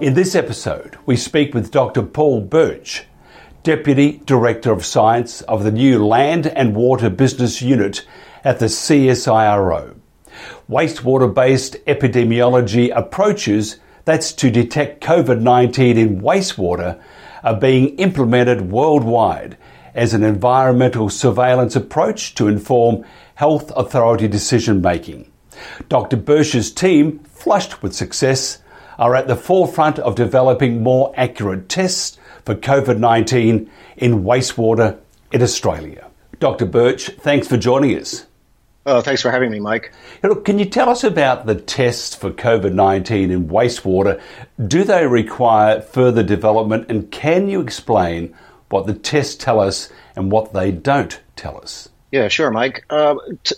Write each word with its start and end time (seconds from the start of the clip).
In 0.00 0.14
this 0.14 0.34
episode, 0.34 0.98
we 1.06 1.16
speak 1.16 1.54
with 1.54 1.70
Dr. 1.70 2.02
Paul 2.02 2.46
Bertsch, 2.46 3.02
Deputy 3.62 4.22
Director 4.24 4.72
of 4.72 4.84
Science 4.84 5.40
of 5.42 5.64
the 5.64 5.70
new 5.70 6.04
Land 6.04 6.46
and 6.46 6.74
Water 6.74 7.10
Business 7.10 7.60
Unit 7.60 8.06
at 8.44 8.58
the 8.58 8.66
CSIRO. 8.66 9.96
Wastewater 10.70 11.34
based 11.34 11.76
epidemiology 11.86 12.90
approaches 12.94 13.78
that's 14.04 14.32
to 14.34 14.50
detect 14.50 15.02
COVID 15.02 15.40
19 15.40 15.96
in 15.98 16.20
wastewater 16.20 17.00
are 17.42 17.58
being 17.58 17.96
implemented 17.98 18.70
worldwide 18.70 19.56
as 19.94 20.12
an 20.12 20.22
environmental 20.22 21.08
surveillance 21.08 21.76
approach 21.76 22.34
to 22.34 22.48
inform 22.48 23.04
health 23.34 23.72
authority 23.76 24.28
decision 24.28 24.80
making. 24.80 25.30
Dr. 25.88 26.16
Bertsch's 26.16 26.72
team, 26.72 27.20
flushed 27.20 27.82
with 27.82 27.94
success, 27.94 28.58
are 28.98 29.14
at 29.14 29.26
the 29.26 29.36
forefront 29.36 29.98
of 29.98 30.14
developing 30.14 30.82
more 30.82 31.12
accurate 31.16 31.68
tests 31.68 32.18
for 32.44 32.54
COVID 32.54 32.98
19 32.98 33.70
in 33.96 34.24
wastewater 34.24 34.98
in 35.32 35.42
Australia. 35.42 36.10
Dr. 36.38 36.66
Bertsch, 36.66 37.16
thanks 37.20 37.48
for 37.48 37.56
joining 37.56 37.98
us. 37.98 38.26
Oh, 38.86 39.00
thanks 39.00 39.22
for 39.22 39.30
having 39.30 39.50
me, 39.50 39.60
Mike. 39.60 39.92
Look, 40.22 40.44
can 40.44 40.58
you 40.58 40.66
tell 40.66 40.90
us 40.90 41.04
about 41.04 41.46
the 41.46 41.54
tests 41.54 42.14
for 42.14 42.30
COVID 42.30 42.74
19 42.74 43.30
in 43.30 43.48
wastewater? 43.48 44.20
Do 44.66 44.84
they 44.84 45.06
require 45.06 45.80
further 45.80 46.22
development? 46.22 46.90
And 46.90 47.10
can 47.10 47.48
you 47.48 47.60
explain 47.60 48.34
what 48.68 48.86
the 48.86 48.94
tests 48.94 49.36
tell 49.36 49.58
us 49.58 49.90
and 50.14 50.30
what 50.30 50.52
they 50.52 50.70
don't 50.70 51.18
tell 51.34 51.56
us? 51.56 51.88
Yeah, 52.14 52.28
sure, 52.28 52.48
Mike. 52.52 52.84
Uh, 52.88 53.16
t- 53.42 53.56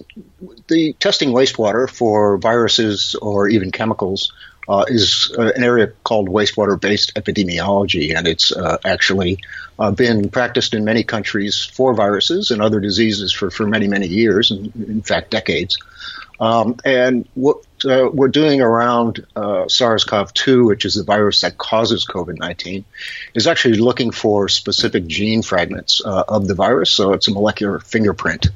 the 0.67 0.95
testing 0.95 1.29
wastewater 1.33 1.91
for 1.91 2.39
viruses 2.39 3.15
or 3.21 3.49
even 3.49 3.71
chemicals 3.71 4.33
uh, 4.67 4.87
is 4.89 5.31
uh, 5.39 5.53
an 5.55 5.63
area 5.63 5.89
called 6.05 6.31
wastewater 6.31 6.81
based 6.81 7.13
epidemiology, 7.17 8.17
and 8.17 8.27
it's 8.27 8.53
uh, 8.53 8.79
actually 8.83 9.41
uh, 9.79 9.91
been 9.91 10.31
practiced 10.31 10.73
in 10.73 10.87
many 10.87 11.05
countries 11.05 11.67
for 11.67 11.93
viruses 11.93 12.51
and 12.51 12.63
other 12.63 12.81
diseases 12.81 13.31
for, 13.31 13.51
for 13.51 13.67
many, 13.67 13.89
many 13.89 14.07
years, 14.07 14.51
and 14.51 14.75
in 14.75 15.03
fact, 15.03 15.31
decades. 15.33 15.77
Um, 16.41 16.77
and 16.83 17.29
what 17.35 17.59
uh, 17.85 18.09
we're 18.13 18.29
doing 18.29 18.61
around 18.61 19.27
uh, 19.35 19.69
SARS 19.69 20.05
CoV 20.05 20.33
2, 20.33 20.65
which 20.65 20.85
is 20.85 20.95
the 20.95 21.05
virus 21.05 21.41
that 21.43 21.59
causes 21.59 22.07
COVID 22.07 22.39
19, 22.39 22.85
is 23.35 23.47
actually 23.47 23.75
looking 23.75 24.11
for 24.11 24.49
specific 24.49 25.07
gene 25.07 25.43
fragments 25.43 26.01
of 26.01 26.47
the 26.47 26.55
virus, 26.55 26.93
so 26.93 27.13
it's 27.13 27.29
a 27.29 27.33
molecular 27.33 27.81
fingerprint. 27.81 28.49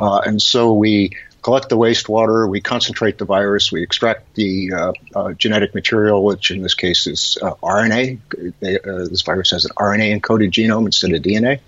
and 0.00 0.40
so 0.40 0.72
we 0.72 1.12
collect 1.46 1.68
the 1.68 1.78
wastewater, 1.78 2.50
we 2.50 2.60
concentrate 2.60 3.18
the 3.18 3.24
virus, 3.24 3.70
we 3.70 3.80
extract 3.80 4.34
the 4.34 4.72
uh, 4.72 4.92
uh, 5.14 5.32
genetic 5.34 5.76
material, 5.76 6.24
which 6.24 6.50
in 6.50 6.60
this 6.60 6.74
case 6.74 7.06
is 7.06 7.38
uh, 7.40 7.54
RNA. 7.62 8.18
They, 8.58 8.80
uh, 8.80 9.06
this 9.08 9.22
virus 9.22 9.52
has 9.52 9.64
an 9.64 9.70
RNA 9.76 10.20
encoded 10.20 10.50
genome 10.50 10.86
instead 10.86 11.12
of 11.12 11.22
DNA. 11.22 11.60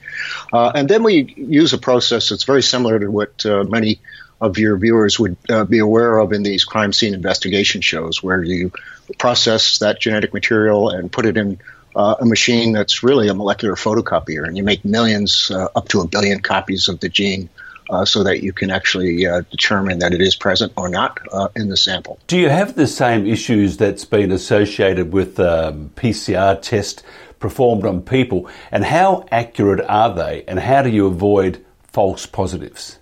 Uh, 0.53 0.73
and 0.75 0.89
then 0.89 1.05
we 1.05 1.33
use 1.37 1.75
a 1.75 1.79
process 1.79 2.31
that's 2.31 2.43
very 2.43 2.65
similar 2.65 2.99
to 2.99 3.09
what 3.09 3.47
uh, 3.47 3.63
many 3.63 4.01
of 4.41 4.59
your 4.59 4.77
viewers 4.77 5.19
would 5.19 5.37
be 5.69 5.79
aware 5.79 6.19
of 6.19 6.33
in 6.33 6.43
these 6.43 6.65
crime 6.65 6.93
scene 6.93 7.15
investigation 7.15 7.81
shows, 7.81 8.23
where 8.23 8.43
you 8.43 8.71
process 9.19 9.79
that 9.79 10.01
genetic 10.01 10.33
material 10.35 10.91
and 10.91 11.11
put 11.11 11.27
it 11.27 11.37
in 11.37 11.59
uh, 11.97 12.15
a 12.21 12.27
machine 12.27 12.73
that's 12.73 13.03
really 13.03 13.29
a 13.29 13.35
molecular 13.35 13.75
photocopier, 13.75 14.47
and 14.47 14.57
you 14.57 14.63
make 14.63 14.85
millions, 14.85 15.51
uh, 15.51 15.69
up 15.75 15.89
to 15.89 16.01
a 16.01 16.07
billion 16.07 16.41
copies 16.41 16.89
of 16.89 17.01
the 17.01 17.09
gene 17.09 17.49
uh, 17.91 18.05
so 18.05 18.23
that 18.23 18.43
you 18.43 18.53
can 18.53 18.71
actually 18.71 19.27
uh, 19.27 19.41
determine 19.51 19.99
that 19.99 20.13
it 20.13 20.21
is 20.21 20.37
present 20.37 20.73
or 20.77 20.89
not 20.89 21.19
uh, 21.33 21.49
in 21.57 21.69
the 21.69 21.77
sample. 21.77 22.19
Do 22.27 22.37
you 22.37 22.51
have 22.51 22.77
the 22.77 22.87
same 22.87 23.27
issues 23.27 23.79
that's 23.79 24.05
been 24.05 24.31
associated 24.31 25.13
with 25.13 25.41
um, 25.41 25.91
PCR 25.97 26.61
test 26.61 27.03
performed 27.39 27.85
on 27.85 28.03
people, 28.03 28.49
and 28.71 28.85
how 28.85 29.27
accurate 29.31 29.81
are 29.89 30.15
they, 30.15 30.45
and 30.47 30.61
how 30.61 30.83
do 30.83 30.91
you 30.91 31.07
avoid 31.07 31.65
false 31.83 32.27
positives? 32.27 32.98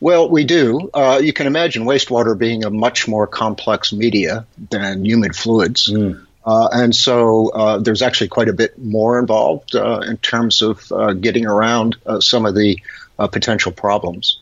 Well, 0.00 0.28
we 0.28 0.44
do. 0.44 0.90
Uh, 0.92 1.20
you 1.22 1.32
can 1.32 1.46
imagine 1.46 1.84
wastewater 1.84 2.36
being 2.36 2.64
a 2.64 2.70
much 2.70 3.08
more 3.08 3.26
complex 3.26 3.92
media 3.92 4.46
than 4.70 5.04
humid 5.04 5.34
fluids. 5.34 5.90
Mm. 5.90 6.26
Uh, 6.46 6.68
and 6.72 6.94
so 6.94 7.48
uh, 7.48 7.78
there's 7.78 8.02
actually 8.02 8.28
quite 8.28 8.48
a 8.48 8.52
bit 8.52 8.78
more 8.78 9.18
involved 9.18 9.74
uh, 9.74 10.00
in 10.06 10.16
terms 10.18 10.62
of 10.62 10.92
uh, 10.92 11.12
getting 11.12 11.44
around 11.44 11.96
uh, 12.06 12.20
some 12.20 12.46
of 12.46 12.54
the 12.54 12.78
uh, 13.18 13.26
potential 13.26 13.72
problems. 13.72 14.38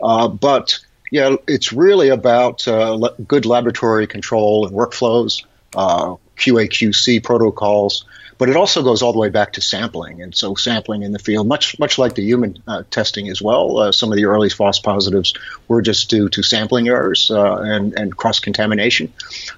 but 0.00 0.78
yeah, 1.10 1.36
it's 1.48 1.72
really 1.72 2.10
about 2.10 2.66
le- 2.66 3.14
good 3.26 3.46
laboratory 3.46 4.06
control 4.06 4.66
and 4.66 4.76
workflows, 4.76 5.42
QA/QC 5.74 7.24
protocols, 7.24 8.04
but 8.38 8.48
it 8.48 8.56
also 8.56 8.82
goes 8.82 9.02
all 9.02 9.12
the 9.12 9.18
way 9.18 9.28
back 9.28 9.54
to 9.54 9.60
sampling. 9.60 10.22
And 10.22 10.34
so 10.34 10.54
sampling 10.54 11.02
in 11.02 11.12
the 11.12 11.18
field, 11.18 11.46
much 11.46 11.78
much 11.78 11.98
like 11.98 12.14
the 12.14 12.22
human 12.22 12.62
uh, 12.66 12.84
testing 12.90 13.28
as 13.28 13.42
well, 13.42 13.78
uh, 13.78 13.92
some 13.92 14.10
of 14.12 14.16
the 14.16 14.26
early 14.26 14.48
false 14.48 14.78
positives 14.78 15.34
were 15.66 15.82
just 15.82 16.08
due 16.08 16.28
to 16.30 16.42
sampling 16.42 16.88
errors 16.88 17.30
uh, 17.30 17.56
and, 17.56 17.98
and 17.98 18.16
cross 18.16 18.38
contamination. 18.38 19.12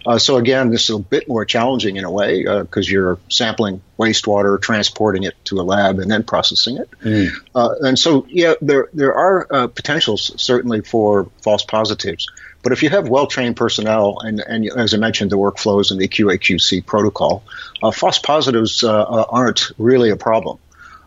Uh, 0.07 0.19
so 0.19 0.37
again, 0.39 0.71
this 0.71 0.89
is 0.89 0.97
a 0.97 0.99
bit 0.99 1.29
more 1.29 1.45
challenging 1.45 1.97
in 1.97 2.05
a 2.05 2.11
way 2.11 2.43
because 2.43 2.89
uh, 2.89 2.91
you're 2.91 3.19
sampling 3.29 3.83
wastewater, 3.99 4.61
transporting 4.61 5.25
it 5.25 5.35
to 5.45 5.61
a 5.61 5.63
lab, 5.63 5.99
and 5.99 6.11
then 6.11 6.23
processing 6.23 6.79
it. 6.79 6.91
Mm. 7.03 7.31
and 7.85 7.99
so, 7.99 8.27
yeah, 8.31 8.55
there 8.63 8.89
there 8.95 9.15
are 9.15 9.69
potentials 9.69 10.33
certainly 10.41 10.81
for 10.81 11.29
false 11.43 11.65
positives. 11.65 12.27
But 12.63 12.73
if 12.73 12.83
you 12.83 12.91
have 12.91 13.09
well 13.09 13.27
trained 13.27 13.57
personnel, 13.57 14.19
and, 14.21 14.41
and 14.41 14.69
as 14.77 14.93
I 14.93 14.99
mentioned, 14.99 15.31
the 15.31 15.39
workflows 15.39 15.91
and 15.91 16.01
the 16.01 16.09
QA/QC 16.09 16.85
protocol, 16.85 17.43
uh, 17.83 17.91
false 17.91 18.19
positives 18.19 18.85
uh, 18.85 19.03
uh, 19.03 19.25
aren't 19.29 19.71
really 19.79 20.11
a 20.11 20.17
problem. 20.17 20.59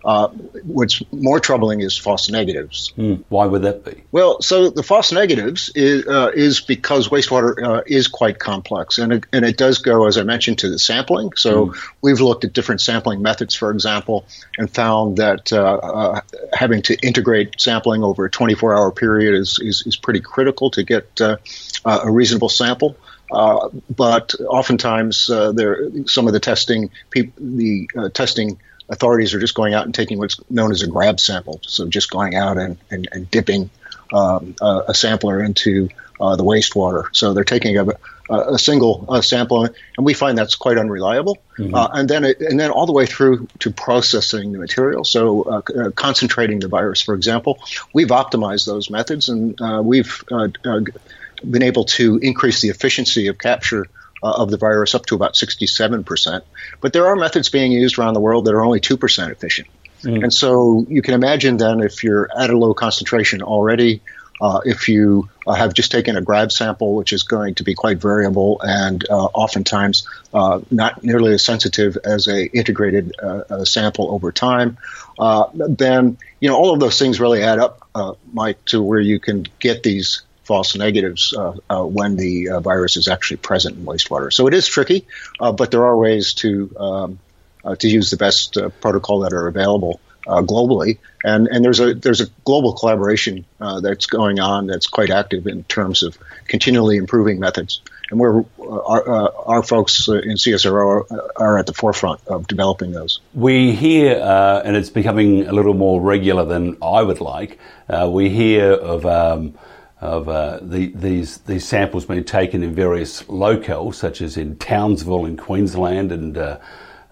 Uh, 0.06 0.28
what's 0.64 1.02
more 1.12 1.40
troubling 1.40 1.80
is 1.80 1.98
false 1.98 2.30
negatives. 2.30 2.94
Mm, 2.98 3.24
why 3.30 3.46
would 3.46 3.62
that 3.62 3.86
be? 3.86 4.04
Well, 4.12 4.42
so 4.42 4.70
the 4.70 4.84
false 4.84 5.12
negatives 5.12 5.70
is, 5.76 6.06
uh, 6.08 6.32
is 6.34 6.60
because 6.60 7.08
wastewater 7.08 7.62
uh, 7.64 7.84
is 7.86 8.08
quite 8.08 8.40
complex, 8.40 8.98
and 8.98 9.14
it, 9.14 9.26
and 9.32 9.46
it 9.46 9.58
does 9.58 9.80
go, 9.80 10.06
as 10.06 10.18
I 10.18 10.24
mentioned, 10.24 10.60
to 10.60 10.70
the 10.70 10.78
sampling. 10.78 11.32
So 11.36 11.68
mm. 11.68 11.92
we've 12.02 12.20
looked 12.20 12.44
at 12.44 12.54
different 12.54 12.82
sampling 12.82 13.22
methods, 13.22 13.56
for 13.56 13.72
example, 13.72 14.26
and 14.58 14.70
found 14.70 15.18
that 15.18 15.54
uh, 15.54 15.78
uh, 15.78 16.22
having 16.54 16.82
to 16.84 16.98
integrate 17.06 17.60
sampling 17.60 18.04
over 18.04 18.26
a 18.26 18.30
24-hour 18.30 18.92
period 18.92 19.36
is, 19.36 19.58
is, 19.62 19.84
is 19.86 19.96
pretty 19.96 20.20
critical 20.20 20.70
to 20.72 20.84
get 20.84 21.22
uh, 21.22 21.38
a 21.86 22.12
reasonable 22.12 22.50
sample. 22.50 22.98
Uh, 23.32 23.70
but 23.90 24.36
oftentimes, 24.48 25.30
uh, 25.30 25.52
there 25.52 25.90
some 26.06 26.28
of 26.28 26.34
the 26.34 26.40
testing, 26.40 26.92
peop- 27.10 27.34
the 27.38 27.90
uh, 27.98 28.10
testing 28.10 28.60
authorities 28.90 29.34
are 29.34 29.40
just 29.40 29.56
going 29.56 29.74
out 29.74 29.86
and 29.86 29.94
taking 29.94 30.18
what's 30.18 30.40
known 30.50 30.72
as 30.72 30.82
a 30.82 30.88
grab 30.88 31.20
sample. 31.20 31.60
So 31.64 31.88
just 31.88 32.10
going 32.10 32.36
out 32.36 32.58
and, 32.58 32.78
and, 32.92 33.08
and 33.12 33.30
dipping 33.30 33.70
um, 34.14 34.56
a, 34.62 34.84
a, 34.90 34.94
sampler 34.94 35.44
into 35.44 35.90
uh, 36.20 36.36
the 36.36 36.44
wastewater. 36.44 37.06
So 37.14 37.34
they're 37.34 37.44
taking 37.44 37.78
a, 37.78 37.88
a 38.30 38.60
single 38.60 39.06
uh, 39.10 39.22
sample, 39.22 39.66
and 39.66 40.06
we 40.06 40.14
find 40.14 40.38
that's 40.38 40.56
quite 40.56 40.78
unreliable. 40.78 41.40
Mm-hmm. 41.58 41.74
Uh, 41.74 41.90
and 41.94 42.10
then 42.10 42.24
it, 42.24 42.40
and 42.40 42.60
then 42.60 42.70
all 42.70 42.86
the 42.86 42.94
way 42.94 43.06
through 43.06 43.48
to 43.60 43.72
processing 43.72 44.52
the 44.52 44.60
material. 44.60 45.04
So 45.04 45.44
uh, 45.44 45.62
uh, 45.76 45.92
concentrating 45.92 46.60
the 46.60 46.68
virus, 46.68 47.02
for 47.02 47.16
example, 47.16 47.60
we've 47.94 48.10
optimized 48.10 48.66
those 48.66 48.90
methods, 48.90 49.30
and 49.30 49.60
uh, 49.60 49.82
we've 49.84 50.24
been 50.30 51.64
able 51.64 51.86
to 51.86 52.18
increase 52.18 52.62
the 52.62 52.70
efficiency 52.70 53.28
of 53.28 53.38
capture 53.38 53.88
uh, 54.24 54.32
of 54.32 54.50
the 54.50 54.58
virus 54.58 54.96
up 54.96 55.06
to 55.08 55.16
about 55.16 55.34
67%. 55.34 56.42
But 56.82 56.94
there 56.94 57.08
are 57.08 57.16
methods 57.16 57.50
being 57.50 57.72
used 57.72 58.00
around 58.00 58.14
the 58.14 58.22
world 58.22 58.46
that 58.46 58.54
are 58.54 58.64
only 58.64 58.80
2% 58.80 59.32
efficient. 59.32 59.68
Mm. 60.04 60.24
And 60.24 60.34
so 60.34 60.86
you 60.88 61.02
can 61.02 61.14
imagine 61.14 61.58
then 61.58 61.82
if 61.82 62.04
you're 62.04 62.30
at 62.36 62.50
a 62.50 62.58
low 62.58 62.74
concentration 62.74 63.42
already, 63.42 64.02
uh, 64.42 64.62
if 64.66 64.90
you 64.90 65.30
uh, 65.46 65.54
have 65.54 65.74
just 65.74 65.92
taken 65.92 66.18
a 66.18 66.22
grab 66.22 66.52
sample, 66.52 66.96
which 66.96 67.14
is 67.14 67.24
going 67.24 67.56
to 67.56 67.64
be 67.64 67.74
quite 67.74 68.00
variable 68.00 68.60
and 68.62 69.06
uh, 69.10 69.14
oftentimes 69.14 70.08
uh, 70.34 70.60
not 70.72 71.04
nearly 71.04 71.34
as 71.34 71.46
sensitive 71.46 71.98
as 72.04 72.28
a 72.28 72.46
integrated 72.52 73.14
uh, 73.22 73.64
sample 73.64 74.12
over 74.12 74.32
time, 74.32 74.78
uh, 75.20 75.46
then 75.54 76.18
you 76.40 76.50
know 76.50 76.56
all 76.56 76.74
of 76.74 76.80
those 76.80 76.98
things 76.98 77.20
really 77.20 77.44
add 77.44 77.60
up, 77.60 77.88
Mike, 78.34 78.64
to 78.66 78.82
where 78.82 79.00
you 79.00 79.20
can 79.20 79.46
get 79.60 79.84
these 79.84 80.24
false 80.44 80.76
negatives 80.76 81.34
uh, 81.34 81.56
uh, 81.70 81.84
when 81.84 82.16
the 82.16 82.50
uh, 82.50 82.60
virus 82.60 82.98
is 82.98 83.08
actually 83.08 83.38
present 83.38 83.78
in 83.78 83.86
wastewater. 83.86 84.32
So 84.32 84.48
it 84.48 84.54
is 84.54 84.68
tricky, 84.68 85.08
uh, 85.40 85.52
but 85.52 85.72
there 85.72 85.86
are 85.86 85.98
ways 85.98 86.34
to 86.36 86.76
um, 86.78 87.20
uh, 87.64 87.76
to 87.78 87.88
use 87.88 88.12
the 88.12 88.18
best 88.18 88.58
uh, 88.58 88.70
protocol 88.70 89.22
that 89.22 89.34
are 89.34 89.48
available 89.48 90.00
globally. 90.26 91.00
And 91.26 91.48
and 91.48 91.66
there's 91.66 91.82
a 91.82 91.94
there's 91.94 92.22
a 92.22 92.28
global 92.46 92.74
collaboration 92.74 93.46
that's 93.60 94.06
going 94.06 94.40
on 94.40 94.68
that's 94.68 94.88
quite 94.88 95.10
active 95.10 95.48
in 95.48 95.64
terms 95.66 96.04
of 96.04 96.18
continually 96.48 96.96
improving 96.98 97.40
methods. 97.40 97.82
And 98.10 98.20
we're 98.20 98.46
our, 98.60 99.34
our 99.48 99.64
folks 99.64 100.08
in 100.08 100.36
CSIRO 100.36 101.12
are, 101.12 101.32
are, 101.36 101.58
at 101.58 101.66
the 101.66 101.74
forefront 101.74 102.26
of 102.28 102.48
developing 102.48 102.92
those. 102.92 103.20
We 103.34 103.74
hear, 103.74 104.16
and 104.64 104.78
it's 104.78 104.90
becoming 104.90 105.48
a 105.48 105.52
little 105.52 105.74
more 105.74 106.00
regular 106.00 106.46
than 106.46 106.78
I 106.82 107.02
would 107.02 107.20
like. 107.20 107.60
we 108.08 108.30
hear 108.30 108.72
of 108.72 109.06
um, 109.06 109.56
of 110.04 110.28
uh, 110.28 110.60
the, 110.62 110.88
these 110.88 111.38
these 111.40 111.66
samples 111.66 112.06
being 112.06 112.26
taken 112.26 112.62
in 112.62 112.76
various 112.76 113.24
locales, 113.24 113.96
such 113.96 114.22
as 114.22 114.36
in 114.36 114.58
Townsville 114.58 115.26
in 115.26 115.38
Queensland 115.38 116.12
and 116.12 116.38
uh, 116.38 116.60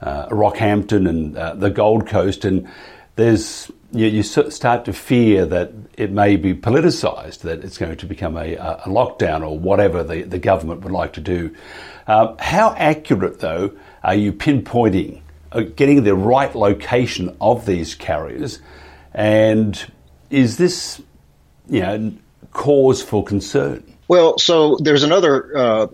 uh, 0.01 0.27
Rockhampton 0.27 1.07
and 1.07 1.37
uh, 1.37 1.55
the 1.55 1.69
Gold 1.69 2.05
Coast, 2.05 2.43
and 2.43 2.67
there's 3.15 3.71
you, 3.93 4.07
you, 4.07 4.23
start 4.23 4.85
to 4.85 4.93
fear 4.93 5.45
that 5.45 5.71
it 5.97 6.11
may 6.11 6.35
be 6.35 6.53
politicised, 6.53 7.39
that 7.39 7.63
it's 7.63 7.77
going 7.77 7.95
to 7.95 8.05
become 8.05 8.35
a, 8.35 8.55
a, 8.55 8.83
lockdown 8.87 9.45
or 9.45 9.57
whatever 9.57 10.03
the, 10.03 10.23
the 10.23 10.39
government 10.39 10.81
would 10.81 10.93
like 10.93 11.13
to 11.13 11.21
do. 11.21 11.53
Um, 12.07 12.37
how 12.39 12.73
accurate, 12.77 13.39
though, 13.39 13.71
are 14.03 14.15
you 14.15 14.31
pinpointing, 14.31 15.21
uh, 15.51 15.61
getting 15.61 16.03
the 16.03 16.15
right 16.15 16.53
location 16.55 17.35
of 17.39 17.65
these 17.65 17.95
carriers, 17.95 18.59
and 19.13 19.91
is 20.29 20.57
this, 20.57 21.01
you 21.69 21.81
know, 21.81 22.13
cause 22.51 23.01
for 23.01 23.23
concern? 23.23 23.83
Well, 24.11 24.37
so 24.37 24.77
there's 24.81 25.03
another 25.03 25.57
uh, 25.57 25.87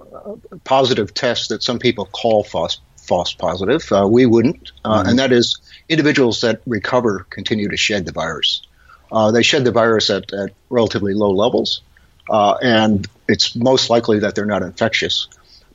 positive 0.63 1.13
test 1.13 1.50
that 1.50 1.62
some 1.62 1.77
people 1.77 2.06
call 2.07 2.44
false, 2.44 2.80
false 2.98 3.33
positive. 3.33 3.92
Uh, 3.92 4.07
we 4.09 4.25
wouldn't, 4.25 4.71
uh, 4.83 5.01
mm-hmm. 5.01 5.09
and 5.09 5.19
that 5.19 5.31
is 5.31 5.59
individuals 5.88 6.42
that 6.42 6.62
recover 6.65 7.27
continue 7.30 7.69
to 7.69 7.77
shed 7.77 8.06
the 8.06 8.12
virus. 8.12 8.63
Uh, 9.12 9.30
they 9.30 9.44
shed 9.44 9.65
the 9.65 9.71
virus 9.71 10.09
at, 10.09 10.33
at 10.33 10.51
relatively 10.69 11.13
low 11.13 11.31
levels, 11.31 11.81
uh, 12.30 12.57
and 12.60 13.07
it's 13.27 13.56
most 13.56 13.89
likely 13.92 14.19
that 14.19 14.33
they're 14.33 14.45
not 14.45 14.63
infectious. 14.63 15.27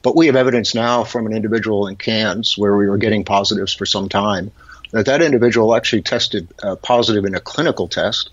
But 0.02 0.16
we 0.16 0.26
have 0.26 0.34
evidence 0.34 0.74
now 0.74 1.04
from 1.04 1.26
an 1.26 1.32
individual 1.32 1.86
in 1.86 1.94
Cairns 1.94 2.58
where 2.58 2.76
we 2.76 2.88
were 2.88 2.98
getting 2.98 3.24
positives 3.24 3.72
for 3.72 3.86
some 3.86 4.08
time 4.08 4.50
that 4.90 5.06
that 5.06 5.22
individual 5.22 5.76
actually 5.76 6.02
tested 6.02 6.48
uh, 6.60 6.74
positive 6.74 7.24
in 7.24 7.36
a 7.36 7.40
clinical 7.40 7.86
test 7.86 8.30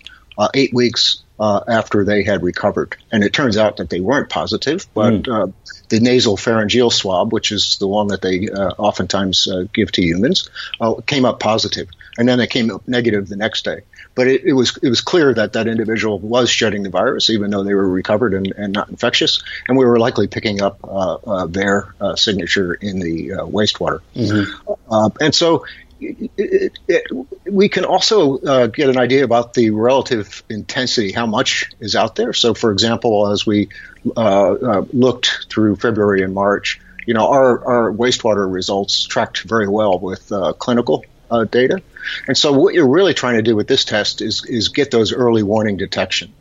eight 0.54 0.74
weeks 0.74 1.22
uh, 1.40 1.64
after 1.66 2.04
they 2.04 2.22
had 2.22 2.42
recovered. 2.42 2.96
And 3.10 3.24
it 3.24 3.32
turns 3.32 3.56
out 3.56 3.78
that 3.78 3.88
they 3.88 4.00
weren't 4.00 4.28
positive, 4.28 4.86
but 4.92 5.14
mm. 5.14 5.28
uh, 5.28 5.52
the 5.88 5.98
nasal 5.98 6.36
pharyngeal 6.36 6.90
swab, 6.90 7.32
which 7.32 7.50
is 7.50 7.78
the 7.78 7.88
one 7.88 8.08
that 8.08 8.20
they 8.20 8.48
uh, 8.50 8.74
oftentimes 8.76 9.48
uh, 9.48 9.64
give 9.72 9.90
to 9.92 10.02
humans, 10.02 10.50
uh, 10.80 10.94
came 11.06 11.24
up 11.24 11.40
positive, 11.40 11.88
and 12.18 12.28
then 12.28 12.38
they 12.38 12.46
came 12.46 12.70
up 12.70 12.86
negative 12.86 13.26
the 13.26 13.36
next 13.36 13.64
day. 13.64 13.80
But 14.14 14.28
it, 14.28 14.44
it, 14.44 14.52
was 14.52 14.76
it 14.82 14.90
was 14.90 15.00
clear 15.00 15.32
that 15.32 15.54
that 15.54 15.66
individual 15.66 16.18
was 16.18 16.50
shedding 16.50 16.82
the 16.82 16.90
virus, 16.90 17.30
even 17.30 17.50
though 17.50 17.64
they 17.64 17.74
were 17.74 17.88
recovered 17.88 18.34
and, 18.34 18.52
and 18.56 18.72
not 18.74 18.90
infectious, 18.90 19.42
and 19.66 19.78
we 19.78 19.86
were 19.86 19.98
likely 19.98 20.26
picking 20.26 20.60
up 20.60 20.78
uh, 20.84 21.46
their 21.46 21.94
signature 22.16 22.74
in 22.74 22.98
the 22.98 23.30
wastewater. 23.50 24.00
Mm-hmm. 24.14 25.24
and 25.24 25.34
so 25.34 25.64
it, 26.00 26.78
it, 26.88 27.06
we 27.50 27.68
can 27.68 27.84
also 27.84 28.38
uh, 28.38 28.66
get 28.66 28.88
an 28.88 28.98
idea 28.98 29.24
about 29.24 29.54
the 29.54 29.70
relative 29.70 30.42
intensity, 30.48 31.12
how 31.12 31.26
much 31.26 31.70
is 31.80 31.96
out 31.96 32.16
there. 32.16 32.32
So, 32.32 32.54
for 32.54 32.72
example, 32.72 33.28
as 33.28 33.46
we 33.46 33.68
uh, 34.16 34.20
uh, 34.20 34.84
looked 34.92 35.46
through 35.48 35.76
February 35.76 36.22
and 36.22 36.34
March, 36.34 36.80
you 37.06 37.14
know, 37.14 37.28
our, 37.28 37.64
our 37.64 37.92
wastewater 37.92 38.50
results 38.50 39.04
tracked 39.04 39.42
very 39.42 39.68
well 39.68 39.98
with 39.98 40.30
uh, 40.32 40.52
clinical 40.54 41.04
uh, 41.30 41.44
data. 41.44 41.82
And 42.26 42.36
so, 42.36 42.52
what 42.52 42.74
you're 42.74 42.88
really 42.88 43.14
trying 43.14 43.36
to 43.36 43.42
do 43.42 43.56
with 43.56 43.68
this 43.68 43.84
test 43.84 44.22
is 44.22 44.44
is 44.46 44.68
get 44.68 44.90
those 44.90 45.12
early 45.12 45.42
warning 45.42 45.76
detection. 45.76 46.32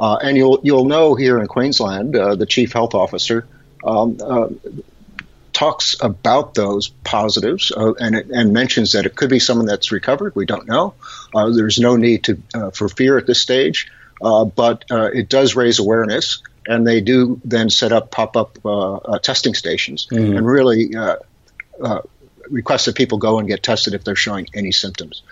Uh, 0.00 0.16
and 0.16 0.36
you'll 0.36 0.60
you'll 0.62 0.86
know 0.86 1.14
here 1.14 1.38
in 1.38 1.46
Queensland, 1.46 2.14
the 2.14 2.46
chief 2.46 2.72
health 2.72 2.94
officer 2.94 3.46
um, 3.84 4.16
talks 5.52 5.96
about 6.00 6.54
those 6.54 6.88
positives 6.88 7.72
uh, 7.76 7.92
and, 7.94 8.16
and 8.16 8.52
mentions 8.52 8.92
that 8.92 9.06
it 9.06 9.14
could 9.14 9.30
be 9.30 9.38
someone 9.38 9.66
that's 9.66 9.92
recovered. 9.92 10.34
We 10.34 10.46
don't 10.46 10.66
know. 10.66 10.94
Uh, 11.34 11.50
there's 11.50 11.78
no 11.78 11.96
need 11.96 12.24
to 12.24 12.42
uh, 12.54 12.70
for 12.70 12.88
fear 12.88 13.18
at 13.18 13.26
this 13.26 13.40
stage, 13.40 13.90
uh, 14.20 14.44
but 14.44 14.84
uh, 14.90 15.10
it 15.12 15.28
does 15.28 15.54
raise 15.54 15.78
awareness, 15.78 16.42
and 16.66 16.86
they 16.86 17.00
do 17.00 17.40
then 17.44 17.70
set 17.70 17.92
up 17.92 18.10
pop 18.10 18.36
up 18.36 18.58
uh, 18.64 19.18
testing 19.18 19.54
stations 19.54 20.06
mm-hmm. 20.10 20.36
and 20.36 20.46
really 20.46 20.94
request 22.50 22.86
that 22.86 22.96
people 22.96 23.18
go 23.18 23.38
and 23.38 23.48
get 23.48 23.62
tested 23.62 23.94
if 23.94 24.04
they're 24.04 24.16
showing 24.16 24.46
any 24.54 24.72
symptoms. 24.72 25.22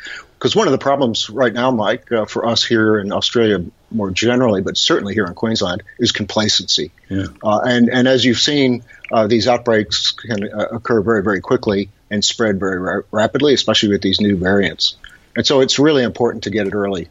Because 0.41 0.57
one 0.57 0.67
of 0.67 0.73
the 0.73 0.79
problems 0.79 1.29
right 1.29 1.53
now, 1.53 1.71
Mike, 1.71 2.11
uh, 2.11 2.25
for 2.25 2.47
us 2.47 2.65
here 2.65 2.99
in 2.99 3.13
Australia 3.13 3.63
more 3.91 4.11
generally, 4.11 4.63
but 4.63 4.79
certainly 4.79 5.13
here 5.13 5.27
in 5.27 5.35
Queensland, 5.35 5.83
is 5.99 6.13
complacency. 6.13 6.93
Yeah. 7.11 7.27
Uh, 7.45 7.61
and 7.61 7.91
and 7.91 8.09
as 8.09 8.25
you've 8.25 8.39
seen, 8.39 8.83
uh, 9.13 9.27
these 9.27 9.47
outbreaks 9.47 10.13
can 10.13 10.51
uh, 10.51 10.69
occur 10.73 11.03
very 11.03 11.23
very 11.23 11.43
quickly 11.43 11.91
and 12.11 12.25
spread 12.25 12.59
very 12.59 12.79
ra- 12.79 13.03
rapidly, 13.11 13.53
especially 13.53 13.91
with 13.91 14.01
these 14.01 14.19
new 14.19 14.35
variants. 14.35 14.97
And 15.37 15.47
so 15.47 15.61
it's 15.61 15.79
really 15.79 16.05
important 16.05 16.45
to 16.45 16.51
get 16.51 16.67
it 16.67 16.73
early 16.73 17.09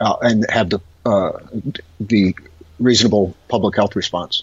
uh, 0.00 0.16
and 0.20 0.44
have 0.50 0.70
the 0.70 0.80
uh, 1.06 1.38
the 2.00 2.34
reasonable 2.80 3.36
public 3.46 3.76
health 3.76 3.94
response. 3.94 4.42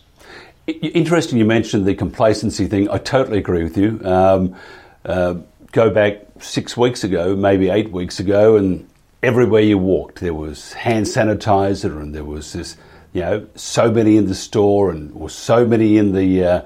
Interesting, 0.66 1.40
you 1.40 1.46
mentioned 1.46 1.86
the 1.86 1.96
complacency 1.96 2.68
thing. 2.68 2.90
I 2.90 3.00
totally 3.00 3.40
agree 3.40 3.64
with 3.64 3.78
you. 3.78 4.00
Um, 4.06 4.56
uh, 5.04 5.36
go 5.74 5.90
back 5.90 6.22
six 6.42 6.76
weeks 6.76 7.04
ago, 7.04 7.36
maybe 7.36 7.70
eight 7.70 7.92
weeks 7.92 8.20
ago, 8.20 8.56
and 8.56 8.88
everywhere 9.22 9.62
you 9.62 9.78
walked 9.78 10.20
there 10.20 10.34
was 10.34 10.74
hand 10.74 11.06
sanitizer 11.06 12.00
and 12.02 12.16
there 12.16 12.24
was 12.24 12.54
this, 12.54 12.78
you 13.14 13.22
know, 13.22 13.48
so 13.56 13.92
many 13.92 14.18
in 14.18 14.28
the 14.28 14.36
store 14.36 14.92
and 14.92 15.12
or 15.14 15.30
so 15.30 15.66
many 15.66 15.98
in 15.98 16.14
the 16.14 16.44
uh, 16.44 16.62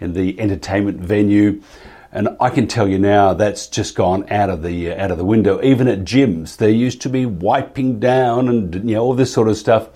in 0.00 0.12
the 0.12 0.38
entertainment 0.40 0.98
venue. 1.00 1.62
And 2.10 2.30
I 2.40 2.48
can 2.48 2.66
tell 2.66 2.88
you 2.88 2.98
now 2.98 3.34
that's 3.34 3.66
just 3.66 3.94
gone 3.94 4.30
out 4.30 4.48
of 4.48 4.62
the 4.62 4.92
uh, 4.92 5.04
out 5.04 5.10
of 5.10 5.18
the 5.18 5.24
window. 5.24 5.62
Even 5.62 5.88
at 5.88 6.00
gyms, 6.00 6.56
there 6.56 6.70
used 6.70 7.02
to 7.02 7.08
be 7.08 7.26
wiping 7.26 8.00
down 8.00 8.48
and 8.48 8.74
you 8.74 8.96
know 8.96 9.02
all 9.02 9.14
this 9.14 9.32
sort 9.32 9.48
of 9.48 9.56
stuff. 9.56 9.88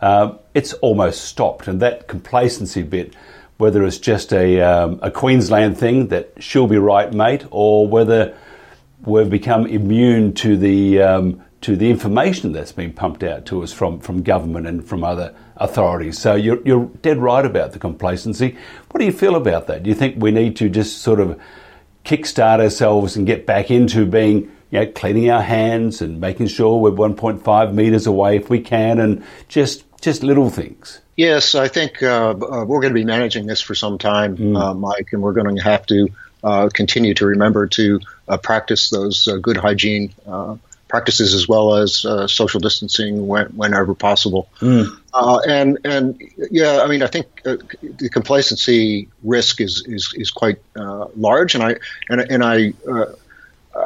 Uh, 0.00 0.34
it's 0.54 0.74
almost 0.74 1.24
stopped, 1.24 1.66
and 1.66 1.80
that 1.80 2.06
complacency 2.06 2.82
bit 2.82 3.14
whether 3.58 3.84
it's 3.84 3.98
just 3.98 4.32
a, 4.32 4.60
um, 4.60 5.00
a 5.02 5.10
Queensland 5.10 5.76
thing 5.76 6.06
that 6.08 6.32
she'll 6.38 6.68
be 6.68 6.78
right, 6.78 7.12
mate, 7.12 7.44
or 7.50 7.86
whether 7.86 8.36
we've 9.04 9.30
become 9.30 9.66
immune 9.66 10.34
to 10.34 10.56
the 10.56 11.02
um, 11.02 11.42
to 11.60 11.76
the 11.76 11.90
information 11.90 12.52
that's 12.52 12.72
been 12.72 12.92
pumped 12.92 13.22
out 13.22 13.46
to 13.46 13.62
us 13.62 13.72
from, 13.72 13.98
from 13.98 14.22
government 14.22 14.66
and 14.66 14.86
from 14.86 15.02
other 15.02 15.34
authorities. 15.56 16.18
So 16.18 16.34
you're, 16.34 16.62
you're 16.64 16.86
dead 17.02 17.18
right 17.18 17.44
about 17.44 17.72
the 17.72 17.78
complacency. 17.78 18.56
What 18.90 19.00
do 19.00 19.04
you 19.04 19.12
feel 19.12 19.34
about 19.34 19.66
that? 19.66 19.82
Do 19.82 19.90
you 19.90 19.96
think 19.96 20.22
we 20.22 20.30
need 20.30 20.56
to 20.58 20.68
just 20.68 20.98
sort 20.98 21.18
of 21.18 21.40
kickstart 22.04 22.60
ourselves 22.60 23.16
and 23.16 23.26
get 23.26 23.44
back 23.44 23.70
into 23.70 24.06
being, 24.06 24.52
you 24.70 24.80
know, 24.80 24.86
cleaning 24.86 25.30
our 25.30 25.42
hands 25.42 26.00
and 26.00 26.20
making 26.20 26.46
sure 26.46 26.80
we're 26.80 26.92
1.5 26.92 27.74
metres 27.74 28.06
away 28.06 28.36
if 28.36 28.48
we 28.48 28.60
can 28.60 29.00
and 29.00 29.24
just, 29.48 29.84
just 30.00 30.22
little 30.22 30.50
things? 30.50 31.00
Yes, 31.16 31.56
I 31.56 31.66
think 31.66 32.00
uh, 32.04 32.30
uh, 32.30 32.64
we're 32.64 32.80
going 32.80 32.92
to 32.92 33.00
be 33.00 33.04
managing 33.04 33.46
this 33.46 33.60
for 33.60 33.74
some 33.74 33.98
time, 33.98 34.36
mm. 34.36 34.56
uh, 34.56 34.74
Mike, 34.74 35.08
and 35.10 35.20
we're 35.20 35.32
going 35.32 35.56
to 35.56 35.62
have 35.62 35.84
to 35.86 36.08
continue 36.72 37.14
to 37.14 37.26
remember 37.26 37.66
to 37.66 38.00
uh, 38.28 38.36
practice 38.36 38.90
those 38.90 39.28
uh, 39.28 39.36
good 39.36 39.56
hygiene 39.56 40.12
practices 40.88 41.34
as 41.34 41.46
well 41.46 41.74
as 41.74 42.06
social 42.32 42.60
distancing 42.60 43.26
when, 43.26 43.46
whenever 43.48 43.94
possible. 43.94 44.48
Mm. 44.60 44.98
and 45.46 45.78
and 45.84 46.22
yeah, 46.50 46.80
I 46.82 46.88
mean, 46.88 47.02
I 47.02 47.08
think 47.08 47.42
the 47.42 48.08
complacency 48.10 49.08
risk 49.22 49.60
is 49.60 49.84
is, 49.86 50.14
is 50.16 50.30
quite 50.30 50.58
large, 50.74 51.54
and 51.54 51.62
I 51.62 51.76
and 52.08 52.20
and 52.20 52.42
I 52.42 52.72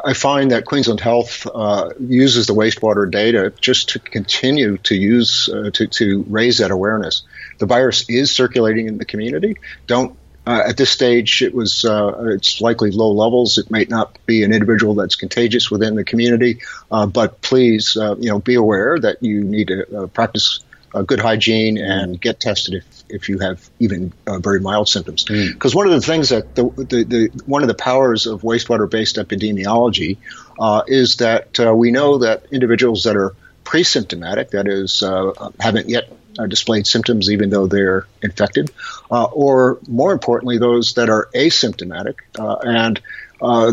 I 0.04 0.14
find 0.14 0.50
that 0.50 0.64
Queensland 0.64 1.00
Health 1.00 1.47
uh, 1.52 1.90
uses 1.99 2.47
the 2.47 2.54
wastewater 2.54 3.11
data 3.11 3.52
just 3.61 3.90
to 3.90 3.99
continue 3.99 4.78
to 4.78 4.94
use 4.94 5.49
uh, 5.49 5.71
to 5.75 5.87
to 5.87 6.25
raise 6.28 6.59
that 6.59 6.71
awareness. 6.71 7.23
The 7.59 7.66
virus 7.66 8.09
is 8.09 8.35
circulating 8.35 8.87
in 8.87 8.99
the 8.99 9.04
community. 9.04 9.56
Don't 9.87 10.16
uh, 10.46 10.62
at 10.66 10.76
this 10.76 10.90
stage, 10.90 11.42
it 11.42 11.54
was 11.54 11.84
uh, 11.84 12.30
it's 12.34 12.61
likely 12.61 12.90
low 12.90 13.12
levels. 13.12 13.58
It 13.58 13.70
may 13.70 13.84
not 13.84 14.18
be 14.26 14.42
an 14.42 14.52
individual 14.52 14.94
that's 14.94 15.14
contagious 15.14 15.70
within 15.70 15.94
the 15.94 16.04
community, 16.04 16.61
uh, 16.90 17.06
but 17.06 17.40
please, 17.40 17.96
uh, 17.96 18.16
you 18.16 18.28
know, 18.28 18.40
be 18.40 18.54
aware 18.54 18.99
that 18.99 19.22
you 19.22 19.44
need 19.44 19.68
to 19.68 20.11
practice 20.12 20.61
good 21.06 21.20
hygiene 21.20 21.78
and 21.78 22.20
get 22.20 22.38
tested 22.38 22.75
if 22.75 23.02
if 23.12 23.28
you 23.28 23.38
have 23.38 23.68
even 23.78 24.12
uh, 24.26 24.38
very 24.38 24.58
mild 24.58 24.88
symptoms. 24.88 25.25
Because 25.25 25.72
mm. 25.72 25.76
one 25.76 25.87
of 25.87 25.92
the 25.92 26.00
things 26.00 26.30
that 26.30 26.54
the, 26.54 26.64
the, 26.64 27.04
the, 27.04 27.42
one 27.46 27.62
of 27.62 27.68
the 27.68 27.75
powers 27.75 28.26
of 28.26 28.42
wastewater 28.42 28.90
based 28.90 29.16
epidemiology 29.16 30.16
uh, 30.58 30.82
is 30.87 31.16
that 31.16 31.61
uh, 31.61 31.75
we 31.75 31.90
know 31.90 32.18
that 32.18 32.46
individuals 32.50 33.04
that 33.04 33.16
are 33.16 33.34
pre-symptomatic, 33.64 34.50
that 34.50 34.66
is, 34.66 35.02
uh, 35.02 35.50
haven't 35.61 35.88
yet 35.88 36.11
uh, 36.38 36.46
displayed 36.46 36.86
symptoms 36.86 37.30
even 37.30 37.50
though 37.50 37.66
they're 37.66 38.06
infected, 38.22 38.70
uh, 39.10 39.24
or 39.24 39.78
more 39.88 40.12
importantly, 40.12 40.58
those 40.58 40.94
that 40.94 41.10
are 41.10 41.28
asymptomatic 41.34 42.16
and 42.64 43.00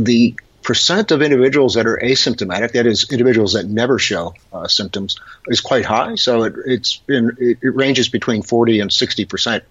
the 0.05 0.35
percent 0.69 1.09
of 1.09 1.23
individuals 1.23 1.73
that 1.73 1.87
are 1.87 1.97
asymptomatic, 1.97 2.73
that 2.73 2.85
is, 2.85 3.11
individuals 3.11 3.53
that 3.53 3.65
never 3.65 3.97
show 3.97 4.33
uh, 4.53 4.67
symptoms, 4.67 5.15
is 5.47 5.61
quite 5.61 5.83
high. 5.83 6.13
So 6.13 6.43
it, 6.43 6.53
it's 6.65 6.97
been, 6.97 7.35
it, 7.39 7.57
it 7.61 7.75
ranges 7.75 8.09
between 8.09 8.43
40 8.43 8.81
and 8.81 8.93
60 8.93 9.25
percent 9.25 9.63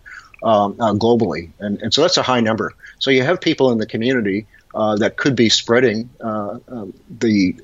um, 0.42 0.76
uh, 0.80 0.94
globally, 0.94 1.50
and, 1.60 1.80
and 1.82 1.94
so 1.94 2.02
that's 2.02 2.16
a 2.16 2.22
high 2.22 2.40
number. 2.40 2.74
So 2.98 3.10
you 3.10 3.22
have 3.22 3.40
people 3.40 3.70
in 3.70 3.78
the 3.78 3.86
community 3.86 4.46
uh, 4.74 4.96
that 4.96 5.16
could 5.16 5.36
be 5.36 5.48
spreading 5.48 6.10
uh, 6.20 6.58
um, 6.68 6.94
the 7.08 7.56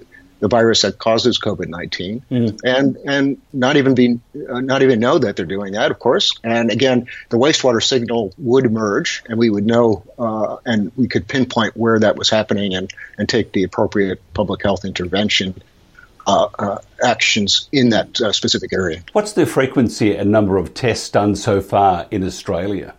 the 0.44 0.48
virus 0.48 0.82
that 0.82 0.98
causes 0.98 1.38
COVID 1.38 1.68
nineteen, 1.68 2.22
mm. 2.30 2.60
and 2.64 2.98
and 3.06 3.40
not 3.54 3.78
even 3.78 3.94
be 3.94 4.20
uh, 4.50 4.60
not 4.60 4.82
even 4.82 5.00
know 5.00 5.18
that 5.18 5.36
they're 5.36 5.46
doing 5.46 5.72
that, 5.72 5.90
of 5.90 5.98
course. 5.98 6.38
And 6.44 6.70
again, 6.70 7.06
the 7.30 7.38
wastewater 7.38 7.82
signal 7.82 8.34
would 8.36 8.66
emerge, 8.66 9.22
and 9.26 9.38
we 9.38 9.48
would 9.48 9.64
know, 9.64 10.04
uh, 10.18 10.58
and 10.66 10.92
we 10.96 11.08
could 11.08 11.26
pinpoint 11.26 11.78
where 11.78 11.98
that 11.98 12.16
was 12.16 12.28
happening, 12.28 12.74
and 12.74 12.92
and 13.16 13.26
take 13.26 13.52
the 13.52 13.62
appropriate 13.62 14.20
public 14.34 14.62
health 14.62 14.84
intervention 14.84 15.62
uh, 16.26 16.48
uh, 16.58 16.78
actions 17.02 17.70
in 17.72 17.88
that 17.88 18.20
uh, 18.20 18.30
specific 18.30 18.74
area. 18.74 19.02
What's 19.14 19.32
the 19.32 19.46
frequency 19.46 20.14
and 20.14 20.30
number 20.30 20.58
of 20.58 20.74
tests 20.74 21.08
done 21.08 21.36
so 21.36 21.62
far 21.62 22.06
in 22.10 22.22
Australia? 22.22 22.92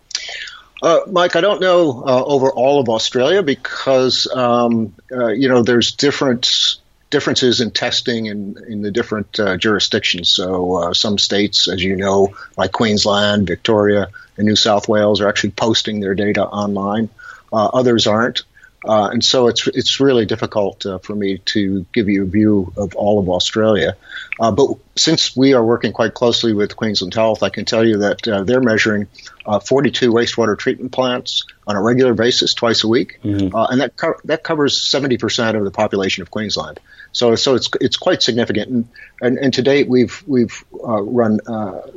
Uh, 0.82 0.98
Mike, 1.12 1.36
I 1.36 1.40
don't 1.42 1.60
know 1.60 2.02
uh, 2.04 2.24
over 2.24 2.50
all 2.50 2.80
of 2.80 2.88
Australia 2.88 3.44
because 3.44 4.26
um, 4.34 4.96
uh, 5.12 5.28
you 5.28 5.48
know 5.48 5.62
there's 5.62 5.92
different 5.92 6.80
differences 7.10 7.60
in 7.60 7.70
testing 7.70 8.26
in, 8.26 8.56
in 8.68 8.82
the 8.82 8.90
different 8.90 9.38
uh, 9.38 9.56
jurisdictions. 9.56 10.28
So 10.28 10.76
uh, 10.76 10.94
some 10.94 11.18
states, 11.18 11.68
as 11.68 11.82
you 11.82 11.96
know, 11.96 12.34
like 12.56 12.72
Queensland, 12.72 13.46
Victoria, 13.46 14.08
and 14.36 14.46
New 14.46 14.56
South 14.56 14.88
Wales, 14.88 15.20
are 15.20 15.28
actually 15.28 15.50
posting 15.52 16.00
their 16.00 16.14
data 16.14 16.44
online. 16.44 17.08
Uh, 17.52 17.66
others 17.66 18.06
aren't. 18.06 18.42
Uh, 18.84 19.08
and 19.12 19.24
so 19.24 19.48
it's 19.48 19.66
it's 19.68 20.00
really 20.00 20.26
difficult 20.26 20.84
uh, 20.86 20.98
for 20.98 21.14
me 21.14 21.38
to 21.38 21.86
give 21.92 22.08
you 22.08 22.22
a 22.22 22.26
view 22.26 22.72
of 22.76 22.94
all 22.94 23.18
of 23.18 23.28
Australia. 23.28 23.96
Uh, 24.38 24.50
but 24.52 24.70
since 24.96 25.36
we 25.36 25.54
are 25.54 25.64
working 25.64 25.92
quite 25.92 26.14
closely 26.14 26.52
with 26.52 26.76
Queensland 26.76 27.14
Health, 27.14 27.42
I 27.42 27.48
can 27.48 27.64
tell 27.64 27.84
you 27.84 27.98
that 27.98 28.28
uh, 28.28 28.44
they're 28.44 28.60
measuring 28.60 29.08
uh, 29.46 29.60
42 29.60 30.12
wastewater 30.12 30.56
treatment 30.58 30.92
plants 30.92 31.46
on 31.66 31.74
a 31.74 31.82
regular 31.82 32.14
basis, 32.14 32.54
twice 32.54 32.84
a 32.84 32.88
week, 32.88 33.18
mm-hmm. 33.24 33.54
Uh, 33.54 33.66
and 33.66 33.80
that 33.80 33.96
co- 33.96 34.20
that 34.24 34.44
covers 34.44 34.80
70 34.80 35.18
percent 35.18 35.56
of 35.56 35.64
the 35.64 35.70
population 35.70 36.22
of 36.22 36.30
Queensland. 36.30 36.78
So 37.12 37.34
so 37.34 37.54
it's 37.54 37.68
it's 37.80 37.96
quite 37.96 38.22
significant. 38.22 38.68
And 38.68 38.88
and, 39.20 39.38
and 39.38 39.54
to 39.54 39.62
date, 39.62 39.88
we've 39.88 40.22
we've 40.26 40.64
run 40.72 41.40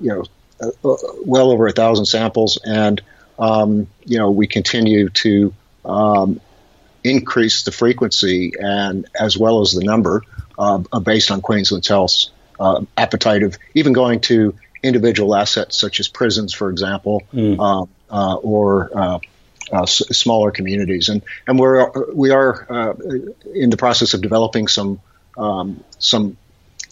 you 0.02 0.10
know 0.10 0.24
well 1.26 1.52
over 1.52 1.68
a 1.68 1.72
thousand 1.72 2.06
samples, 2.06 2.58
and 2.64 3.02
um, 3.38 3.88
you 4.06 4.18
know 4.18 4.32
we 4.32 4.48
continue 4.48 5.10
to 5.10 5.54
um, 5.86 6.40
increase 7.10 7.64
the 7.64 7.72
frequency 7.72 8.54
and 8.60 9.08
as 9.20 9.38
well 9.38 9.62
as 9.62 9.72
the 9.72 9.84
number 9.84 10.24
uh, 10.58 10.78
based 11.00 11.32
on 11.32 11.42
Queensland 11.42 11.86
Health's 11.86 12.32
uh, 12.60 12.84
appetite 12.98 13.44
of 13.44 13.58
even 13.74 13.94
going 13.94 14.20
to 14.22 14.56
individual 14.84 15.36
assets 15.36 15.80
such 15.80 16.00
as 16.00 16.08
prisons, 16.08 16.54
for 16.54 16.70
example, 16.70 17.24
mm. 17.34 17.88
uh, 18.12 18.36
or 18.36 18.92
uh, 18.98 19.20
uh, 19.72 19.84
s- 19.84 20.04
smaller 20.12 20.52
communities. 20.52 21.10
And 21.10 21.22
and 21.48 21.60
we're 21.60 21.90
we 22.14 22.32
are 22.32 22.96
in 23.54 23.70
the 23.70 23.78
process 23.78 24.14
of 24.14 24.22
developing 24.22 24.68
some 24.68 25.00
um, 25.38 25.84
some 26.00 26.38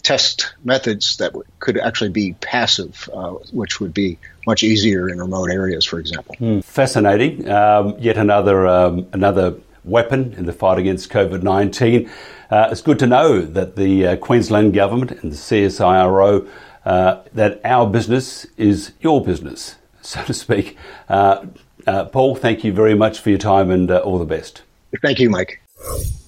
test 0.02 0.54
methods 0.64 1.18
that 1.18 1.32
w- 1.32 1.44
could 1.58 1.76
actually 1.78 2.10
be 2.10 2.32
passive, 2.32 3.10
uh, 3.12 3.32
which 3.52 3.80
would 3.80 3.92
be 3.92 4.18
much 4.46 4.62
easier 4.62 5.08
in 5.08 5.18
remote 5.18 5.50
areas, 5.50 5.84
for 5.84 5.98
example. 5.98 6.34
Mm. 6.40 6.64
Fascinating. 6.64 7.48
Um, 7.50 7.96
yet 7.98 8.16
another 8.16 8.66
um, 8.66 9.06
another 9.12 9.56
weapon 9.84 10.34
in 10.34 10.46
the 10.46 10.52
fight 10.52 10.78
against 10.78 11.10
COVID 11.10 11.42
19. 11.42 12.10
Uh, 12.50 12.68
it's 12.70 12.80
good 12.80 12.98
to 12.98 13.06
know 13.06 13.40
that 13.42 13.76
the 13.76 14.06
uh, 14.06 14.16
Queensland 14.16 14.74
Government 14.74 15.10
and 15.10 15.32
the 15.32 15.36
CSIRO, 15.36 16.48
uh, 16.84 17.22
that 17.34 17.60
our 17.64 17.86
business 17.86 18.46
is 18.56 18.92
your 19.00 19.22
business, 19.24 19.76
so 20.02 20.22
to 20.24 20.34
speak. 20.34 20.76
Uh, 21.08 21.46
uh, 21.86 22.04
Paul, 22.06 22.34
thank 22.34 22.64
you 22.64 22.72
very 22.72 22.94
much 22.94 23.20
for 23.20 23.30
your 23.30 23.38
time 23.38 23.70
and 23.70 23.90
uh, 23.90 23.98
all 23.98 24.18
the 24.18 24.24
best. 24.24 24.62
Thank 25.02 25.18
you, 25.18 25.30
Mike. 25.30 25.60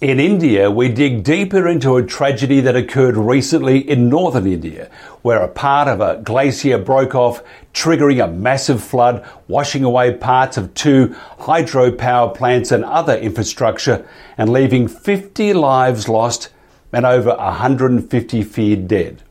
In 0.00 0.18
India, 0.18 0.70
we 0.70 0.88
dig 0.88 1.24
deeper 1.24 1.68
into 1.68 1.96
a 1.96 2.02
tragedy 2.02 2.60
that 2.60 2.76
occurred 2.76 3.16
recently 3.16 3.78
in 3.78 4.08
northern 4.08 4.46
India, 4.46 4.88
where 5.22 5.42
a 5.42 5.48
part 5.48 5.88
of 5.88 6.00
a 6.00 6.22
glacier 6.22 6.78
broke 6.78 7.14
off, 7.14 7.42
triggering 7.74 8.24
a 8.24 8.28
massive 8.28 8.82
flood, 8.82 9.22
washing 9.46 9.84
away 9.84 10.14
parts 10.14 10.56
of 10.56 10.72
two 10.72 11.14
hydropower 11.40 12.34
plants 12.34 12.72
and 12.72 12.84
other 12.84 13.16
infrastructure, 13.16 14.06
and 14.38 14.50
leaving 14.50 14.88
50 14.88 15.52
lives 15.52 16.08
lost 16.08 16.48
and 16.92 17.04
over 17.04 17.34
150 17.34 18.42
feared 18.42 18.88
dead. 18.88 19.22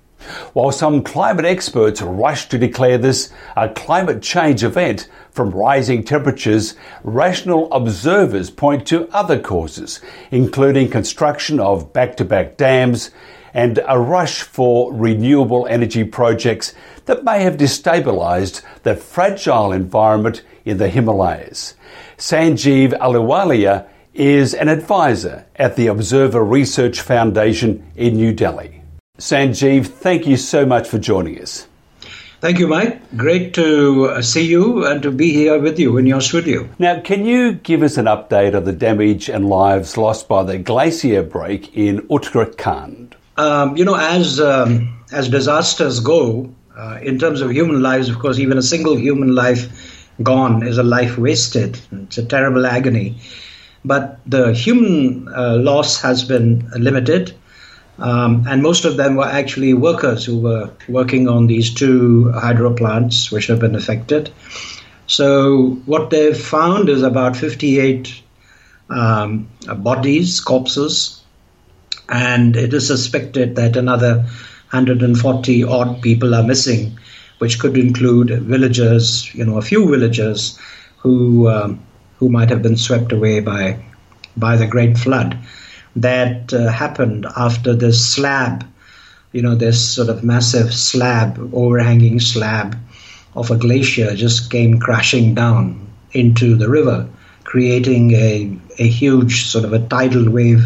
While 0.54 0.72
some 0.72 1.04
climate 1.04 1.46
experts 1.46 2.02
rush 2.02 2.50
to 2.50 2.58
declare 2.58 2.98
this 2.98 3.32
a 3.56 3.70
climate 3.70 4.22
change 4.22 4.64
event 4.64 5.08
from 5.32 5.52
rising 5.52 6.04
temperatures, 6.04 6.76
rational 7.04 7.72
observers 7.72 8.50
point 8.50 8.86
to 8.88 9.08
other 9.10 9.40
causes, 9.40 10.02
including 10.32 10.90
construction 10.90 11.60
of 11.60 11.94
back 11.94 12.18
to 12.18 12.26
back 12.26 12.58
dams 12.58 13.12
and 13.54 13.80
a 13.88 14.00
rush 14.00 14.42
for 14.42 14.94
renewable 14.94 15.66
energy 15.68 16.04
projects 16.04 16.74
that 17.06 17.24
may 17.24 17.42
have 17.44 17.58
destabilised 17.58 18.62
the 18.84 18.96
fragile 18.96 19.72
environment 19.72 20.44
in 20.66 20.78
the 20.78 20.90
Himalayas. 20.90 21.74
Sanjeev 22.18 22.92
Ahluwalia 23.00 23.88
is 24.14 24.54
an 24.54 24.68
advisor 24.68 25.46
at 25.56 25.76
the 25.76 25.88
Observer 25.88 26.44
Research 26.44 27.02
Foundation 27.02 27.92
in 27.96 28.16
New 28.16 28.34
Delhi. 28.34 28.79
Sanjeev, 29.20 29.86
thank 29.86 30.26
you 30.26 30.38
so 30.38 30.66
much 30.66 30.88
for 30.88 30.98
joining 30.98 31.42
us. 31.42 31.68
Thank 32.42 32.58
you, 32.58 32.68
Mike. 32.70 33.02
Great 33.18 33.54
to 33.56 34.06
uh, 34.06 34.22
see 34.22 34.48
you 34.48 34.86
and 34.86 35.04
to 35.04 35.12
be 35.12 35.34
here 35.34 35.60
with 35.60 35.78
you 35.78 35.98
in 35.98 36.06
your 36.06 36.22
studio. 36.22 36.70
Now, 36.80 37.02
can 37.02 37.26
you 37.26 37.54
give 37.54 37.84
us 37.84 37.98
an 37.98 38.06
update 38.06 38.54
of 38.54 38.64
the 38.64 38.72
damage 38.72 39.28
and 39.30 39.50
lives 39.50 39.98
lost 39.98 40.30
by 40.30 40.44
the 40.44 40.58
glacier 40.58 41.22
break 41.22 41.76
in 41.76 42.00
Uttarakhand? 42.08 43.16
Um, 43.36 43.76
you 43.76 43.84
know, 43.84 43.96
as 43.96 44.40
um, 44.40 45.04
as 45.12 45.28
disasters 45.28 46.00
go, 46.00 46.50
uh, 46.78 47.00
in 47.02 47.20
terms 47.20 47.42
of 47.42 47.52
human 47.52 47.82
lives, 47.82 48.08
of 48.08 48.20
course, 48.20 48.40
even 48.40 48.58
a 48.58 48.62
single 48.62 48.96
human 48.96 49.36
life 49.36 50.10
gone 50.24 50.66
is 50.66 50.78
a 50.78 50.84
life 50.84 51.18
wasted. 51.18 51.78
It's 51.92 52.18
a 52.18 52.26
terrible 52.26 52.66
agony. 52.66 53.18
But 53.84 54.20
the 54.26 54.54
human 54.54 55.28
uh, 55.28 55.58
loss 55.58 56.02
has 56.02 56.24
been 56.24 56.70
limited. 56.78 57.34
Um, 58.00 58.46
and 58.48 58.64
most 58.64 58.86
of 58.86 58.98
them 58.98 59.16
were 59.16 59.26
actually 59.26 59.74
workers 59.74 60.24
who 60.24 60.40
were 60.40 60.72
working 60.88 61.28
on 61.28 61.48
these 61.48 61.74
two 61.74 62.32
hydro 62.32 62.74
plants 62.74 63.32
which 63.32 63.48
have 63.48 63.60
been 63.60 63.76
affected. 63.76 64.32
So, 65.08 65.72
what 65.86 66.10
they've 66.10 66.38
found 66.38 66.88
is 66.88 67.04
about 67.04 67.36
58 67.36 68.14
um, 68.90 69.50
bodies, 69.78 70.40
corpses, 70.40 71.22
and 72.08 72.56
it 72.56 72.74
is 72.74 72.88
suspected 72.88 73.56
that 73.56 73.76
another 73.76 74.18
140 74.72 75.64
odd 75.64 76.02
people 76.02 76.36
are 76.36 76.44
missing, 76.44 76.98
which 77.40 77.60
could 77.60 77.78
include 77.78 78.30
villagers, 78.44 79.34
you 79.34 79.46
know, 79.46 79.58
a 79.58 79.64
few 79.64 79.90
villagers 79.90 80.58
who 80.98 81.50
um, 81.50 81.80
who 82.18 82.30
might 82.30 82.50
have 82.50 82.62
been 82.62 82.78
swept 82.78 83.12
away 83.12 83.40
by 83.40 83.84
by 84.38 84.56
the 84.56 84.68
Great 84.68 84.98
Flood 84.98 85.38
that 85.96 86.54
uh, 86.54 86.70
happened 86.70 87.26
after 87.36 87.74
this 87.74 88.06
slab, 88.06 88.66
you 89.32 89.42
know, 89.42 89.56
this 89.56 89.94
sort 89.96 90.10
of 90.10 90.24
massive 90.24 90.74
slab, 90.74 91.52
overhanging 91.54 92.20
slab 92.20 92.76
of 93.36 93.52
a 93.52 93.56
glacier 93.56 94.16
just 94.16 94.52
came 94.52 94.80
crashing 94.80 95.36
down 95.36 95.88
into 96.12 96.56
the 96.56 96.70
river, 96.70 97.08
creating 97.44 98.12
a, 98.12 98.58
a 98.80 98.88
huge 98.88 99.46
sort 99.46 99.66
of 99.66 99.74
a 99.74 99.80
tidal 99.88 100.30
wave, 100.30 100.66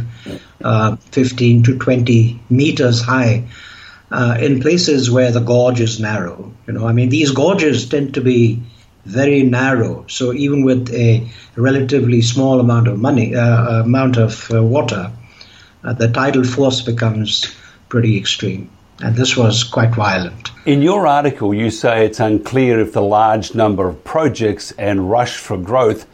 uh, 0.63 0.96
15 1.12 1.63
to 1.63 1.77
20 1.77 2.39
meters 2.50 3.01
high. 3.01 3.46
Uh, 4.12 4.38
in 4.39 4.62
places 4.62 5.10
where 5.10 5.32
the 5.32 5.39
gorge 5.39 5.82
is 5.82 6.00
narrow, 6.00 6.53
you 6.68 6.74
know, 6.74 6.86
I 6.86 6.94
mean, 6.94 7.10
these 7.10 7.32
gorges 7.32 7.89
tend 7.89 8.13
to 8.13 8.22
be 8.22 8.62
very 9.06 9.44
narrow. 9.44 10.06
So 10.08 10.34
even 10.34 10.64
with 10.64 10.94
a 10.94 11.28
relatively 11.56 12.22
small 12.22 12.60
amount 12.60 12.88
of 12.88 13.00
money, 13.00 13.36
uh, 13.36 13.82
amount 13.82 14.18
of 14.18 14.50
uh, 14.52 14.64
water, 14.64 15.12
uh, 15.84 15.94
the 15.94 16.08
tidal 16.08 16.44
force 16.44 16.82
becomes 16.82 17.54
pretty 17.90 18.18
extreme. 18.18 18.70
And 19.02 19.16
this 19.16 19.36
was 19.36 19.64
quite 19.64 19.94
violent. 19.94 20.52
In 20.66 20.82
your 20.82 21.08
article, 21.08 21.54
you 21.54 21.70
say 21.70 22.06
it's 22.06 22.20
unclear 22.20 22.80
if 22.80 22.94
the 22.94 23.02
large 23.02 23.54
number 23.54 23.88
of 23.88 24.04
projects 24.04 24.72
and 24.78 25.10
rush 25.10 25.36
for 25.36 25.58
growth 25.58 26.06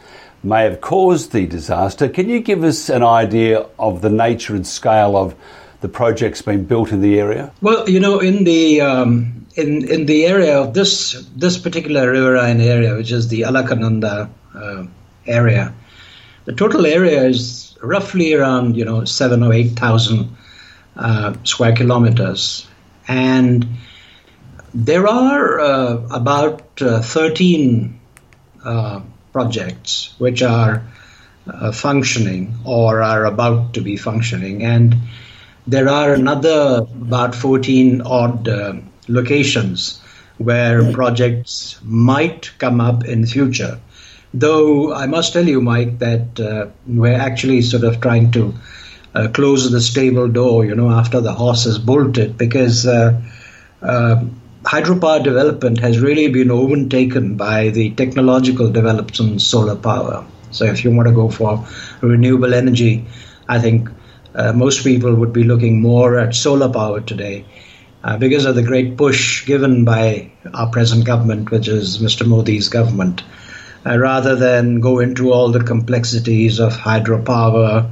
may 0.42 0.64
have 0.64 0.80
caused 0.80 1.32
the 1.32 1.46
disaster. 1.46 2.08
Can 2.08 2.28
you 2.28 2.40
give 2.40 2.64
us 2.64 2.88
an 2.88 3.04
idea 3.04 3.66
of 3.78 4.00
the 4.00 4.08
nature 4.08 4.56
and 4.56 4.66
scale 4.66 5.16
of 5.16 5.34
the 5.80 5.88
projects 5.88 6.42
being 6.42 6.64
built 6.64 6.92
in 6.92 7.00
the 7.00 7.18
area? 7.18 7.52
Well, 7.60 7.88
you 7.88 8.00
know, 8.00 8.20
in 8.20 8.44
the 8.44 8.80
um, 8.80 9.46
in 9.56 9.88
in 9.88 10.06
the 10.06 10.26
area 10.26 10.60
of 10.60 10.74
this 10.74 11.26
this 11.36 11.58
particular 11.58 12.10
riverine 12.10 12.60
area, 12.60 12.94
which 12.94 13.12
is 13.12 13.28
the 13.28 13.42
Alaknanda 13.42 14.28
uh, 14.54 14.86
area, 15.26 15.72
the 16.44 16.52
total 16.52 16.86
area 16.86 17.24
is 17.24 17.76
roughly 17.82 18.34
around 18.34 18.76
you 18.76 18.84
know 18.84 19.04
seven 19.04 19.42
or 19.42 19.52
eight 19.52 19.78
thousand 19.78 20.36
uh, 20.96 21.34
square 21.44 21.74
kilometers, 21.74 22.66
and 23.08 23.66
there 24.74 25.06
are 25.06 25.60
uh, 25.60 26.06
about 26.10 26.82
uh, 26.82 27.00
thirteen 27.00 27.98
uh, 28.64 29.00
projects 29.32 30.14
which 30.18 30.42
are 30.42 30.82
uh, 31.46 31.72
functioning 31.72 32.54
or 32.64 33.02
are 33.02 33.24
about 33.24 33.74
to 33.74 33.80
be 33.80 33.96
functioning, 33.96 34.62
and 34.62 34.94
there 35.70 35.88
are 35.88 36.12
another 36.12 36.84
about 37.00 37.34
14 37.34 38.02
odd 38.02 38.48
uh, 38.48 38.74
locations 39.06 40.00
where 40.38 40.92
projects 40.92 41.78
might 41.84 42.50
come 42.58 42.80
up 42.80 43.04
in 43.04 43.24
future. 43.24 43.78
Though 44.34 44.92
I 44.92 45.06
must 45.06 45.32
tell 45.32 45.46
you, 45.46 45.60
Mike, 45.60 45.98
that 46.00 46.40
uh, 46.40 46.66
we're 46.86 47.20
actually 47.28 47.62
sort 47.62 47.84
of 47.84 48.00
trying 48.00 48.32
to 48.32 48.54
uh, 49.14 49.28
close 49.28 49.70
the 49.70 49.80
stable 49.80 50.28
door, 50.28 50.64
you 50.64 50.74
know, 50.74 50.90
after 50.90 51.20
the 51.20 51.32
horse 51.32 51.64
has 51.64 51.78
bolted, 51.78 52.36
because 52.36 52.86
uh, 52.86 53.20
uh, 53.82 54.24
hydropower 54.62 55.22
development 55.22 55.78
has 55.80 56.00
really 56.00 56.28
been 56.28 56.50
overtaken 56.50 57.36
by 57.36 57.68
the 57.68 57.90
technological 57.90 58.70
developments 58.70 59.20
in 59.20 59.38
solar 59.38 59.76
power. 59.76 60.24
So 60.50 60.64
if 60.64 60.84
you 60.84 60.90
want 60.90 61.08
to 61.08 61.14
go 61.14 61.28
for 61.28 61.64
renewable 62.00 62.54
energy, 62.54 63.04
I 63.48 63.60
think 63.60 63.88
uh, 64.34 64.52
most 64.52 64.84
people 64.84 65.14
would 65.14 65.32
be 65.32 65.44
looking 65.44 65.80
more 65.80 66.18
at 66.18 66.34
solar 66.34 66.68
power 66.68 67.00
today 67.00 67.44
uh, 68.04 68.16
because 68.16 68.44
of 68.44 68.54
the 68.54 68.62
great 68.62 68.96
push 68.96 69.46
given 69.46 69.84
by 69.84 70.30
our 70.54 70.70
present 70.70 71.04
government, 71.04 71.50
which 71.50 71.68
is 71.68 71.98
Mr. 71.98 72.26
Modi's 72.26 72.68
government, 72.68 73.22
uh, 73.84 73.98
rather 73.98 74.36
than 74.36 74.80
go 74.80 74.98
into 75.00 75.32
all 75.32 75.50
the 75.50 75.62
complexities 75.62 76.60
of 76.60 76.72
hydropower 76.72 77.90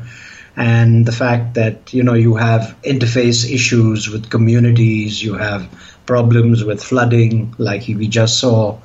and 0.56 1.06
the 1.06 1.12
fact 1.12 1.54
that 1.54 1.94
you 1.94 2.02
know 2.02 2.14
you 2.14 2.34
have 2.34 2.76
interface 2.82 3.50
issues 3.50 4.08
with 4.08 4.30
communities, 4.30 5.22
you 5.22 5.34
have 5.34 5.68
problems 6.04 6.64
with 6.64 6.82
flooding, 6.82 7.54
like 7.58 7.86
we 7.86 8.08
just 8.08 8.40
saw. 8.40 8.78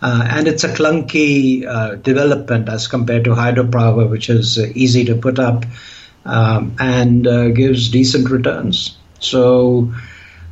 Uh, 0.00 0.28
and 0.30 0.46
it's 0.46 0.62
a 0.62 0.68
clunky 0.68 1.66
uh, 1.66 1.96
development 1.96 2.68
as 2.68 2.86
compared 2.86 3.24
to 3.24 3.30
hydropower, 3.30 4.08
which 4.08 4.28
is 4.28 4.58
uh, 4.58 4.66
easy 4.74 5.04
to 5.04 5.14
put 5.16 5.38
up 5.38 5.64
um, 6.24 6.74
and 6.78 7.26
uh, 7.26 7.48
gives 7.48 7.88
decent 7.90 8.30
returns. 8.30 8.96
So 9.20 9.92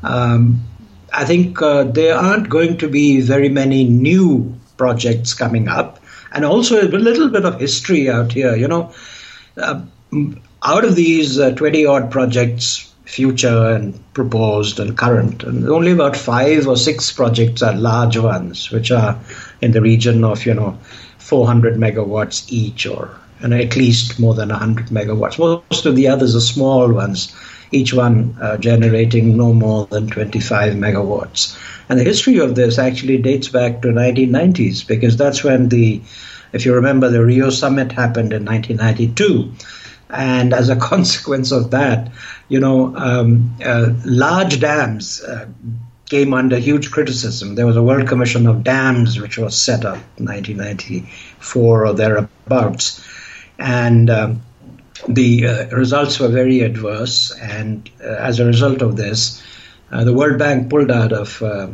um, 0.03 0.65
I 1.13 1.25
think 1.25 1.61
uh, 1.63 1.85
there 1.85 2.17
aren't 2.17 2.49
going 2.49 2.79
to 2.79 2.89
be 2.89 3.21
very 3.21 3.49
many 3.49 3.85
new 3.85 4.55
projects 4.77 5.35
coming 5.35 5.69
up, 5.69 6.01
and 6.33 6.45
also 6.45 6.81
a 6.81 6.89
little 6.89 7.29
bit 7.29 7.45
of 7.45 7.61
history 7.61 8.11
out 8.11 8.33
here. 8.33 8.55
You 8.57 8.69
know, 8.69 8.93
uh, 9.57 9.81
out 10.63 10.85
of 10.85 10.95
these 10.95 11.39
uh, 11.39 11.53
twenty 11.53 11.87
odd 11.87 12.11
projects, 12.11 12.93
future 13.05 13.75
and 13.75 13.99
proposed 14.15 14.81
and 14.81 14.99
current, 14.99 15.43
and 15.45 15.69
only 15.69 15.93
about 15.93 16.17
five 16.17 16.67
or 16.67 16.77
six 16.77 17.13
projects 17.13 17.63
are 17.63 17.75
large 17.75 18.19
ones, 18.19 18.71
which 18.71 18.91
are 18.91 19.19
in 19.63 19.73
the 19.73 19.81
region 19.81 20.25
of 20.25 20.45
you 20.45 20.55
know 20.55 20.79
400 21.19 21.77
megawatts 21.77 22.45
each 22.53 22.87
or 22.87 23.19
and 23.41 23.53
at 23.55 23.77
least 23.77 24.19
more 24.19 24.35
than 24.35 24.49
100 24.49 24.87
megawatts. 24.87 25.39
Most 25.39 25.87
of 25.87 25.97
the 25.97 26.09
others 26.09 26.35
are 26.35 26.41
small 26.41 26.93
ones, 26.93 27.35
each 27.73 27.93
one 27.93 28.37
uh, 28.41 28.57
generating 28.57 29.37
no 29.37 29.53
more 29.53 29.87
than 29.87 30.09
25 30.09 30.75
megawatts. 30.75 31.57
And 31.89 31.99
the 31.99 32.05
history 32.05 32.39
of 32.39 32.55
this 32.55 32.79
actually 32.79 33.19
dates 33.19 33.49
back 33.49 33.83
to 33.83 33.89
1990s 33.89 34.87
because 34.87 35.17
that's 35.17 35.45
when 35.45 35.69
the, 35.69 36.03
if 36.53 36.65
you 36.65 36.75
remember, 36.75 37.11
the 37.11 37.25
Rio 37.25 37.51
summit 37.51 37.93
happened 37.93 38.33
in 38.33 38.45
1992. 38.45 39.53
And 40.11 40.53
as 40.53 40.69
a 40.69 40.77
consequence 40.93 41.53
of 41.53 41.71
that, 41.73 42.11
you 42.49 42.61
know, 42.61 42.97
um, 42.97 43.57
uh, 43.65 43.93
large 44.05 44.61
dams 44.61 45.23
uh, 45.23 45.47
came 46.09 46.33
under 46.33 46.57
huge 46.57 46.91
criticism. 46.91 47.57
There 47.57 47.67
was 47.67 47.77
a 47.77 47.83
World 47.83 48.09
Commission 48.09 48.47
of 48.47 48.63
Dams 48.63 49.21
which 49.21 49.39
was 49.39 49.61
set 49.61 49.85
up 49.85 49.99
in 50.17 50.27
1994 50.27 51.87
or 51.87 51.93
thereabouts 51.93 53.05
and 53.59 54.11
um, 54.11 54.43
the 55.09 55.47
uh, 55.47 55.67
results 55.77 56.19
were 56.19 56.29
very 56.29 56.61
adverse. 56.61 57.37
And 57.41 57.89
uh, 58.03 58.09
as 58.09 58.41
a 58.41 58.45
result 58.45 58.83
of 58.83 58.97
this, 58.97 59.43
uh, 59.93 60.05
the 60.05 60.13
World 60.13 60.39
Bank 60.39 60.71
pulled 60.71 60.91
out 60.91 61.13
of 61.13 61.43
uh, 61.43 61.69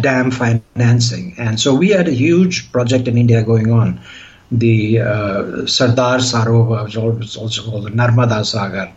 dam 0.00 0.30
financing, 0.30 1.34
and 1.38 1.58
so 1.58 1.74
we 1.74 1.88
had 1.88 2.06
a 2.06 2.12
huge 2.12 2.70
project 2.72 3.08
in 3.08 3.18
India 3.18 3.42
going 3.42 3.72
on. 3.72 4.00
The 4.52 5.00
uh, 5.00 5.66
Sardar 5.66 6.18
Sarovar 6.18 7.18
was 7.18 7.36
also 7.36 7.70
called 7.70 7.84
the 7.84 7.90
Narmada 7.90 8.44
Sagar 8.44 8.92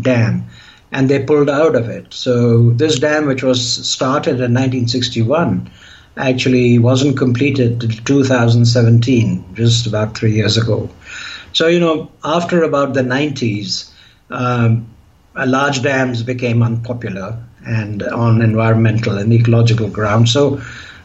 Dam, 0.00 0.44
and 0.92 1.10
they 1.10 1.22
pulled 1.22 1.50
out 1.50 1.74
of 1.74 1.88
it. 1.88 2.14
So 2.14 2.70
this 2.70 2.98
dam, 2.98 3.26
which 3.26 3.42
was 3.42 3.60
started 3.86 4.36
in 4.36 4.54
1961, 4.54 5.68
actually 6.16 6.78
wasn't 6.78 7.18
completed 7.18 7.82
until 7.82 8.04
2017, 8.04 9.44
just 9.54 9.86
about 9.86 10.16
three 10.16 10.32
years 10.32 10.56
ago. 10.56 10.88
So, 11.54 11.68
you 11.68 11.80
know, 11.80 12.10
after 12.24 12.62
about 12.64 12.94
the 12.94 13.02
90s, 13.02 13.90
um, 14.30 14.86
large 15.36 15.82
dams 15.82 16.22
became 16.22 16.62
unpopular 16.62 17.38
and 17.64 18.02
on 18.02 18.42
environmental 18.42 19.16
and 19.18 19.32
ecological 19.32 19.88
grounds. 19.88 20.32
So, 20.32 20.60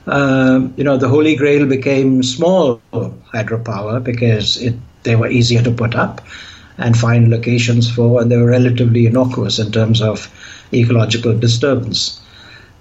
uh, 0.08 0.68
you 0.76 0.84
know, 0.84 0.98
the 0.98 1.08
holy 1.08 1.36
grail 1.36 1.68
became 1.68 2.24
small 2.24 2.82
hydropower 2.92 4.04
because 4.04 4.58
it, 4.62 4.76
they 5.04 5.16
were 5.16 5.30
easier 5.30 5.62
to 5.62 5.72
put 5.72 5.96
up 5.96 6.22
and 6.80 6.98
find 6.98 7.30
locations 7.30 7.90
for, 7.90 8.22
and 8.22 8.32
they 8.32 8.38
were 8.38 8.48
relatively 8.48 9.06
innocuous 9.06 9.60
in 9.60 9.72
terms 9.72 10.02
of 10.02 10.32
ecological 10.74 11.38
disturbance. 11.38 12.20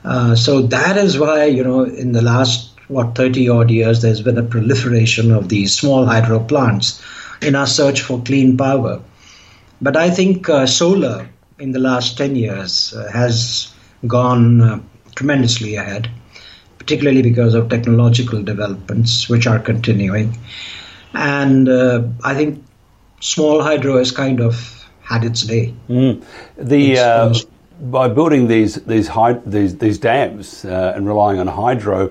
Uh, 0.04 0.34
so 0.34 0.62
that 0.62 0.96
is 0.96 1.18
why, 1.18 1.44
you 1.44 1.62
know, 1.62 1.84
in 1.84 2.12
the 2.12 2.22
last, 2.22 2.70
what, 2.88 3.14
30 3.14 3.48
odd 3.48 3.70
years, 3.70 4.00
there's 4.00 4.22
been 4.22 4.38
a 4.38 4.42
proliferation 4.42 5.32
of 5.32 5.48
these 5.50 5.76
small 5.78 6.06
hydro 6.06 6.40
plants 6.40 7.02
in 7.42 7.54
our 7.54 7.66
search 7.66 8.00
for 8.00 8.20
clean 8.22 8.56
power. 8.56 9.00
But 9.80 9.96
I 9.96 10.10
think 10.10 10.48
uh, 10.48 10.66
solar 10.66 11.28
in 11.58 11.72
the 11.72 11.78
last 11.78 12.16
10 12.18 12.36
years 12.36 12.94
uh, 12.94 13.10
has 13.12 13.72
gone 14.06 14.60
uh, 14.60 14.80
tremendously 15.14 15.76
ahead, 15.76 16.10
particularly 16.78 17.22
because 17.22 17.54
of 17.54 17.68
technological 17.68 18.42
developments 18.42 19.28
which 19.28 19.46
are 19.46 19.58
continuing. 19.58 20.36
And 21.14 21.68
uh, 21.68 22.02
I 22.24 22.34
think 22.34 22.64
small 23.20 23.62
hydro 23.62 23.98
has 23.98 24.12
kind 24.12 24.40
of 24.40 24.88
had 25.02 25.24
its 25.24 25.42
day. 25.42 25.74
Mm. 25.88 26.22
The 26.56 26.98
uh, 26.98 27.34
by 27.80 28.08
building 28.08 28.48
these 28.48 28.74
these 28.84 29.10
these, 29.46 29.78
these 29.78 29.98
dams 29.98 30.64
uh, 30.64 30.92
and 30.94 31.06
relying 31.06 31.38
on 31.40 31.46
hydro, 31.46 32.10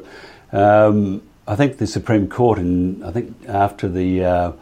um, 0.52 1.22
I 1.48 1.56
think 1.56 1.78
the 1.78 1.88
Supreme 1.88 2.28
Court, 2.28 2.58
and 2.58 3.04
I 3.06 3.12
think 3.12 3.36
after 3.48 3.88
the 3.88 4.56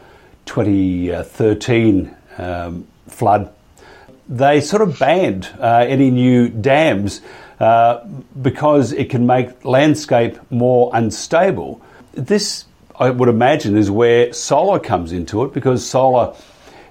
2013 0.46 2.16
um, 2.38 2.88
flood, 3.08 3.54
they 4.28 4.62
sort 4.62 4.82
of 4.82 4.98
banned 4.98 5.50
uh, 5.60 5.86
any 5.88 6.10
new 6.10 6.50
dams 6.50 7.22
uh, 7.60 8.06
because 8.42 8.92
it 8.92 9.10
can 9.10 9.26
make 9.26 9.64
landscape 9.64 10.38
more 10.50 10.90
unstable. 10.94 11.82
This, 12.14 12.66
I 13.00 13.10
would 13.10 13.30
imagine, 13.30 13.78
is 13.78 13.92
where 13.92 14.34
solar 14.34 14.80
comes 14.80 15.12
into 15.12 15.44
it 15.44 15.54
because 15.54 15.88
solar 15.88 16.36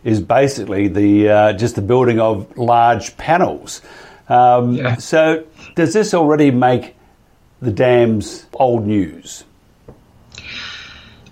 is 0.04 0.20
basically 0.20 0.88
the 0.88 1.28
uh, 1.28 1.52
just 1.54 1.74
the 1.74 1.82
building 1.82 2.20
of 2.20 2.56
large 2.56 3.16
panels. 3.16 3.80
Um, 4.28 4.76
yeah. 4.76 4.96
So, 4.96 5.44
does 5.74 5.92
this 5.92 6.14
already 6.14 6.50
make 6.50 6.94
the 7.60 7.70
dams 7.70 8.46
old 8.54 8.86
news? 8.86 9.44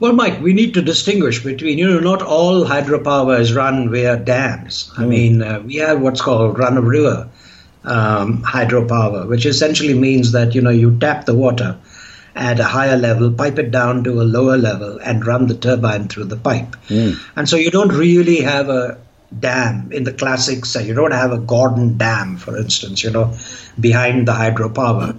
Well, 0.03 0.15
Mike, 0.15 0.41
we 0.41 0.53
need 0.53 0.75
to 0.75 0.83
distinguish 0.83 1.45
between, 1.45 1.79
you 1.79 1.89
know, 1.89 2.01
not 2.01 2.23
all 2.23 2.65
hydropower 2.65 3.39
is 3.39 3.53
run 3.53 3.89
via 3.89 4.17
dams. 4.17 4.91
Mm. 4.95 4.99
I 4.99 5.03
hmm. 5.05 5.09
mean, 5.09 5.43
uh, 5.43 5.61
we 5.61 5.77
have 5.77 6.01
what's 6.01 6.21
called 6.21 6.59
run 6.59 6.77
of 6.77 6.83
river 6.83 7.29
um, 7.85 8.43
hydropower, 8.43 9.29
which 9.29 9.47
essentially 9.47 9.95
means 9.95 10.33
that, 10.33 10.57
you 10.57 10.61
know, 10.61 10.71
you 10.71 10.99
tap 10.99 11.25
the 11.25 11.37
water 11.37 11.79
at 12.35 12.59
a 12.59 12.65
higher 12.65 12.97
level, 12.97 13.31
pipe 13.31 13.61
it 13.61 13.71
down 13.71 14.03
to 14.03 14.21
a 14.21 14.25
lower 14.25 14.57
level, 14.57 14.99
and 14.99 15.25
run 15.25 15.47
the 15.47 15.55
turbine 15.55 16.09
through 16.09 16.25
the 16.25 16.37
pipe. 16.37 16.75
Mm. 16.89 17.21
And 17.37 17.49
so 17.49 17.55
you 17.55 17.71
don't 17.71 17.93
really 17.93 18.41
have 18.41 18.71
a 18.71 18.99
dam 19.39 19.93
in 19.93 20.03
the 20.03 20.13
classic 20.13 20.65
sense. 20.65 20.89
You 20.89 20.95
don't 20.95 21.13
have 21.13 21.31
a 21.31 21.39
Gordon 21.39 21.97
Dam, 21.97 22.39
for 22.39 22.57
instance, 22.57 23.05
you 23.05 23.11
know, 23.11 23.37
behind 23.79 24.27
the 24.27 24.33
hydropower. 24.33 25.17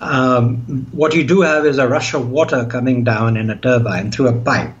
Um, 0.00 0.86
what 0.92 1.14
you 1.14 1.24
do 1.24 1.40
have 1.40 1.64
is 1.64 1.78
a 1.78 1.88
rush 1.88 2.14
of 2.14 2.30
water 2.30 2.66
coming 2.66 3.04
down 3.04 3.36
in 3.36 3.50
a 3.50 3.56
turbine 3.56 4.10
through 4.10 4.28
a 4.28 4.38
pipe. 4.38 4.74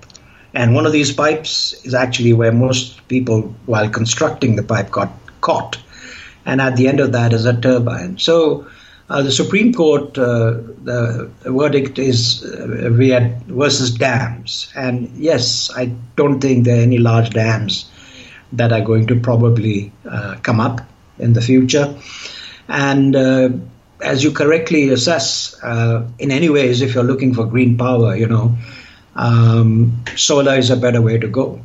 And 0.54 0.74
one 0.74 0.86
of 0.86 0.92
these 0.92 1.12
pipes 1.12 1.74
is 1.84 1.94
actually 1.94 2.32
where 2.32 2.52
most 2.52 3.06
people, 3.08 3.54
while 3.66 3.88
constructing 3.90 4.56
the 4.56 4.62
pipe, 4.62 4.90
got 4.90 5.10
caught. 5.40 5.78
And 6.44 6.60
at 6.60 6.76
the 6.76 6.88
end 6.88 7.00
of 7.00 7.12
that 7.12 7.32
is 7.32 7.44
a 7.44 7.58
turbine. 7.60 8.18
So 8.18 8.66
uh, 9.08 9.22
the 9.22 9.32
Supreme 9.32 9.72
Court, 9.72 10.16
uh, 10.18 10.54
the 10.84 11.30
verdict 11.44 11.98
is 11.98 12.44
uh, 12.44 12.90
we 12.96 13.10
had 13.10 13.42
versus 13.44 13.90
dams. 13.92 14.72
And 14.74 15.10
yes, 15.16 15.70
I 15.76 15.86
don't 16.16 16.40
think 16.40 16.64
there 16.64 16.78
are 16.78 16.82
any 16.82 16.98
large 16.98 17.30
dams 17.30 17.90
that 18.52 18.72
are 18.72 18.80
going 18.80 19.06
to 19.08 19.20
probably 19.20 19.92
uh, 20.08 20.36
come 20.42 20.60
up 20.60 20.80
in 21.18 21.34
the 21.34 21.42
future. 21.42 21.94
And 22.68 23.14
uh, 23.14 23.50
as 24.00 24.22
you 24.22 24.32
correctly 24.32 24.90
assess, 24.90 25.56
uh, 25.62 26.06
in 26.18 26.30
any 26.30 26.48
ways, 26.48 26.82
if 26.82 26.94
you're 26.94 27.04
looking 27.04 27.34
for 27.34 27.46
green 27.46 27.76
power, 27.76 28.14
you 28.16 28.26
know, 28.26 28.56
um, 29.14 30.02
solar 30.16 30.54
is 30.56 30.70
a 30.70 30.76
better 30.76 31.00
way 31.00 31.18
to 31.18 31.28
go. 31.28 31.60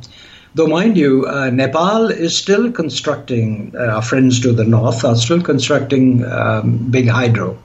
Though, 0.54 0.66
mind 0.66 0.98
you, 0.98 1.26
uh, 1.26 1.50
Nepal 1.50 2.10
is 2.10 2.36
still 2.36 2.72
constructing, 2.72 3.74
uh, 3.74 3.84
our 3.84 4.02
friends 4.02 4.40
to 4.40 4.52
the 4.52 4.64
north 4.64 5.04
are 5.04 5.16
still 5.16 5.40
constructing 5.40 6.24
um, 6.24 6.90
big 6.90 7.08
hydro. 7.08 7.58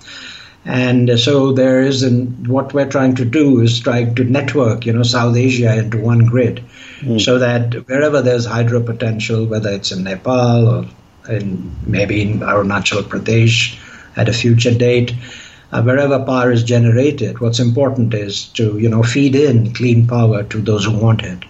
And 0.64 1.18
so 1.18 1.54
there 1.54 1.82
is, 1.82 2.04
and 2.04 2.48
what 2.48 2.74
we're 2.74 2.90
trying 2.90 3.16
to 3.16 3.26
do 3.26 3.62
is 3.62 3.80
try 3.80 4.04
to 4.04 4.24
network, 4.24 4.86
you 4.86 4.94
know, 4.94 5.04
South 5.04 5.36
Asia 5.36 5.78
into 5.78 5.98
one 5.98 6.26
grid, 6.26 6.62
mm. 7.00 7.22
so 7.22 7.40
that 7.40 7.74
wherever 7.88 8.22
there's 8.22 8.46
hydro 8.46 8.82
potential, 8.82 9.46
whether 9.46 9.70
it's 9.70 9.94
in 9.94 10.04
Nepal 10.04 10.68
or 10.68 10.86
in 11.30 11.74
maybe 11.86 12.22
in 12.22 12.40
Arunachal 12.40 13.04
Pradesh 13.04 13.80
at 14.18 14.28
a 14.28 14.34
future 14.34 14.74
date, 14.74 15.14
uh, 15.72 15.82
wherever 15.84 16.24
power 16.24 16.52
is 16.52 16.64
generated, 16.64 17.40
what's 17.40 17.60
important 17.60 18.14
is 18.14 18.46
to, 18.50 18.78
you 18.78 18.90
know, 18.90 19.04
feed 19.04 19.36
in 19.36 19.74
clean 19.74 20.08
power 20.08 20.44
to 20.44 20.62
those 20.62 20.86
who 20.86 20.98
want 20.98 21.24
it. 21.24 21.44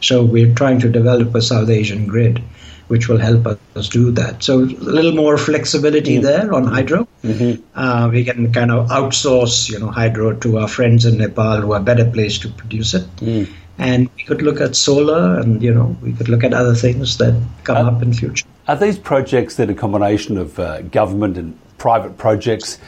So 0.00 0.24
we're 0.24 0.54
trying 0.54 0.80
to 0.80 0.88
develop 0.88 1.34
a 1.34 1.42
South 1.42 1.68
Asian 1.68 2.06
grid, 2.06 2.42
which 2.88 3.08
will 3.08 3.18
help 3.18 3.46
us 3.46 3.88
do 3.88 4.10
that. 4.12 4.42
So 4.42 4.60
a 4.60 4.64
little 4.64 5.12
more 5.12 5.36
flexibility 5.36 6.18
mm. 6.18 6.22
there 6.22 6.54
on 6.54 6.64
hydro. 6.64 7.06
Mm-hmm. 7.22 7.62
Uh, 7.74 8.08
we 8.10 8.24
can 8.24 8.52
kind 8.52 8.70
of 8.70 8.88
outsource, 8.88 9.68
you 9.68 9.78
know, 9.78 9.88
hydro 9.88 10.34
to 10.36 10.58
our 10.58 10.68
friends 10.68 11.04
in 11.04 11.18
Nepal 11.18 11.60
who 11.60 11.72
are 11.72 11.80
better 11.80 12.08
placed 12.10 12.42
to 12.42 12.48
produce 12.48 12.94
it. 12.94 13.16
Mm. 13.16 13.48
And 13.78 14.10
we 14.16 14.24
could 14.24 14.42
look 14.42 14.60
at 14.60 14.74
solar, 14.74 15.38
and 15.38 15.62
you 15.62 15.72
know, 15.72 15.96
we 16.02 16.12
could 16.12 16.28
look 16.28 16.42
at 16.42 16.52
other 16.52 16.74
things 16.74 17.18
that 17.18 17.40
come 17.62 17.76
uh, 17.76 17.90
up 17.90 18.02
in 18.02 18.12
future. 18.12 18.44
Are 18.66 18.74
these 18.74 18.98
projects 18.98 19.54
that 19.56 19.70
a 19.70 19.74
combination 19.74 20.36
of 20.36 20.58
uh, 20.58 20.82
government 20.82 21.36
and 21.38 21.56
private 21.78 22.18
projects? 22.18 22.78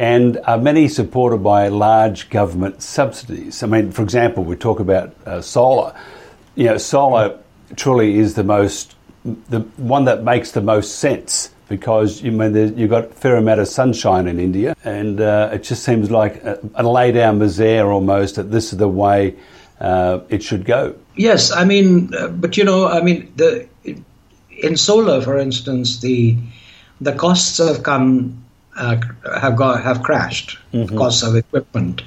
and 0.00 0.38
are 0.44 0.58
many 0.58 0.86
supported 0.86 1.38
by 1.38 1.66
large 1.66 2.30
government 2.30 2.80
subsidies. 2.80 3.64
I 3.64 3.66
mean, 3.66 3.90
for 3.90 4.02
example, 4.04 4.44
we 4.44 4.54
talk 4.54 4.78
about 4.78 5.12
uh, 5.26 5.40
solar 5.40 5.92
you 6.58 6.64
know, 6.64 6.76
solar 6.76 7.38
truly 7.76 8.18
is 8.18 8.34
the 8.34 8.42
most, 8.42 8.96
the 9.24 9.60
one 9.76 10.06
that 10.06 10.24
makes 10.24 10.50
the 10.50 10.60
most 10.60 10.98
sense 10.98 11.50
because 11.68 12.20
you 12.20 12.32
mean 12.32 12.76
you've 12.76 12.90
got 12.90 13.04
a 13.04 13.08
fair 13.08 13.36
amount 13.36 13.60
of 13.60 13.68
sunshine 13.68 14.26
in 14.26 14.40
India, 14.40 14.74
and 14.84 15.20
uh, 15.20 15.50
it 15.52 15.62
just 15.62 15.84
seems 15.84 16.10
like 16.10 16.42
a, 16.42 16.58
a 16.74 16.82
lay 16.82 17.12
down 17.12 17.38
misere 17.38 17.86
almost 17.86 18.36
that 18.36 18.50
this 18.50 18.72
is 18.72 18.78
the 18.78 18.88
way 18.88 19.36
uh, 19.78 20.18
it 20.30 20.42
should 20.42 20.64
go. 20.64 20.96
Yes, 21.14 21.52
I 21.52 21.64
mean, 21.64 22.12
uh, 22.14 22.28
but 22.28 22.56
you 22.56 22.64
know, 22.64 22.88
I 22.88 23.02
mean, 23.02 23.32
the 23.36 23.68
in 24.50 24.76
solar, 24.76 25.20
for 25.20 25.38
instance, 25.38 26.00
the 26.00 26.36
the 27.00 27.12
costs 27.12 27.58
have 27.58 27.82
come 27.82 28.44
uh, 28.76 28.96
have 29.40 29.56
got 29.56 29.82
have 29.82 30.02
crashed. 30.02 30.58
Mm-hmm. 30.72 30.96
Costs 30.96 31.22
of 31.22 31.34
equipment. 31.34 32.02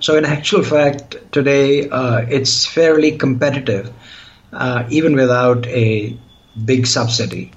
So 0.00 0.16
in 0.16 0.24
actual 0.24 0.62
fact, 0.62 1.16
today 1.32 1.88
uh, 1.90 2.26
it's 2.28 2.66
fairly 2.66 3.16
competitive, 3.16 3.92
uh, 4.52 4.84
even 4.90 5.14
without 5.14 5.66
a 5.68 6.16
big 6.64 6.86
subsidy. 6.86 7.52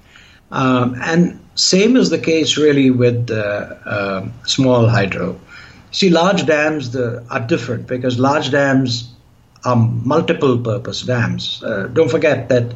Um, 0.52 0.96
and 1.02 1.40
same 1.56 1.96
is 1.96 2.10
the 2.10 2.20
case 2.20 2.58
really 2.58 2.92
with 2.92 3.32
uh, 3.32 4.24
small 4.46 4.88
hydro. 4.88 5.40
See, 5.92 6.10
large 6.10 6.46
dams 6.46 6.92
the, 6.92 7.24
are 7.30 7.40
different 7.40 7.88
because 7.88 8.20
large 8.20 8.52
dams 8.52 9.12
are 9.66 9.76
multiple 9.76 10.58
purpose 10.58 11.02
dams. 11.02 11.62
Uh, 11.64 11.88
don't 11.94 12.10
forget 12.10 12.50
that 12.50 12.74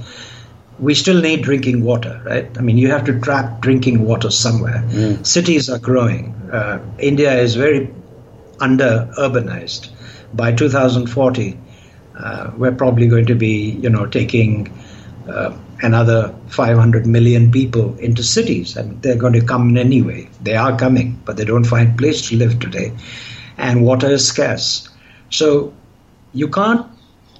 we 0.80 0.94
still 0.94 1.22
need 1.22 1.42
drinking 1.42 1.84
water, 1.84 2.22
right? 2.26 2.58
I 2.58 2.62
mean, 2.62 2.78
you 2.78 2.90
have 2.92 3.06
to 3.06 3.20
trap 3.20 3.62
drinking 3.62 4.06
water 4.06 4.30
somewhere. 4.30 4.84
Mm. 4.88 5.26
Cities 5.26 5.70
are 5.70 5.80
growing. 5.80 6.34
Uh, 6.52 6.84
India 7.00 7.34
is 7.34 7.56
very 7.56 7.94
under 8.60 9.10
urbanized. 9.18 9.90
By 10.34 10.52
2040, 10.52 11.58
uh, 12.18 12.52
we're 12.58 12.74
probably 12.74 13.08
going 13.08 13.26
to 13.28 13.36
be, 13.36 13.72
you 13.72 13.90
know, 13.90 14.06
taking 14.06 14.72
uh, 15.30 15.58
another 15.82 16.36
500 16.48 17.06
million 17.06 17.52
people 17.52 17.98
into 17.98 18.24
cities, 18.24 18.76
and 18.76 19.02
they're 19.02 19.18
going 19.18 19.34
to 19.34 19.46
come 19.46 19.76
anyway. 19.78 20.30
They 20.42 20.56
are 20.56 20.78
coming, 20.78 21.22
but 21.26 21.38
they 21.38 21.46
don't 21.46 21.64
find 21.64 21.98
place 21.98 22.30
to 22.30 22.36
live 22.36 22.60
today, 22.60 22.94
and 23.58 23.84
water 23.84 24.08
is 24.08 24.28
scarce. 24.28 24.90
So 25.30 25.74
you 26.34 26.50
can't 26.50 26.86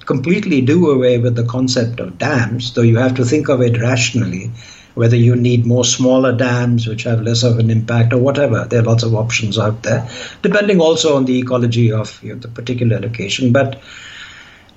completely 0.06 0.60
do 0.60 0.90
away 0.90 1.18
with 1.18 1.34
the 1.34 1.44
concept 1.44 2.00
of 2.00 2.16
dams, 2.16 2.72
though 2.72 2.82
you 2.82 2.96
have 2.96 3.16
to 3.16 3.24
think 3.24 3.48
of 3.48 3.60
it 3.60 3.80
rationally, 3.80 4.50
whether 4.94 5.16
you 5.16 5.36
need 5.36 5.66
more 5.66 5.84
smaller 5.84 6.32
dams 6.34 6.86
which 6.86 7.02
have 7.02 7.20
less 7.20 7.42
of 7.42 7.58
an 7.58 7.70
impact 7.70 8.12
or 8.12 8.18
whatever. 8.18 8.64
There 8.64 8.80
are 8.80 8.84
lots 8.84 9.02
of 9.02 9.14
options 9.14 9.58
out 9.58 9.82
there, 9.82 10.08
depending 10.42 10.80
also 10.80 11.16
on 11.16 11.24
the 11.24 11.38
ecology 11.38 11.92
of 11.92 12.22
you 12.22 12.34
know, 12.34 12.38
the 12.38 12.48
particular 12.48 13.00
location. 13.00 13.52
But 13.52 13.82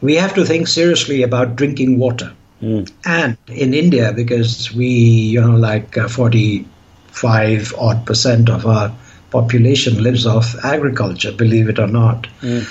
we 0.02 0.15
have 0.15 0.34
to 0.34 0.46
think 0.46 0.68
seriously 0.68 1.22
about 1.22 1.56
drinking 1.56 2.00
water. 2.00 2.34
Mm. 2.62 2.92
And 3.06 3.38
in 3.48 3.74
India, 3.74 4.12
because 4.12 4.74
we, 4.74 4.88
you 4.88 5.42
know, 5.42 5.56
like 5.56 5.98
uh, 5.98 6.10
45 6.10 7.74
odd 7.78 8.06
percent 8.06 8.50
of 8.50 8.65
our 8.65 8.94
population 9.30 10.04
lives 10.04 10.26
off 10.26 10.56
agriculture, 10.65 11.32
believe 11.32 11.70
it 11.70 11.80
or 11.80 11.88
not. 11.88 12.28
Mm 12.42 12.68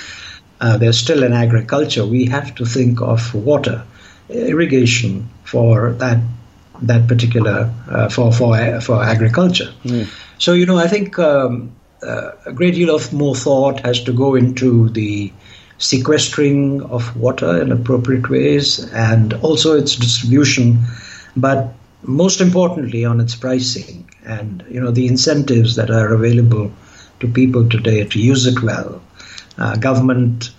uh, 0.61 0.77
there's 0.77 0.99
still 0.99 1.23
in 1.23 1.33
agriculture, 1.33 2.05
we 2.05 2.25
have 2.25 2.53
to 2.55 2.65
think 2.65 3.01
of 3.01 3.33
water, 3.33 3.83
irrigation 4.29 5.29
for 5.43 5.93
that 5.93 6.19
that 6.81 7.07
particular 7.07 7.73
uh, 7.89 8.09
for 8.09 8.31
for 8.31 8.81
for 8.81 9.03
agriculture. 9.03 9.71
Mm. 9.83 10.07
So 10.37 10.53
you 10.53 10.65
know, 10.65 10.77
I 10.77 10.87
think 10.87 11.17
um, 11.19 11.71
uh, 12.03 12.31
a 12.45 12.53
great 12.53 12.75
deal 12.75 12.95
of 12.95 13.11
more 13.13 13.35
thought 13.35 13.79
has 13.81 14.01
to 14.03 14.13
go 14.13 14.35
into 14.35 14.89
the 14.89 15.31
sequestering 15.77 16.81
of 16.83 17.15
water 17.15 17.61
in 17.61 17.71
appropriate 17.71 18.29
ways 18.29 18.79
and 18.91 19.33
also 19.35 19.77
its 19.77 19.95
distribution, 19.95 20.79
but 21.37 21.73
most 22.03 22.41
importantly 22.41 23.05
on 23.05 23.19
its 23.19 23.35
pricing 23.35 24.09
and 24.25 24.63
you 24.69 24.79
know 24.79 24.91
the 24.91 25.07
incentives 25.07 25.75
that 25.75 25.89
are 25.89 26.13
available 26.13 26.71
to 27.19 27.27
people 27.27 27.67
today 27.67 28.03
to 28.05 28.19
use 28.19 28.45
it 28.45 28.61
well 28.61 29.01
uh, 29.59 29.75
government 29.75 30.51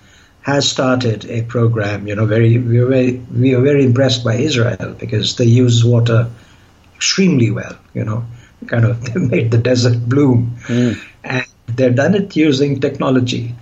has 0.42 0.68
started 0.68 1.24
a 1.26 1.42
program. 1.42 2.06
You 2.06 2.14
know, 2.14 2.26
very 2.26 2.58
we 2.58 2.78
are 2.78 2.86
very 2.86 3.12
we 3.34 3.54
are 3.54 3.60
very 3.60 3.84
impressed 3.84 4.24
by 4.24 4.36
Israel 4.36 4.94
because 4.98 5.36
they 5.36 5.44
use 5.44 5.84
water 5.84 6.30
extremely 6.96 7.50
well. 7.50 7.76
You 7.94 8.04
know, 8.04 8.24
kind 8.66 8.84
of 8.84 9.02
they 9.04 9.20
made 9.20 9.50
the 9.50 9.58
desert 9.58 10.08
bloom, 10.08 10.56
mm. 10.66 11.00
and 11.24 11.46
they've 11.66 11.94
done 11.94 12.14
it 12.14 12.36
using 12.36 12.80
technology. 12.80 13.54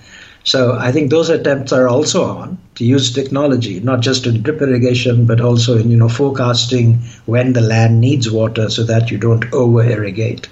So 0.45 0.79
I 0.79 0.93
think 0.93 1.11
those 1.11 1.29
attempts 1.29 1.73
are 1.73 1.89
also 1.89 2.25
on 2.25 2.59
to 2.77 2.85
use 2.85 3.13
technology, 3.13 3.81
not 3.81 4.01
just 4.01 4.25
in 4.27 4.43
drip 4.43 4.63
irrigation, 4.63 5.27
but 5.27 5.41
also 5.41 5.77
in 5.77 5.91
you 5.91 5.97
know 5.97 6.09
forecasting 6.09 7.01
when 7.27 7.53
the 7.53 7.61
land 7.61 8.01
needs 8.01 8.31
water, 8.31 8.71
so 8.71 8.85
that 8.85 9.11
you 9.11 9.19
don't 9.19 9.53
over 9.53 9.83
irrigate. 9.83 10.49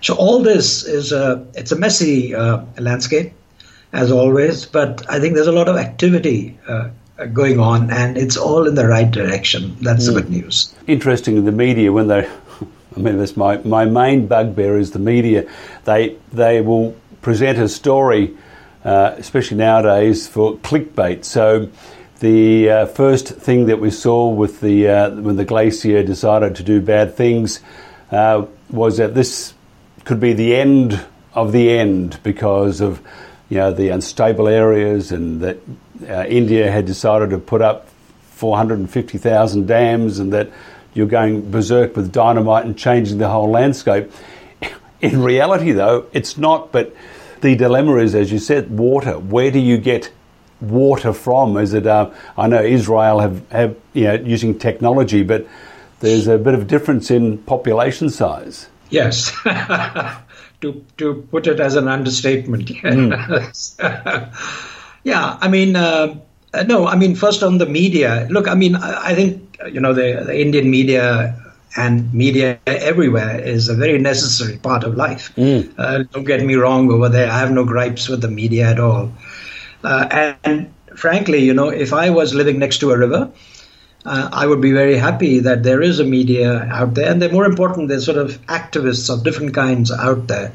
So 0.00 0.14
all 0.14 0.42
this 0.42 0.84
is 0.84 1.12
a 1.12 1.44
it's 1.54 1.72
a 1.72 1.76
messy 1.76 2.34
uh, 2.34 2.64
landscape 2.78 3.34
as 3.92 4.10
always. 4.10 4.66
But 4.66 5.04
I 5.10 5.20
think 5.20 5.34
there's 5.34 5.46
a 5.46 5.52
lot 5.52 5.68
of 5.68 5.76
activity 5.76 6.58
uh, 6.66 6.90
going 7.32 7.60
on, 7.60 7.90
and 7.90 8.16
it's 8.16 8.36
all 8.36 8.66
in 8.66 8.74
the 8.74 8.86
right 8.86 9.10
direction. 9.10 9.76
That's 9.80 10.04
mm. 10.04 10.14
the 10.14 10.22
good 10.22 10.30
news. 10.30 10.74
Interesting 10.86 11.36
in 11.36 11.44
the 11.44 11.52
media 11.52 11.92
when 11.92 12.08
they. 12.08 12.28
I 12.96 12.98
mean, 12.98 13.18
that's 13.18 13.36
my, 13.36 13.58
my 13.58 13.84
main 13.84 14.26
bugbear 14.26 14.76
is 14.76 14.90
the 14.90 14.98
media. 14.98 15.48
They 15.84 16.16
they 16.32 16.60
will 16.60 16.96
present 17.22 17.58
a 17.58 17.68
story, 17.68 18.36
uh, 18.84 19.14
especially 19.16 19.58
nowadays, 19.58 20.26
for 20.26 20.56
clickbait. 20.56 21.24
So, 21.24 21.70
the 22.18 22.70
uh, 22.70 22.86
first 22.86 23.28
thing 23.28 23.66
that 23.66 23.78
we 23.78 23.90
saw 23.90 24.28
with 24.28 24.60
the 24.60 24.88
uh, 24.88 25.10
when 25.10 25.36
the 25.36 25.44
glacier 25.44 26.02
decided 26.02 26.56
to 26.56 26.62
do 26.64 26.80
bad 26.80 27.14
things 27.14 27.60
uh, 28.10 28.46
was 28.70 28.96
that 28.96 29.14
this 29.14 29.54
could 30.04 30.20
be 30.20 30.32
the 30.32 30.56
end 30.56 31.04
of 31.32 31.52
the 31.52 31.70
end 31.70 32.18
because 32.22 32.80
of 32.80 33.00
you 33.50 33.58
know, 33.58 33.72
the 33.72 33.88
unstable 33.88 34.48
areas 34.48 35.12
and 35.12 35.42
that 35.42 35.58
uh, 36.08 36.24
India 36.26 36.70
had 36.70 36.86
decided 36.86 37.30
to 37.30 37.38
put 37.38 37.60
up 37.60 37.88
450,000 38.36 39.66
dams 39.66 40.18
and 40.18 40.32
that 40.32 40.50
you're 40.94 41.06
going 41.06 41.50
berserk 41.50 41.96
with 41.96 42.10
dynamite 42.12 42.64
and 42.64 42.78
changing 42.78 43.18
the 43.18 43.28
whole 43.28 43.50
landscape. 43.50 44.10
In 45.00 45.22
reality, 45.22 45.72
though, 45.72 46.06
it's 46.12 46.38
not, 46.38 46.72
but 46.72 46.94
the 47.40 47.56
dilemma 47.56 47.96
is, 47.96 48.14
as 48.14 48.30
you 48.32 48.38
said, 48.38 48.70
water. 48.70 49.18
Where 49.18 49.50
do 49.50 49.58
you 49.58 49.78
get 49.78 50.12
water 50.60 51.12
from? 51.12 51.56
Is 51.56 51.74
it, 51.74 51.86
uh, 51.86 52.10
I 52.36 52.46
know 52.46 52.62
Israel 52.62 53.18
have, 53.18 53.48
have, 53.50 53.76
you 53.92 54.04
know, 54.04 54.14
using 54.14 54.58
technology, 54.58 55.22
but 55.22 55.46
there's 56.00 56.28
a 56.28 56.38
bit 56.38 56.54
of 56.54 56.66
difference 56.66 57.10
in 57.10 57.38
population 57.38 58.10
size. 58.10 58.68
Yes. 58.90 59.32
to 60.60 60.84
to 60.98 61.26
put 61.30 61.46
it 61.46 61.60
as 61.60 61.76
an 61.76 61.88
understatement. 61.88 62.68
Mm. 62.68 63.12
yeah, 65.04 65.38
I 65.40 65.48
mean, 65.48 65.76
uh, 65.76 66.16
no, 66.66 66.86
I 66.86 66.96
mean, 66.96 67.14
first 67.14 67.42
on 67.42 67.58
the 67.58 67.66
media. 67.66 68.26
Look, 68.30 68.48
I 68.48 68.54
mean, 68.54 68.76
I, 68.76 69.10
I 69.10 69.14
think 69.14 69.58
you 69.70 69.80
know 69.80 69.92
the, 69.92 70.24
the, 70.26 70.40
Indian 70.40 70.70
media 70.70 71.36
and 71.76 72.12
media 72.12 72.58
everywhere 72.66 73.40
is 73.40 73.68
a 73.68 73.74
very 73.74 73.98
necessary 73.98 74.58
part 74.58 74.84
of 74.84 74.96
life. 74.96 75.32
Mm. 75.36 75.72
Uh, 75.78 76.02
don't 76.12 76.24
get 76.24 76.44
me 76.44 76.54
wrong 76.54 76.90
over 76.90 77.08
there. 77.08 77.30
I 77.30 77.38
have 77.38 77.52
no 77.52 77.64
gripes 77.64 78.08
with 78.08 78.20
the 78.20 78.30
media 78.30 78.70
at 78.70 78.80
all. 78.80 79.12
Uh, 79.84 80.08
and, 80.10 80.36
and 80.44 80.74
frankly, 80.98 81.38
you 81.38 81.54
know, 81.54 81.68
if 81.68 81.92
I 81.92 82.10
was 82.10 82.34
living 82.34 82.58
next 82.58 82.78
to 82.78 82.90
a 82.90 82.98
river 82.98 83.30
uh, 84.04 84.30
I 84.32 84.46
would 84.46 84.60
be 84.60 84.72
very 84.72 84.96
happy 84.96 85.40
that 85.40 85.62
there 85.62 85.82
is 85.82 86.00
a 86.00 86.04
media 86.04 86.62
out 86.62 86.94
there, 86.94 87.10
and 87.10 87.20
they're 87.20 87.32
more 87.32 87.44
important, 87.44 87.88
there's 87.88 88.06
sort 88.06 88.18
of 88.18 88.40
activists 88.46 89.12
of 89.12 89.24
different 89.24 89.54
kinds 89.54 89.90
out 89.92 90.26
there, 90.26 90.52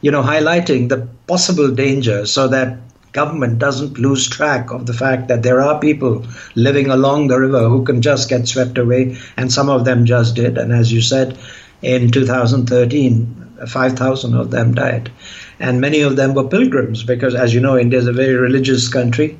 you 0.00 0.10
know, 0.10 0.22
highlighting 0.22 0.88
the 0.88 1.08
possible 1.26 1.70
danger 1.70 2.26
so 2.26 2.48
that 2.48 2.78
government 3.12 3.58
doesn't 3.58 3.98
lose 3.98 4.28
track 4.28 4.70
of 4.70 4.86
the 4.86 4.92
fact 4.92 5.28
that 5.28 5.42
there 5.42 5.60
are 5.60 5.78
people 5.80 6.24
living 6.54 6.88
along 6.88 7.28
the 7.28 7.38
river 7.38 7.68
who 7.68 7.84
can 7.84 8.02
just 8.02 8.28
get 8.28 8.48
swept 8.48 8.78
away, 8.78 9.16
and 9.36 9.52
some 9.52 9.68
of 9.68 9.84
them 9.84 10.04
just 10.04 10.34
did. 10.34 10.58
And 10.58 10.72
as 10.72 10.92
you 10.92 11.00
said, 11.00 11.38
in 11.82 12.10
2013, 12.10 13.42
5,000 13.66 14.34
of 14.34 14.50
them 14.50 14.74
died. 14.74 15.10
And 15.58 15.80
many 15.80 16.00
of 16.00 16.16
them 16.16 16.34
were 16.34 16.48
pilgrims 16.48 17.04
because, 17.04 17.34
as 17.34 17.54
you 17.54 17.60
know, 17.60 17.78
India 17.78 17.98
is 17.98 18.06
a 18.06 18.12
very 18.12 18.34
religious 18.34 18.88
country 18.88 19.38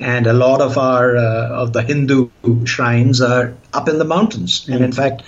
and 0.00 0.26
a 0.26 0.32
lot 0.32 0.60
of 0.60 0.78
our 0.78 1.16
uh, 1.16 1.48
of 1.48 1.72
the 1.72 1.82
Hindu 1.82 2.30
shrines 2.64 3.20
are 3.20 3.54
up 3.72 3.88
in 3.88 3.98
the 3.98 4.04
mountains. 4.04 4.62
Mm-hmm. 4.62 4.72
And 4.72 4.84
in 4.84 4.92
fact, 4.92 5.22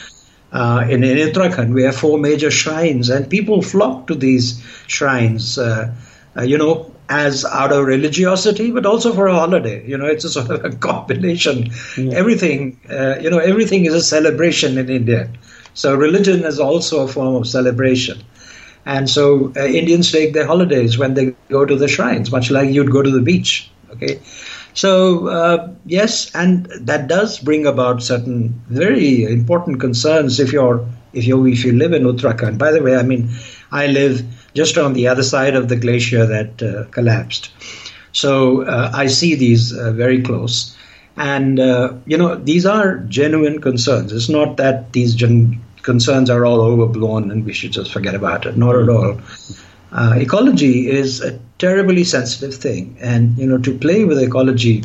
uh, 0.52 0.86
in, 0.88 1.04
in 1.04 1.16
Uttarakhand, 1.16 1.72
we 1.72 1.82
have 1.84 1.96
four 1.96 2.18
major 2.18 2.50
shrines, 2.50 3.08
and 3.08 3.28
people 3.28 3.62
flock 3.62 4.06
to 4.08 4.14
these 4.14 4.62
shrines. 4.86 5.58
Uh, 5.58 5.94
uh, 6.36 6.42
you 6.42 6.56
know, 6.56 6.90
as 7.08 7.44
out 7.44 7.72
of 7.72 7.84
religiosity, 7.84 8.70
but 8.70 8.86
also 8.86 9.12
for 9.12 9.26
a 9.26 9.34
holiday. 9.34 9.86
You 9.86 9.98
know, 9.98 10.06
it's 10.06 10.24
a 10.24 10.30
sort 10.30 10.50
of 10.50 10.64
a 10.64 10.70
combination. 10.88 11.64
Mm-hmm. 11.64 12.12
Everything, 12.12 12.80
uh, 12.90 13.16
you 13.20 13.30
know, 13.30 13.38
everything 13.38 13.84
is 13.84 13.94
a 13.94 14.02
celebration 14.02 14.78
in 14.78 14.88
India. 14.88 15.30
So 15.74 15.94
religion 15.94 16.44
is 16.44 16.58
also 16.58 17.04
a 17.04 17.08
form 17.08 17.34
of 17.34 17.46
celebration. 17.46 18.22
And 18.84 19.08
so 19.08 19.52
uh, 19.56 19.64
Indians 19.64 20.10
take 20.10 20.32
their 20.32 20.46
holidays 20.46 20.98
when 20.98 21.14
they 21.14 21.34
go 21.48 21.64
to 21.64 21.76
the 21.76 21.88
shrines, 21.88 22.32
much 22.32 22.50
like 22.50 22.70
you'd 22.70 22.90
go 22.90 23.02
to 23.02 23.10
the 23.10 23.22
beach. 23.22 23.70
Okay, 23.90 24.20
so 24.74 25.28
uh, 25.28 25.72
yes, 25.86 26.34
and 26.34 26.66
that 26.80 27.08
does 27.08 27.38
bring 27.38 27.66
about 27.66 28.02
certain 28.02 28.60
very 28.68 29.24
important 29.24 29.80
concerns 29.80 30.40
if 30.40 30.52
you're 30.52 30.86
if 31.12 31.26
you 31.26 31.46
if 31.46 31.64
you 31.64 31.72
live 31.72 31.92
in 31.92 32.04
Uttarakhand. 32.04 32.58
By 32.58 32.72
the 32.72 32.82
way, 32.82 32.96
I 32.96 33.02
mean 33.02 33.30
I 33.70 33.86
live 33.86 34.22
just 34.54 34.78
on 34.78 34.92
the 34.94 35.08
other 35.08 35.22
side 35.22 35.54
of 35.54 35.68
the 35.68 35.76
glacier 35.76 36.26
that 36.26 36.62
uh, 36.62 36.84
collapsed, 36.90 37.50
so 38.12 38.62
uh, 38.62 38.90
I 38.94 39.06
see 39.06 39.34
these 39.34 39.76
uh, 39.76 39.92
very 39.92 40.22
close. 40.22 40.76
And 41.16 41.60
uh, 41.60 41.94
you 42.06 42.16
know 42.16 42.36
these 42.36 42.64
are 42.64 42.98
genuine 42.98 43.60
concerns. 43.60 44.12
It's 44.12 44.30
not 44.30 44.56
that 44.56 44.92
these 44.92 45.14
gen- 45.14 45.62
concerns 45.82 46.30
are 46.30 46.46
all 46.46 46.60
overblown 46.60 47.30
and 47.30 47.44
we 47.44 47.52
should 47.52 47.72
just 47.72 47.92
forget 47.92 48.14
about 48.14 48.46
it. 48.46 48.56
Not 48.56 48.76
at 48.76 48.88
all. 48.88 49.20
Uh, 49.92 50.14
ecology 50.16 50.88
is 50.88 51.20
a 51.20 51.38
terribly 51.58 52.02
sensitive 52.02 52.54
thing, 52.54 52.96
and 53.00 53.36
you 53.36 53.46
know 53.46 53.58
to 53.58 53.76
play 53.76 54.04
with 54.04 54.18
ecology, 54.18 54.82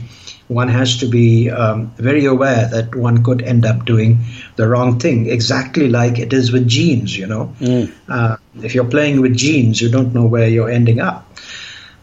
one 0.49 0.67
has 0.67 0.97
to 0.97 1.07
be 1.07 1.49
um, 1.49 1.91
very 1.95 2.25
aware 2.25 2.67
that 2.67 2.93
one 2.93 3.23
could 3.23 3.41
end 3.41 3.65
up 3.65 3.85
doing 3.85 4.19
the 4.57 4.67
wrong 4.67 4.99
thing, 4.99 5.29
exactly 5.29 5.87
like 5.87 6.19
it 6.19 6.33
is 6.33 6.51
with 6.51 6.67
genes. 6.67 7.17
You 7.17 7.27
know, 7.27 7.55
mm. 7.59 7.89
uh, 8.09 8.35
if 8.61 8.75
you're 8.75 8.89
playing 8.89 9.21
with 9.21 9.37
genes, 9.37 9.81
you 9.81 9.89
don't 9.89 10.13
know 10.13 10.25
where 10.25 10.49
you're 10.49 10.69
ending 10.69 10.99
up, 10.99 11.25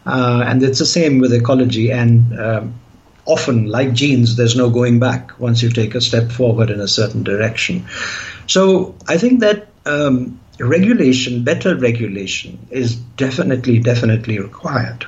uh, 0.07 0.43
and 0.47 0.63
it's 0.63 0.79
the 0.79 0.85
same 0.85 1.19
with 1.19 1.31
ecology. 1.31 1.91
And 1.91 2.39
um, 2.39 2.73
often, 3.25 3.67
like 3.67 3.93
genes, 3.93 4.35
there's 4.35 4.55
no 4.55 4.71
going 4.71 4.99
back 4.99 5.39
once 5.39 5.61
you 5.61 5.69
take 5.69 5.93
a 5.93 6.01
step 6.01 6.31
forward 6.31 6.71
in 6.71 6.81
a 6.81 6.87
certain 6.87 7.21
direction. 7.21 7.85
So 8.47 8.95
I 9.07 9.19
think 9.19 9.41
that. 9.41 9.67
Um, 9.87 10.39
regulation, 10.59 11.43
better 11.43 11.75
regulation, 11.75 12.57
is 12.71 12.95
definitely, 13.17 13.79
definitely 13.79 14.39
required. 14.39 15.05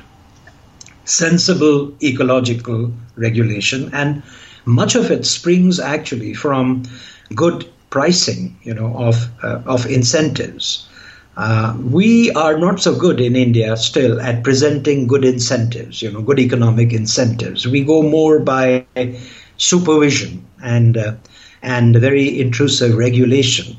Sensible 1.06 1.94
ecological 2.04 2.92
regulation, 3.16 3.90
and 3.94 4.22
much 4.66 4.96
of 4.96 5.12
it 5.12 5.26
springs 5.26 5.80
actually 5.80 6.34
from 6.34 6.84
good 7.36 7.66
pricing, 7.90 8.56
you 8.64 8.74
know, 8.74 8.94
of 8.98 9.30
uh, 9.44 9.62
of 9.66 9.86
incentives. 9.86 10.88
Uh, 11.38 11.76
we 11.84 12.32
are 12.32 12.58
not 12.58 12.80
so 12.82 12.96
good 12.98 13.20
in 13.22 13.36
India 13.36 13.78
still 13.78 14.20
at 14.22 14.44
presenting 14.44 15.08
good 15.08 15.24
incentives, 15.24 16.02
you 16.02 16.12
know, 16.12 16.22
good 16.22 16.40
economic 16.40 16.94
incentives. 16.94 17.68
We 17.68 17.84
go 17.84 18.02
more 18.04 18.40
by 18.40 18.86
supervision 19.36 20.24
and 20.46 20.78
uh, 20.98 20.98
and 21.62 21.96
very 21.96 22.40
intrusive 22.40 22.96
regulation. 22.98 23.78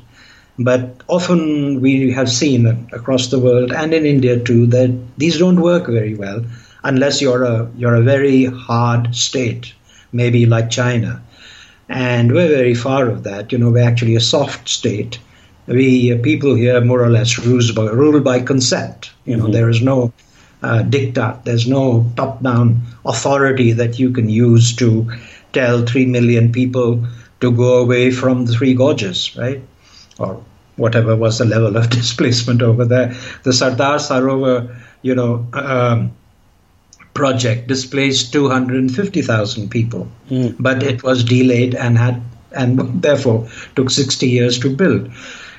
But 0.61 1.03
often 1.07 1.79
we 1.79 2.11
have 2.11 2.29
seen 2.29 2.67
across 2.91 3.27
the 3.27 3.39
world 3.39 3.71
and 3.71 3.93
in 3.93 4.05
India 4.05 4.37
too 4.37 4.67
that 4.67 4.93
these 5.17 5.39
don't 5.39 5.61
work 5.61 5.87
very 5.87 6.15
well 6.15 6.43
unless 6.83 7.21
you're 7.21 7.43
a 7.43 7.71
you're 7.77 7.95
a 7.95 8.01
very 8.01 8.45
hard 8.45 9.15
state, 9.15 9.73
maybe 10.11 10.45
like 10.45 10.69
China. 10.69 11.21
And 11.87 12.33
we're 12.33 12.49
very 12.49 12.75
far 12.75 13.07
of 13.07 13.23
that. 13.23 13.53
You 13.53 13.57
know, 13.57 13.71
we're 13.71 13.87
actually 13.87 14.17
a 14.17 14.21
soft 14.21 14.67
state. 14.67 15.19
We 15.65 16.11
uh, 16.13 16.21
people 16.21 16.55
here 16.55 16.81
more 16.81 17.01
or 17.01 17.09
less 17.09 17.39
ruled 17.39 17.73
by, 17.73 17.85
ruled 17.85 18.23
by 18.25 18.41
consent. 18.41 19.11
You 19.25 19.37
know, 19.37 19.43
mm-hmm. 19.45 19.53
there 19.53 19.69
is 19.69 19.81
no 19.81 20.11
uh, 20.61 20.83
diktat. 20.83 21.45
There's 21.45 21.67
no 21.67 22.11
top-down 22.17 22.81
authority 23.05 23.71
that 23.71 23.97
you 23.97 24.11
can 24.11 24.27
use 24.27 24.75
to 24.75 25.09
tell 25.53 25.85
three 25.85 26.05
million 26.05 26.51
people 26.51 27.05
to 27.39 27.51
go 27.51 27.77
away 27.77 28.11
from 28.11 28.45
the 28.45 28.51
three 28.51 28.73
gorges, 28.73 29.37
right? 29.37 29.61
Or 30.19 30.43
whatever 30.79 31.15
was 31.15 31.37
the 31.37 31.45
level 31.45 31.75
of 31.77 31.89
displacement 32.01 32.61
over 32.61 32.85
there. 32.85 33.15
The 33.43 33.53
Sardar 33.53 33.97
Sarovar, 33.97 34.75
you 35.01 35.15
know, 35.15 35.47
um, 35.53 36.11
project 37.13 37.67
displaced 37.67 38.31
250,000 38.33 39.69
people, 39.69 40.07
mm. 40.29 40.55
but 40.59 40.81
it 40.81 41.03
was 41.03 41.23
delayed 41.23 41.75
and 41.75 41.97
had 41.97 42.21
and 42.51 43.03
therefore 43.03 43.47
took 43.75 43.91
60 43.91 44.27
years 44.27 44.57
to 44.59 44.75
build. 44.75 45.11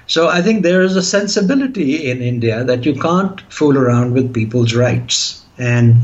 So 0.08 0.28
I 0.28 0.42
think 0.42 0.64
there 0.64 0.82
is 0.82 0.96
a 0.96 1.02
sensibility 1.02 2.10
in 2.10 2.20
India 2.20 2.64
that 2.64 2.84
you 2.84 2.94
can't 2.94 3.40
fool 3.52 3.78
around 3.78 4.12
with 4.12 4.34
people's 4.34 4.74
rights. 4.74 5.44
And 5.56 5.98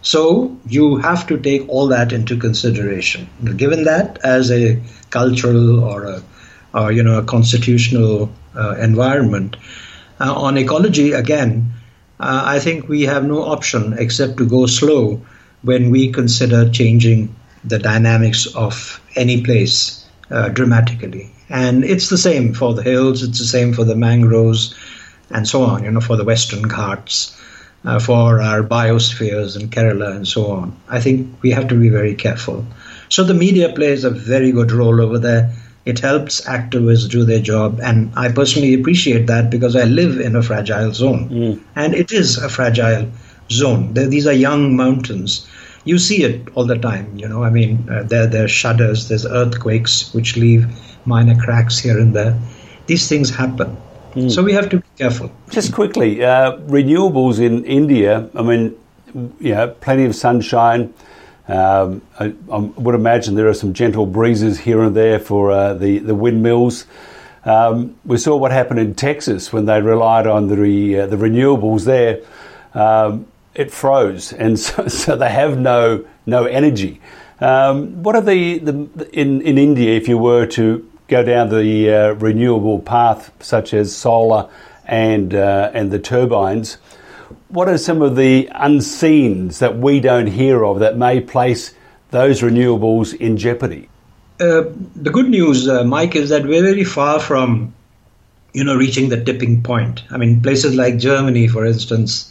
so 0.00 0.56
you 0.66 0.96
have 0.96 1.26
to 1.26 1.38
take 1.38 1.68
all 1.68 1.88
that 1.88 2.10
into 2.12 2.38
consideration. 2.38 3.28
Given 3.56 3.84
that 3.84 4.18
as 4.24 4.50
a 4.50 4.80
cultural 5.10 5.84
or 5.84 6.04
a 6.04 6.22
or 6.72 6.92
you 6.92 7.02
know 7.02 7.18
a 7.18 7.24
constitutional 7.24 8.32
environment. 8.78 9.56
Uh, 10.20 10.34
on 10.34 10.58
ecology, 10.58 11.12
again, 11.12 11.72
uh, 12.20 12.42
I 12.44 12.58
think 12.58 12.88
we 12.88 13.02
have 13.02 13.24
no 13.24 13.42
option 13.42 13.94
except 13.98 14.36
to 14.36 14.46
go 14.46 14.66
slow 14.66 15.22
when 15.62 15.90
we 15.90 16.12
consider 16.12 16.68
changing 16.68 17.34
the 17.64 17.78
dynamics 17.78 18.46
of 18.54 19.00
any 19.16 19.42
place 19.42 20.06
uh, 20.30 20.48
dramatically. 20.48 21.30
And 21.48 21.84
it's 21.84 22.08
the 22.08 22.18
same 22.18 22.54
for 22.54 22.74
the 22.74 22.82
hills, 22.82 23.22
it's 23.22 23.38
the 23.38 23.44
same 23.44 23.72
for 23.72 23.84
the 23.84 23.96
mangroves, 23.96 24.74
and 25.30 25.46
so 25.46 25.62
on, 25.62 25.84
you 25.84 25.90
know, 25.90 26.00
for 26.00 26.16
the 26.16 26.24
Western 26.24 26.62
Ghats, 26.62 27.36
uh, 27.84 27.98
for 27.98 28.40
our 28.40 28.62
biospheres 28.62 29.60
in 29.60 29.68
Kerala, 29.68 30.14
and 30.14 30.28
so 30.28 30.50
on. 30.52 30.76
I 30.88 31.00
think 31.00 31.42
we 31.42 31.50
have 31.52 31.68
to 31.68 31.74
be 31.80 31.88
very 31.88 32.14
careful. 32.14 32.66
So 33.08 33.24
the 33.24 33.34
media 33.34 33.72
plays 33.72 34.04
a 34.04 34.10
very 34.10 34.52
good 34.52 34.70
role 34.72 35.00
over 35.00 35.18
there. 35.18 35.52
It 35.86 35.98
helps 35.98 36.42
activists 36.42 37.08
do 37.08 37.24
their 37.24 37.40
job, 37.40 37.80
and 37.82 38.12
I 38.14 38.30
personally 38.30 38.74
appreciate 38.74 39.26
that 39.28 39.50
because 39.50 39.74
I 39.74 39.84
live 39.84 40.20
in 40.20 40.36
a 40.36 40.42
fragile 40.42 40.92
zone, 40.92 41.28
mm. 41.30 41.60
and 41.74 41.94
it 41.94 42.12
is 42.12 42.36
a 42.36 42.48
fragile 42.48 43.10
zone. 43.50 43.94
These 43.94 44.26
are 44.26 44.32
young 44.32 44.76
mountains. 44.76 45.48
You 45.84 45.98
see 45.98 46.22
it 46.22 46.48
all 46.54 46.66
the 46.66 46.76
time. 46.76 47.16
You 47.16 47.28
know, 47.28 47.42
I 47.42 47.50
mean, 47.50 47.88
uh, 47.90 48.02
there 48.02 48.26
there 48.26 48.44
are 48.44 48.48
shudders, 48.48 49.08
there's 49.08 49.24
earthquakes 49.24 50.12
which 50.12 50.36
leave 50.36 50.66
minor 51.06 51.34
cracks 51.40 51.78
here 51.78 51.98
and 51.98 52.14
there. 52.14 52.38
These 52.86 53.08
things 53.08 53.30
happen. 53.30 53.76
Mm. 54.12 54.30
So 54.30 54.42
we 54.42 54.52
have 54.52 54.68
to 54.70 54.78
be 54.78 54.88
careful. 54.98 55.32
Just 55.50 55.72
quickly, 55.72 56.22
uh, 56.22 56.58
renewables 56.68 57.40
in 57.40 57.64
India. 57.64 58.28
I 58.34 58.42
mean, 58.42 58.76
yeah, 59.40 59.72
plenty 59.80 60.04
of 60.04 60.14
sunshine 60.14 60.92
um, 61.50 62.02
I, 62.18 62.34
I, 62.52 62.58
would 62.58 62.94
imagine 62.94 63.34
there 63.34 63.48
are 63.48 63.54
some 63.54 63.72
gentle 63.72 64.06
breezes 64.06 64.58
here 64.58 64.82
and 64.82 64.94
there 64.94 65.18
for 65.18 65.50
uh, 65.50 65.74
the, 65.74 65.98
the 65.98 66.14
windmills. 66.14 66.86
Um, 67.44 67.96
we 68.04 68.18
saw 68.18 68.36
what 68.36 68.52
happened 68.52 68.78
in 68.78 68.94
Texas 68.94 69.52
when 69.52 69.64
they 69.64 69.80
relied 69.80 70.26
on 70.26 70.48
the, 70.48 71.00
uh, 71.00 71.06
the 71.06 71.16
renewables 71.16 71.84
there. 71.84 72.20
Um, 72.74 73.26
it 73.54 73.72
froze, 73.72 74.32
and 74.32 74.58
so, 74.58 74.86
so, 74.86 75.16
they 75.16 75.30
have 75.30 75.58
no, 75.58 76.06
no 76.24 76.44
energy. 76.44 77.00
Um, 77.40 78.02
what 78.02 78.14
are 78.14 78.20
the, 78.20 78.58
the 78.58 79.10
in, 79.12 79.42
in 79.42 79.58
India, 79.58 79.96
if 79.96 80.06
you 80.06 80.18
were 80.18 80.46
to 80.46 80.88
go 81.08 81.24
down 81.24 81.48
the 81.48 81.90
uh, 81.90 82.12
renewable 82.12 82.78
path, 82.78 83.32
such 83.42 83.74
as 83.74 83.96
solar 83.96 84.48
and, 84.84 85.34
uh, 85.34 85.72
and 85.74 85.90
the 85.90 85.98
turbines? 85.98 86.78
What 87.50 87.68
are 87.68 87.78
some 87.78 88.02
of 88.02 88.16
the 88.16 88.48
unseens 88.54 89.58
that 89.58 89.78
we 89.78 90.00
don't 90.00 90.28
hear 90.28 90.64
of 90.64 90.78
that 90.80 90.96
may 90.96 91.20
place 91.20 91.74
those 92.10 92.40
renewables 92.40 93.14
in 93.14 93.36
jeopardy? 93.36 93.88
Uh, 94.40 94.64
the 94.96 95.10
good 95.10 95.28
news, 95.28 95.68
uh, 95.68 95.84
Mike, 95.84 96.16
is 96.16 96.30
that 96.30 96.44
we're 96.44 96.62
very 96.62 96.84
far 96.84 97.20
from, 97.20 97.74
you 98.54 98.64
know, 98.64 98.74
reaching 98.76 99.08
the 99.08 99.22
tipping 99.22 99.62
point. 99.62 100.02
I 100.10 100.16
mean, 100.16 100.40
places 100.40 100.74
like 100.74 100.96
Germany, 100.98 101.48
for 101.48 101.66
instance, 101.66 102.26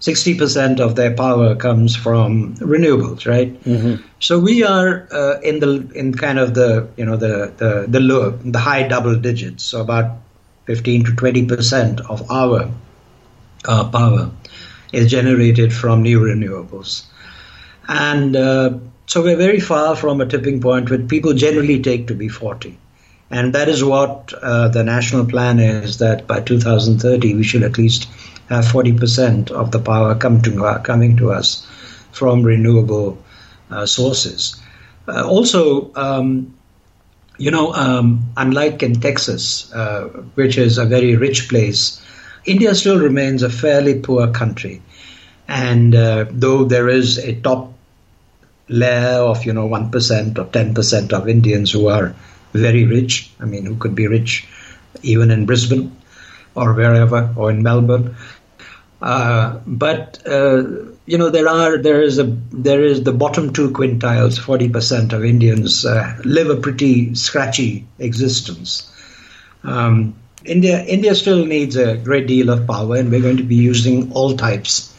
60% 0.00 0.80
of 0.80 0.96
their 0.96 1.14
power 1.14 1.54
comes 1.54 1.94
from 1.94 2.54
renewables, 2.56 3.26
right? 3.26 3.62
Mm-hmm. 3.64 4.02
So 4.20 4.38
we 4.38 4.64
are 4.64 5.06
uh, 5.12 5.40
in 5.40 5.60
the 5.60 5.88
in 5.94 6.14
kind 6.14 6.38
of 6.38 6.54
the 6.54 6.88
you 6.96 7.04
know 7.04 7.16
the 7.16 7.52
the 7.56 7.86
the 7.88 8.00
low 8.00 8.30
the 8.30 8.58
high 8.58 8.86
double 8.86 9.16
digits, 9.16 9.64
so 9.64 9.80
about 9.80 10.18
15 10.66 11.04
to 11.04 11.12
20% 11.12 12.00
of 12.10 12.30
our 12.30 12.70
uh, 13.64 13.88
power 13.88 14.30
is 14.92 15.10
generated 15.10 15.72
from 15.72 16.02
new 16.02 16.20
renewables, 16.20 17.04
and 17.88 18.36
uh, 18.36 18.78
so 19.06 19.22
we're 19.22 19.36
very 19.36 19.60
far 19.60 19.94
from 19.94 20.20
a 20.20 20.26
tipping 20.26 20.60
point 20.60 20.90
which 20.90 21.08
people 21.08 21.32
generally 21.32 21.80
take 21.80 22.08
to 22.08 22.14
be 22.14 22.28
40. 22.28 22.76
And 23.30 23.54
that 23.54 23.68
is 23.68 23.82
what 23.82 24.32
uh, 24.42 24.68
the 24.68 24.84
national 24.84 25.26
plan 25.26 25.58
is 25.58 25.98
that 25.98 26.26
by 26.26 26.40
2030 26.40 27.34
we 27.34 27.42
should 27.42 27.62
at 27.62 27.78
least 27.78 28.08
have 28.48 28.64
40% 28.64 29.50
of 29.50 29.70
the 29.70 29.78
power 29.80 30.14
come 30.14 30.42
to, 30.42 30.64
uh, 30.64 30.78
coming 30.80 31.16
to 31.16 31.32
us 31.32 31.66
from 32.12 32.42
renewable 32.42 33.18
uh, 33.70 33.86
sources. 33.86 34.60
Uh, 35.08 35.26
also, 35.26 35.92
um, 35.94 36.54
you 37.38 37.50
know, 37.50 37.72
um, 37.74 38.24
unlike 38.36 38.82
in 38.82 39.00
Texas, 39.00 39.72
uh, 39.72 40.04
which 40.34 40.56
is 40.56 40.78
a 40.78 40.84
very 40.84 41.16
rich 41.16 41.48
place, 41.48 42.00
India 42.46 42.74
still 42.74 42.98
remains 42.98 43.42
a 43.42 43.50
fairly 43.50 44.00
poor 44.00 44.30
country. 44.30 44.82
And 45.48 45.94
uh, 45.94 46.26
though 46.30 46.64
there 46.64 46.88
is 46.88 47.18
a 47.18 47.34
top 47.40 47.72
layer 48.68 49.20
of, 49.20 49.44
you 49.44 49.52
know, 49.52 49.68
1% 49.68 50.38
or 50.38 50.44
10% 50.44 51.12
of 51.12 51.28
Indians 51.28 51.70
who 51.70 51.88
are 51.88 52.14
very 52.52 52.84
rich, 52.84 53.30
I 53.40 53.44
mean, 53.44 53.66
who 53.66 53.76
could 53.76 53.94
be 53.94 54.06
rich 54.06 54.46
even 55.02 55.30
in 55.30 55.46
Brisbane 55.46 55.96
or 56.54 56.72
wherever, 56.72 57.32
or 57.36 57.50
in 57.50 57.62
Melbourne, 57.62 58.16
uh, 59.02 59.60
but 59.66 60.26
uh, 60.26 60.64
you 61.04 61.18
know 61.18 61.28
there 61.28 61.48
are 61.48 61.76
there 61.76 62.00
is 62.00 62.18
a 62.18 62.24
there 62.50 62.82
is 62.82 63.04
the 63.04 63.12
bottom 63.12 63.52
two 63.52 63.70
quintiles. 63.70 64.38
Forty 64.38 64.68
percent 64.68 65.12
of 65.12 65.24
Indians 65.24 65.84
uh, 65.84 66.16
live 66.24 66.48
a 66.48 66.56
pretty 66.56 67.14
scratchy 67.14 67.86
existence. 67.98 68.90
Um, 69.64 70.14
India 70.46 70.84
India 70.84 71.14
still 71.14 71.44
needs 71.44 71.76
a 71.76 71.96
great 71.96 72.26
deal 72.26 72.50
of 72.50 72.66
power, 72.66 72.96
and 72.96 73.10
we're 73.10 73.22
going 73.22 73.36
to 73.38 73.42
be 73.42 73.56
using 73.56 74.12
all 74.12 74.36
types. 74.36 74.92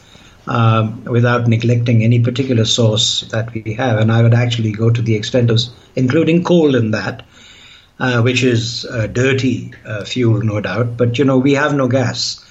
Um, 0.46 1.04
without 1.04 1.46
neglecting 1.46 2.02
any 2.02 2.20
particular 2.20 2.64
source 2.64 3.20
that 3.32 3.52
we 3.52 3.74
have, 3.74 3.98
and 3.98 4.10
I 4.10 4.22
would 4.22 4.32
actually 4.32 4.72
go 4.72 4.88
to 4.88 5.02
the 5.02 5.14
extent 5.14 5.50
of 5.50 5.60
including 5.94 6.42
coal 6.42 6.74
in 6.74 6.92
that, 6.92 7.26
uh, 8.00 8.22
which 8.22 8.42
is 8.42 8.86
dirty 9.12 9.74
uh, 9.84 10.06
fuel, 10.06 10.40
no 10.40 10.62
doubt. 10.62 10.96
But 10.96 11.18
you 11.18 11.26
know, 11.26 11.36
we 11.36 11.52
have 11.52 11.74
no 11.74 11.86
gas 11.86 12.42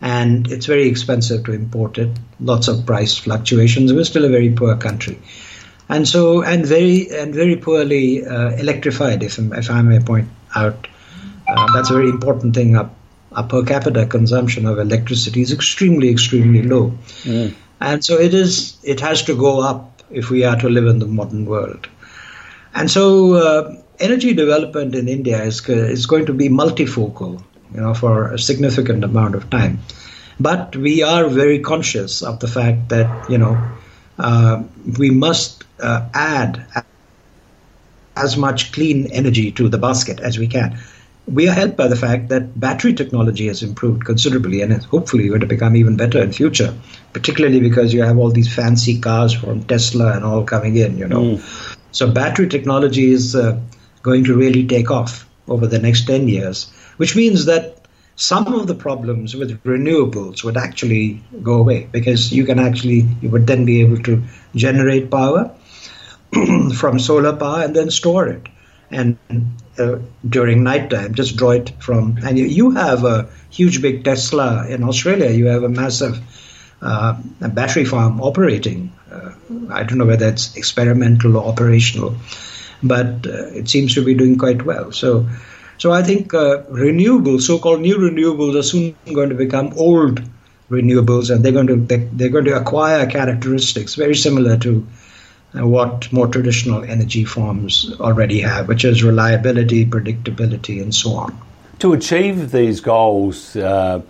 and 0.00 0.50
it's 0.50 0.66
very 0.66 0.88
expensive 0.88 1.44
to 1.44 1.52
import 1.52 1.98
it. 1.98 2.10
Lots 2.40 2.68
of 2.68 2.84
price 2.84 3.16
fluctuations. 3.16 3.92
We're 3.92 4.04
still 4.04 4.24
a 4.24 4.28
very 4.28 4.50
poor 4.50 4.76
country, 4.76 5.18
and 5.88 6.06
so 6.06 6.42
and 6.42 6.66
very 6.66 7.10
and 7.10 7.34
very 7.34 7.56
poorly 7.56 8.26
uh, 8.26 8.50
electrified. 8.50 9.22
If 9.22 9.38
if 9.38 9.70
I 9.70 9.82
may 9.82 10.00
point 10.00 10.28
out, 10.54 10.86
uh, 11.48 11.72
that's 11.72 11.90
a 11.90 11.94
very 11.94 12.08
important 12.08 12.54
thing. 12.54 12.76
Our, 12.76 12.90
our, 13.32 13.44
per 13.44 13.64
capita 13.64 14.06
consumption 14.06 14.66
of 14.66 14.78
electricity 14.78 15.42
is 15.42 15.52
extremely 15.52 16.10
extremely 16.10 16.62
low, 16.62 16.92
mm. 17.22 17.54
and 17.80 18.04
so 18.04 18.18
it 18.18 18.34
is. 18.34 18.76
It 18.82 19.00
has 19.00 19.22
to 19.24 19.36
go 19.36 19.60
up 19.60 20.02
if 20.10 20.30
we 20.30 20.44
are 20.44 20.56
to 20.56 20.68
live 20.68 20.86
in 20.86 20.98
the 20.98 21.06
modern 21.06 21.46
world, 21.46 21.88
and 22.74 22.90
so. 22.90 23.34
Uh, 23.34 23.82
energy 23.98 24.34
development 24.34 24.94
in 24.94 25.08
India 25.08 25.42
is, 25.42 25.66
is 25.70 26.04
going 26.04 26.26
to 26.26 26.34
be 26.34 26.50
multifocal 26.50 27.42
you 27.74 27.80
know, 27.80 27.94
for 27.94 28.32
a 28.32 28.38
significant 28.38 29.04
amount 29.04 29.34
of 29.34 29.48
time. 29.50 29.78
But 30.38 30.76
we 30.76 31.02
are 31.02 31.28
very 31.28 31.60
conscious 31.60 32.22
of 32.22 32.40
the 32.40 32.48
fact 32.48 32.90
that, 32.90 33.30
you 33.30 33.38
know, 33.38 33.58
uh, 34.18 34.62
we 34.98 35.10
must 35.10 35.64
uh, 35.80 36.08
add 36.12 36.66
as 38.16 38.36
much 38.36 38.72
clean 38.72 39.06
energy 39.12 39.52
to 39.52 39.68
the 39.68 39.78
basket 39.78 40.20
as 40.20 40.38
we 40.38 40.46
can. 40.46 40.78
We 41.26 41.48
are 41.48 41.52
helped 41.52 41.76
by 41.76 41.88
the 41.88 41.96
fact 41.96 42.28
that 42.28 42.58
battery 42.58 42.94
technology 42.94 43.48
has 43.48 43.62
improved 43.62 44.04
considerably 44.04 44.62
and 44.62 44.72
hopefully 44.84 45.28
going 45.28 45.40
to 45.40 45.46
become 45.46 45.74
even 45.76 45.96
better 45.96 46.22
in 46.22 46.32
future, 46.32 46.72
particularly 47.12 47.60
because 47.60 47.92
you 47.92 48.02
have 48.02 48.16
all 48.16 48.30
these 48.30 48.54
fancy 48.54 49.00
cars 49.00 49.32
from 49.32 49.64
Tesla 49.64 50.12
and 50.12 50.24
all 50.24 50.44
coming 50.44 50.76
in, 50.76 50.98
you 50.98 51.08
know. 51.08 51.22
Mm. 51.22 51.76
So 51.90 52.10
battery 52.10 52.48
technology 52.48 53.10
is 53.10 53.34
uh, 53.34 53.60
going 54.02 54.24
to 54.24 54.36
really 54.36 54.66
take 54.66 54.90
off 54.90 55.28
over 55.48 55.66
the 55.66 55.78
next 55.78 56.06
10 56.06 56.28
years 56.28 56.72
which 56.96 57.14
means 57.16 57.44
that 57.46 57.86
some 58.16 58.46
of 58.54 58.66
the 58.66 58.74
problems 58.74 59.34
with 59.34 59.62
renewables 59.64 60.42
would 60.42 60.56
actually 60.56 61.22
go 61.42 61.54
away 61.54 61.88
because 61.92 62.32
you 62.32 62.44
can 62.44 62.58
actually 62.58 63.06
you 63.20 63.28
would 63.28 63.46
then 63.46 63.64
be 63.64 63.80
able 63.82 63.98
to 64.02 64.22
generate 64.54 65.10
power 65.10 65.54
from 66.74 66.98
solar 66.98 67.36
power 67.36 67.62
and 67.62 67.76
then 67.76 67.90
store 67.90 68.26
it 68.28 68.48
and 68.90 69.18
uh, 69.78 69.98
during 70.28 70.62
nighttime 70.62 71.14
just 71.14 71.36
draw 71.36 71.50
it 71.50 71.70
from 71.80 72.18
and 72.24 72.38
you, 72.38 72.46
you, 72.46 72.70
have 72.70 73.04
a 73.04 73.28
huge 73.50 73.80
big 73.82 74.04
tesla 74.04 74.66
in 74.68 74.82
australia. 74.84 75.30
You 75.30 75.46
have 75.46 75.62
a 75.62 75.68
massive 75.68 76.20
uh, 76.82 77.20
battery 77.40 77.84
farm 77.84 78.20
operating. 78.20 78.92
Uh, 79.10 79.30
i 79.70 79.82
don't 79.82 79.98
know 79.98 80.06
whether 80.06 80.28
it's 80.28 80.56
experimental 80.56 81.36
or 81.36 81.46
operational 81.46 82.16
but 82.82 83.26
uh, 83.26 83.46
it 83.60 83.68
seems 83.68 83.94
to 83.94 84.04
be 84.04 84.14
doing 84.14 84.38
quite 84.38 84.64
well. 84.64 84.92
So 84.92 85.28
so 85.78 85.92
I 85.92 86.02
think 86.02 86.32
uh, 86.32 86.62
renewables, 86.70 87.42
so-called 87.42 87.80
new 87.80 87.96
renewables, 87.96 88.58
are 88.58 88.62
soon 88.62 88.96
going 89.12 89.28
to 89.28 89.34
become 89.34 89.74
old 89.76 90.22
renewables, 90.70 91.34
and 91.34 91.44
they're 91.44 91.52
going 91.52 91.66
to 91.66 91.76
they're 91.76 92.30
going 92.30 92.46
to 92.46 92.56
acquire 92.56 93.06
characteristics 93.06 93.94
very 93.94 94.14
similar 94.14 94.56
to 94.58 94.86
what 95.58 96.12
more 96.12 96.26
traditional 96.26 96.84
energy 96.84 97.24
forms 97.24 97.94
already 98.00 98.40
have, 98.40 98.68
which 98.68 98.84
is 98.84 99.02
reliability, 99.02 99.86
predictability, 99.86 100.82
and 100.82 100.94
so 100.94 101.12
on. 101.12 101.38
To 101.80 101.92
achieve 101.92 102.52
these 102.52 102.80
goals 102.80 103.56
uh, 103.56 104.00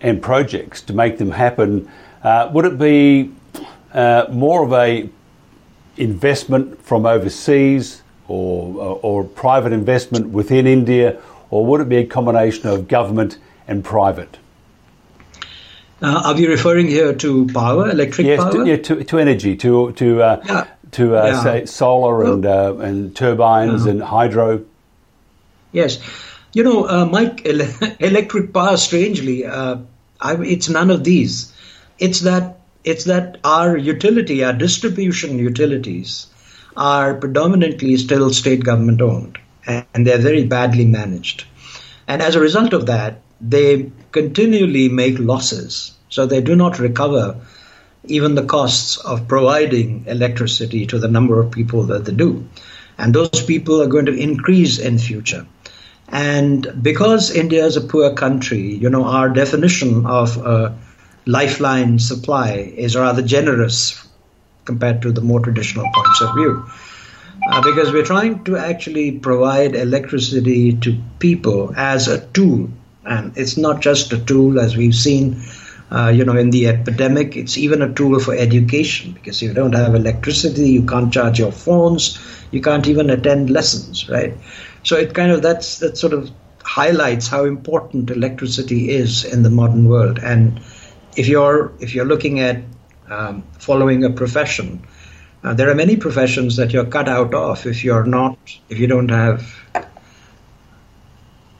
and 0.00 0.22
projects, 0.22 0.82
to 0.82 0.92
make 0.92 1.18
them 1.18 1.30
happen, 1.30 1.88
uh, 2.22 2.50
would 2.52 2.64
it 2.64 2.78
be 2.78 3.32
uh, 3.92 4.26
more 4.30 4.64
of 4.64 4.72
a 4.72 5.08
investment 5.96 6.82
from 6.82 7.04
overseas 7.04 8.02
or, 8.28 8.98
or 9.02 9.24
private 9.24 9.72
investment 9.72 10.28
within 10.30 10.66
India, 10.66 11.20
or 11.50 11.66
would 11.66 11.80
it 11.80 11.88
be 11.88 11.96
a 11.96 12.06
combination 12.06 12.68
of 12.68 12.88
government 12.88 13.38
and 13.68 13.84
private? 13.84 14.38
Uh, 16.02 16.22
are 16.24 16.34
we 16.34 16.46
referring 16.46 16.88
here 16.88 17.14
to 17.14 17.46
power, 17.48 17.88
electric 17.88 18.26
yes, 18.26 18.40
power? 18.40 18.52
To, 18.52 18.66
yeah, 18.66 18.76
to, 18.76 19.04
to 19.04 19.18
energy, 19.18 19.56
to 19.56 19.92
to 19.92 20.22
uh, 20.22 20.42
yeah. 20.44 20.66
to 20.92 21.16
uh, 21.16 21.26
yeah. 21.26 21.42
say 21.42 21.66
solar 21.66 22.24
and 22.24 22.44
uh, 22.44 22.76
and 22.78 23.14
turbines 23.14 23.86
and 23.86 24.02
hydro. 24.02 24.64
Yes, 25.70 26.00
you 26.52 26.64
know, 26.64 26.88
uh, 26.88 27.06
Mike, 27.06 27.46
electric 28.00 28.52
power. 28.52 28.76
Strangely, 28.76 29.46
uh, 29.46 29.76
I, 30.20 30.34
it's 30.42 30.68
none 30.68 30.90
of 30.90 31.04
these. 31.04 31.52
It's 31.98 32.20
that 32.20 32.58
it's 32.84 33.04
that 33.04 33.38
our 33.44 33.76
utility, 33.76 34.42
our 34.42 34.52
distribution 34.52 35.38
utilities, 35.38 36.26
are 36.76 37.14
predominantly 37.14 37.96
still 37.96 38.30
state 38.30 38.64
government 38.64 39.00
owned 39.00 39.38
and 39.66 40.06
they're 40.06 40.18
very 40.18 40.44
badly 40.44 40.84
managed. 40.84 41.44
And 42.08 42.20
as 42.20 42.34
a 42.34 42.40
result 42.40 42.72
of 42.72 42.86
that, 42.86 43.20
they 43.42 43.90
continually 44.12 44.88
make 44.88 45.18
losses. 45.18 45.92
So 46.08 46.26
they 46.26 46.40
do 46.40 46.54
not 46.54 46.78
recover 46.78 47.40
even 48.04 48.34
the 48.34 48.44
costs 48.44 48.96
of 48.98 49.28
providing 49.28 50.04
electricity 50.06 50.86
to 50.86 50.98
the 50.98 51.08
number 51.08 51.40
of 51.40 51.50
people 51.50 51.84
that 51.84 52.04
they 52.04 52.12
do. 52.12 52.46
And 52.98 53.14
those 53.14 53.42
people 53.42 53.82
are 53.82 53.86
going 53.86 54.06
to 54.06 54.14
increase 54.14 54.78
in 54.78 54.98
future. 54.98 55.46
And 56.08 56.82
because 56.82 57.34
India 57.34 57.64
is 57.64 57.76
a 57.76 57.80
poor 57.80 58.12
country, 58.14 58.60
you 58.60 58.90
know, 58.90 59.04
our 59.04 59.30
definition 59.30 60.04
of 60.04 60.36
a 60.36 60.76
lifeline 61.24 61.98
supply 61.98 62.72
is 62.76 62.96
rather 62.96 63.22
generous 63.22 64.06
compared 64.64 65.02
to 65.02 65.12
the 65.12 65.20
more 65.20 65.40
traditional 65.40 65.88
points 65.94 66.20
of 66.20 66.34
view. 66.34 66.66
Uh, 67.50 67.60
because 67.62 67.92
we're 67.92 68.04
trying 68.04 68.44
to 68.44 68.56
actually 68.56 69.12
provide 69.12 69.74
electricity 69.74 70.74
to 70.76 70.96
people 71.18 71.72
as 71.76 72.06
a 72.08 72.24
tool. 72.28 72.68
And 73.04 73.36
it's 73.36 73.56
not 73.56 73.80
just 73.80 74.12
a 74.12 74.18
tool, 74.18 74.60
as 74.60 74.76
we've 74.76 74.94
seen, 74.94 75.42
uh, 75.90 76.08
you 76.08 76.24
know, 76.24 76.36
in 76.36 76.50
the 76.50 76.68
epidemic. 76.68 77.36
It's 77.36 77.58
even 77.58 77.82
a 77.82 77.92
tool 77.92 78.18
for 78.20 78.34
education 78.34 79.12
because 79.12 79.42
you 79.42 79.52
don't 79.52 79.74
have 79.74 79.94
electricity, 79.94 80.70
you 80.70 80.86
can't 80.86 81.12
charge 81.12 81.38
your 81.38 81.52
phones, 81.52 82.18
you 82.50 82.60
can't 82.60 82.86
even 82.86 83.10
attend 83.10 83.50
lessons, 83.50 84.08
right? 84.08 84.34
So 84.84 84.96
it 84.96 85.14
kind 85.14 85.32
of 85.32 85.42
that's 85.42 85.78
that 85.78 85.98
sort 85.98 86.12
of 86.12 86.30
highlights 86.62 87.28
how 87.28 87.44
important 87.44 88.10
electricity 88.10 88.90
is 88.90 89.24
in 89.24 89.42
the 89.42 89.50
modern 89.50 89.88
world. 89.88 90.18
And 90.18 90.60
if 91.16 91.28
you're 91.28 91.72
if 91.80 91.94
you're 91.94 92.06
looking 92.06 92.40
at 92.40 92.62
um, 93.12 93.42
following 93.58 94.04
a 94.04 94.10
profession. 94.10 94.86
Uh, 95.44 95.54
there 95.54 95.68
are 95.70 95.74
many 95.74 95.96
professions 95.96 96.56
that 96.56 96.72
you're 96.72 96.86
cut 96.86 97.08
out 97.08 97.34
of 97.34 97.66
if 97.66 97.84
you're 97.84 98.04
not, 98.04 98.38
if 98.68 98.78
you 98.78 98.86
don't 98.86 99.10
have, 99.10 99.54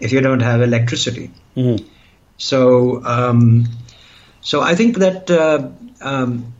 if 0.02 0.12
you 0.12 0.20
don't 0.20 0.42
have 0.42 0.60
electricity. 0.60 1.30
Mm-hmm. 1.56 1.86
So, 2.36 3.04
um, 3.04 3.66
So 4.42 4.60
I 4.60 4.74
think 4.74 4.98
that 4.98 5.30
uh, 5.30 5.70
um, 6.02 6.52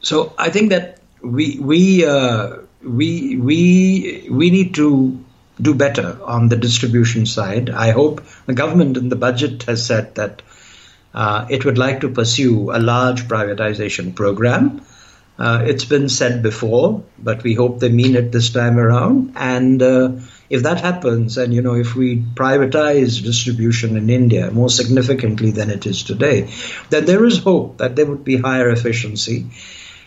so 0.00 0.32
I 0.38 0.50
think 0.50 0.70
that 0.70 1.00
we 1.22 1.58
we 1.58 2.06
uh, 2.06 2.58
we 2.82 3.36
we 3.36 4.28
we 4.30 4.50
need 4.50 4.74
to 4.74 5.18
do 5.60 5.74
better 5.74 6.18
on 6.22 6.48
the 6.48 6.56
distribution 6.56 7.26
side. 7.26 7.70
I 7.70 7.90
hope 7.90 8.22
the 8.46 8.54
government 8.54 8.96
in 8.96 9.08
the 9.08 9.16
budget 9.16 9.64
has 9.64 9.84
said 9.84 10.14
that 10.14 10.42
uh, 11.12 11.46
it 11.50 11.64
would 11.64 11.78
like 11.78 12.00
to 12.02 12.08
pursue 12.08 12.70
a 12.70 12.78
large 12.78 13.26
privatization 13.26 14.14
program. 14.14 14.82
Uh, 15.36 15.64
it's 15.66 15.84
been 15.84 16.08
said 16.08 16.42
before, 16.42 17.02
but 17.18 17.42
we 17.42 17.54
hope 17.54 17.80
they 17.80 17.88
mean 17.88 18.14
it 18.14 18.30
this 18.30 18.50
time 18.50 18.78
around. 18.78 19.32
And 19.34 19.82
uh, 19.82 20.12
if 20.50 20.62
that 20.62 20.80
happens, 20.80 21.36
and 21.36 21.52
you 21.52 21.62
know, 21.62 21.74
if 21.74 21.94
we 21.94 22.16
privatize 22.16 23.22
distribution 23.22 23.96
in 23.96 24.08
India 24.08 24.50
more 24.50 24.70
significantly 24.70 25.50
than 25.50 25.70
it 25.70 25.86
is 25.86 26.02
today, 26.02 26.50
then 26.90 27.04
there 27.04 27.24
is 27.24 27.38
hope 27.38 27.78
that 27.78 27.96
there 27.96 28.06
would 28.06 28.24
be 28.24 28.36
higher 28.36 28.70
efficiency, 28.70 29.46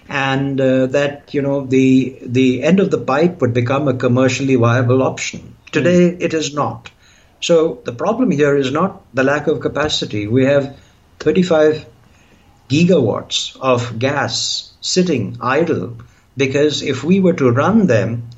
and 0.09 0.59
uh, 0.59 0.87
that 0.87 1.33
you 1.33 1.41
know 1.41 1.65
the 1.65 2.17
the 2.23 2.63
end 2.63 2.79
of 2.79 2.89
the 2.89 2.97
pipe 2.97 3.41
would 3.41 3.53
become 3.53 3.87
a 3.87 3.93
commercially 3.93 4.55
viable 4.55 5.03
option. 5.03 5.55
Today, 5.71 6.11
mm. 6.11 6.21
it 6.21 6.33
is 6.33 6.53
not. 6.53 6.89
So 7.39 7.81
the 7.85 7.93
problem 7.93 8.31
here 8.31 8.55
is 8.55 8.71
not 8.71 9.01
the 9.15 9.23
lack 9.23 9.47
of 9.47 9.61
capacity. 9.61 10.27
We 10.27 10.45
have 10.45 10.77
35 11.19 11.85
gigawatts 12.69 13.57
of 13.59 13.97
gas 13.99 14.73
sitting 14.81 15.37
idle 15.41 15.97
because 16.37 16.81
if 16.81 17.03
we 17.03 17.19
were 17.19 17.33
to 17.33 17.51
run 17.51 17.87
them, 17.87 18.29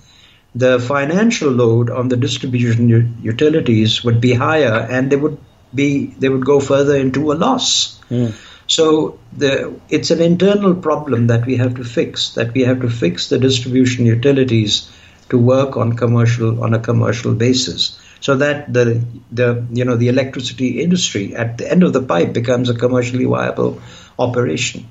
the 0.56 0.80
financial 0.80 1.50
load 1.50 1.90
on 1.90 2.10
the 2.10 2.18
distribution 2.18 2.90
u- 2.90 3.10
utilities 3.22 4.04
would 4.04 4.22
be 4.22 4.34
higher 4.34 4.88
and 4.90 5.12
they 5.12 5.16
would 5.16 5.38
be 5.74 6.08
they 6.20 6.30
would 6.30 6.46
go 6.46 6.60
further 6.60 6.96
into 6.96 7.32
a 7.32 7.34
loss. 7.34 8.00
Mm. 8.10 8.34
So 8.68 9.20
the, 9.36 9.74
it's 9.90 10.10
an 10.12 10.22
internal 10.22 10.74
problem 10.74 11.28
that 11.28 11.46
we 11.46 11.58
have 11.58 11.76
to 11.76 11.84
fix. 11.84 12.36
That 12.36 12.54
we 12.54 12.62
have 12.62 12.82
to 12.82 12.90
fix 12.90 13.30
the 13.30 13.40
distribution 13.40 14.06
utilities 14.06 14.90
to 15.30 15.38
work 15.38 15.76
on 15.78 15.94
commercial 15.94 16.64
on 16.64 16.74
a 16.74 16.80
commercial 16.80 17.34
basis 17.34 18.00
so 18.20 18.36
that 18.38 18.72
the 18.72 19.04
the 19.32 19.66
you 19.74 19.84
know 19.84 19.98
the 19.98 20.08
electricity 20.08 20.82
industry 20.82 21.36
at 21.36 21.58
the 21.58 21.70
end 21.70 21.84
of 21.84 21.92
the 21.92 22.02
pipe 22.02 22.34
becomes 22.34 22.70
a 22.70 22.76
commercially 22.76 23.26
viable 23.26 23.82
operation. 24.18 24.90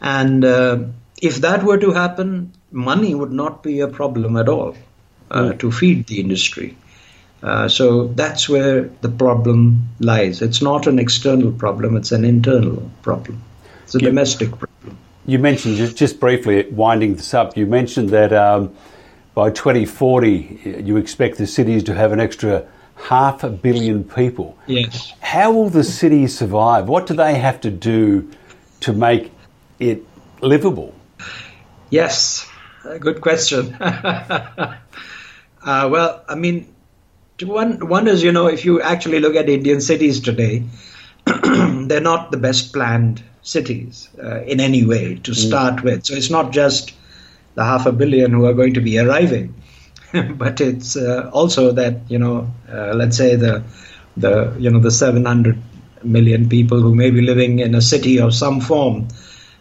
And 0.00 0.44
uh, 0.44 0.78
if 1.22 1.36
that 1.36 1.62
were 1.62 1.78
to 1.78 1.92
happen, 1.92 2.52
money 2.74 3.14
would 3.14 3.32
not 3.32 3.62
be 3.62 3.80
a 3.80 3.88
problem 3.88 4.36
at 4.36 4.48
all 4.48 4.76
uh, 5.30 5.42
mm. 5.42 5.58
to 5.58 5.70
feed 5.70 6.06
the 6.06 6.20
industry. 6.20 6.76
Uh, 7.42 7.68
so 7.68 8.08
that's 8.08 8.48
where 8.48 8.90
the 9.00 9.08
problem 9.08 9.88
lies. 10.00 10.42
It's 10.42 10.60
not 10.60 10.86
an 10.86 10.98
external 10.98 11.52
problem; 11.52 11.96
it's 11.96 12.12
an 12.12 12.24
internal 12.24 12.90
problem. 13.02 13.42
It's 13.84 13.94
a 13.94 13.98
you, 13.98 14.06
domestic 14.06 14.48
problem. 14.50 14.98
You 15.26 15.38
mentioned 15.38 15.76
just, 15.76 15.96
just 15.96 16.20
briefly 16.20 16.68
winding 16.70 17.16
this 17.16 17.32
up. 17.32 17.56
You 17.56 17.66
mentioned 17.66 18.10
that. 18.10 18.32
Um, 18.32 18.74
by 19.34 19.50
2040, 19.50 20.82
you 20.84 20.96
expect 20.96 21.38
the 21.38 21.46
cities 21.46 21.82
to 21.84 21.94
have 21.94 22.12
an 22.12 22.20
extra 22.20 22.64
half 22.94 23.42
a 23.42 23.50
billion 23.50 24.04
people. 24.04 24.56
Yes. 24.66 25.12
How 25.20 25.52
will 25.52 25.70
the 25.70 25.84
cities 25.84 26.38
survive? 26.38 26.88
What 26.88 27.06
do 27.06 27.14
they 27.14 27.34
have 27.34 27.60
to 27.62 27.70
do 27.70 28.30
to 28.80 28.92
make 28.92 29.32
it 29.80 30.04
livable? 30.40 30.94
Yes, 31.90 32.48
good 33.00 33.20
question. 33.20 33.74
uh, 33.80 34.78
well, 35.62 36.24
I 36.28 36.34
mean, 36.34 36.74
one 37.42 37.88
wonders, 37.88 38.22
you 38.22 38.32
know, 38.32 38.46
if 38.46 38.64
you 38.64 38.80
actually 38.80 39.20
look 39.20 39.36
at 39.36 39.48
Indian 39.48 39.80
cities 39.80 40.20
today, 40.20 40.64
they're 41.24 42.00
not 42.00 42.30
the 42.30 42.36
best 42.36 42.72
planned 42.72 43.22
cities 43.42 44.08
uh, 44.22 44.42
in 44.42 44.60
any 44.60 44.84
way 44.84 45.16
to 45.16 45.32
mm. 45.32 45.34
start 45.34 45.76
mm. 45.76 45.84
with. 45.84 46.06
So 46.06 46.14
it's 46.14 46.30
not 46.30 46.52
just 46.52 46.92
the 47.54 47.64
half 47.64 47.86
a 47.86 47.92
billion 47.92 48.32
who 48.32 48.46
are 48.46 48.54
going 48.54 48.74
to 48.74 48.80
be 48.80 48.98
arriving. 48.98 49.54
but 50.36 50.60
it's 50.60 50.96
uh, 50.96 51.30
also 51.32 51.72
that 51.72 52.08
you 52.08 52.18
know, 52.18 52.52
uh, 52.70 52.92
let's 52.94 53.16
say 53.16 53.36
the 53.36 53.64
the 54.16 54.54
you 54.58 54.70
know 54.70 54.78
the 54.78 54.90
700 54.90 55.60
million 56.04 56.48
people 56.48 56.80
who 56.80 56.94
may 56.94 57.10
be 57.10 57.20
living 57.20 57.58
in 57.58 57.74
a 57.74 57.80
city 57.80 58.20
of 58.20 58.34
some 58.34 58.60
form, 58.60 59.08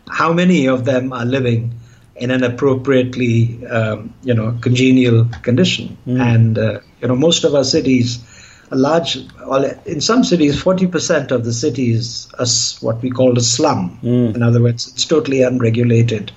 how 0.09 0.34
many 0.34 0.67
of 0.67 0.86
them 0.86 1.11
are 1.11 1.26
living 1.26 1.74
in 2.16 2.32
an 2.32 2.43
appropriately 2.43 3.66
um, 3.68 4.14
you 4.24 4.34
know 4.34 4.57
congenial 4.61 5.26
condition? 5.41 5.97
Mm. 6.07 6.22
And 6.22 6.57
uh, 6.57 6.80
you 7.01 7.07
know 7.07 7.16
most 7.16 7.43
of 7.43 7.55
our 7.55 7.64
cities. 7.64 8.24
A 8.72 8.76
large, 8.76 9.20
well, 9.45 9.66
in 9.86 10.01
some 10.01 10.24
cities, 10.24 10.55
40% 10.55 11.30
of 11.30 11.45
the 11.45 11.53
city 11.53 11.91
is 11.91 12.28
a, 12.39 12.47
what 12.84 12.99
we 13.03 13.11
call 13.11 13.38
a 13.38 13.41
slum. 13.41 13.99
Mm. 14.01 14.34
In 14.34 14.41
other 14.41 14.64
words, 14.64 14.88
it's 14.88 15.05
totally 15.05 15.43
unregulated 15.43 16.32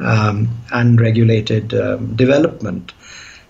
um, 0.00 0.48
unregulated 0.70 1.74
um, 1.74 2.14
development. 2.16 2.92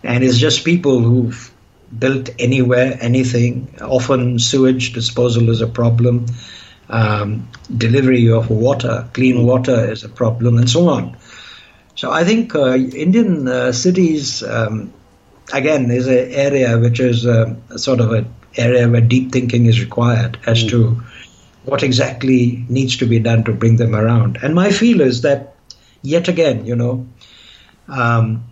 And 0.03 0.25
it's 0.25 0.39
just 0.39 0.65
people 0.65 1.01
who've 1.01 1.53
built 1.99 2.31
anywhere, 2.39 2.97
anything. 3.01 3.75
Often 3.81 4.39
sewage 4.39 4.93
disposal 4.93 5.49
is 5.51 5.61
a 5.61 5.67
problem. 5.67 6.27
Um, 6.91 7.49
delivery 7.77 8.31
of 8.31 8.49
water, 8.49 9.07
clean 9.13 9.45
water 9.45 9.91
is 9.91 10.05
a 10.05 10.09
problem, 10.09 10.57
and 10.57 10.71
so 10.71 10.89
on. 10.89 11.17
So 11.99 12.13
I 12.13 12.23
think 12.23 12.55
uh, 12.55 12.75
Indian 12.77 13.49
uh, 13.49 13.73
cities, 13.73 14.45
um, 14.45 14.93
again, 15.53 15.91
is 15.91 16.07
an 16.07 16.31
area 16.31 16.79
which 16.79 17.01
is 17.01 17.27
uh, 17.27 17.57
sort 17.77 17.99
of 17.99 18.13
an 18.13 18.33
area 18.57 18.89
where 18.89 19.01
deep 19.01 19.33
thinking 19.33 19.67
is 19.67 19.81
required 19.81 20.39
as 20.47 20.63
mm. 20.63 20.69
to 20.71 21.03
what 21.65 21.83
exactly 21.83 22.65
needs 22.69 22.99
to 22.99 23.07
be 23.07 23.19
done 23.19 23.43
to 23.45 23.53
bring 23.53 23.79
them 23.79 23.97
around. 23.97 24.39
And 24.41 24.55
my 24.55 24.71
feel 24.71 25.01
is 25.01 25.23
that 25.23 25.57
yet 26.03 26.29
again, 26.29 26.67
you 26.67 26.77
know, 26.77 27.09
um, 27.89 28.45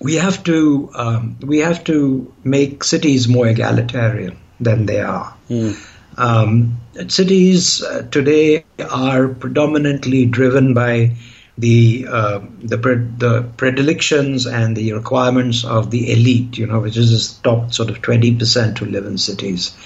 we 0.00 0.16
have 0.16 0.42
to 0.42 0.90
um, 0.96 1.36
we 1.40 1.58
have 1.58 1.84
to 1.84 2.34
make 2.42 2.82
cities 2.82 3.28
more 3.28 3.46
egalitarian 3.46 4.36
than 4.58 4.86
they 4.86 5.00
are. 5.00 5.32
Mm. 5.48 5.76
Um, 6.16 6.80
cities 7.06 7.84
uh, 7.84 8.02
today 8.10 8.64
are 8.90 9.28
predominantly 9.28 10.26
driven 10.26 10.74
by 10.74 11.14
the 11.58 12.06
uh, 12.08 12.40
the 12.62 12.78
pre- 12.78 13.08
the 13.18 13.42
predilections 13.56 14.46
and 14.46 14.76
the 14.76 14.92
requirements 14.92 15.64
of 15.64 15.90
the 15.90 16.12
elite, 16.12 16.56
you 16.56 16.66
know, 16.66 16.80
which 16.80 16.96
is 16.96 17.36
the 17.36 17.42
top 17.42 17.72
sort 17.72 17.90
of 17.90 18.00
twenty 18.00 18.34
percent 18.34 18.78
who 18.78 18.86
live 18.86 19.06
in 19.06 19.18
cities. 19.18 19.76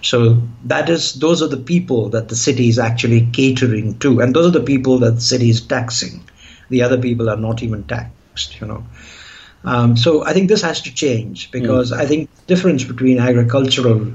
So 0.00 0.40
that 0.64 0.88
is 0.88 1.14
those 1.14 1.42
are 1.42 1.48
the 1.48 1.56
people 1.56 2.10
that 2.10 2.28
the 2.28 2.36
city 2.36 2.68
is 2.68 2.78
actually 2.78 3.26
catering 3.32 3.98
to, 3.98 4.20
and 4.20 4.34
those 4.34 4.46
are 4.46 4.58
the 4.58 4.64
people 4.64 4.98
that 5.00 5.16
the 5.16 5.20
city 5.20 5.50
is 5.50 5.60
taxing. 5.60 6.22
The 6.70 6.82
other 6.82 6.98
people 6.98 7.28
are 7.28 7.36
not 7.36 7.62
even 7.64 7.82
taxed, 7.84 8.60
you 8.60 8.68
know. 8.68 8.84
Um, 9.64 9.96
so 9.96 10.24
I 10.24 10.32
think 10.34 10.48
this 10.48 10.62
has 10.62 10.82
to 10.82 10.94
change 10.94 11.50
because 11.50 11.90
mm. 11.90 11.96
I 11.96 12.06
think 12.06 12.32
the 12.32 12.54
difference 12.54 12.84
between 12.84 13.18
agricultural, 13.18 14.12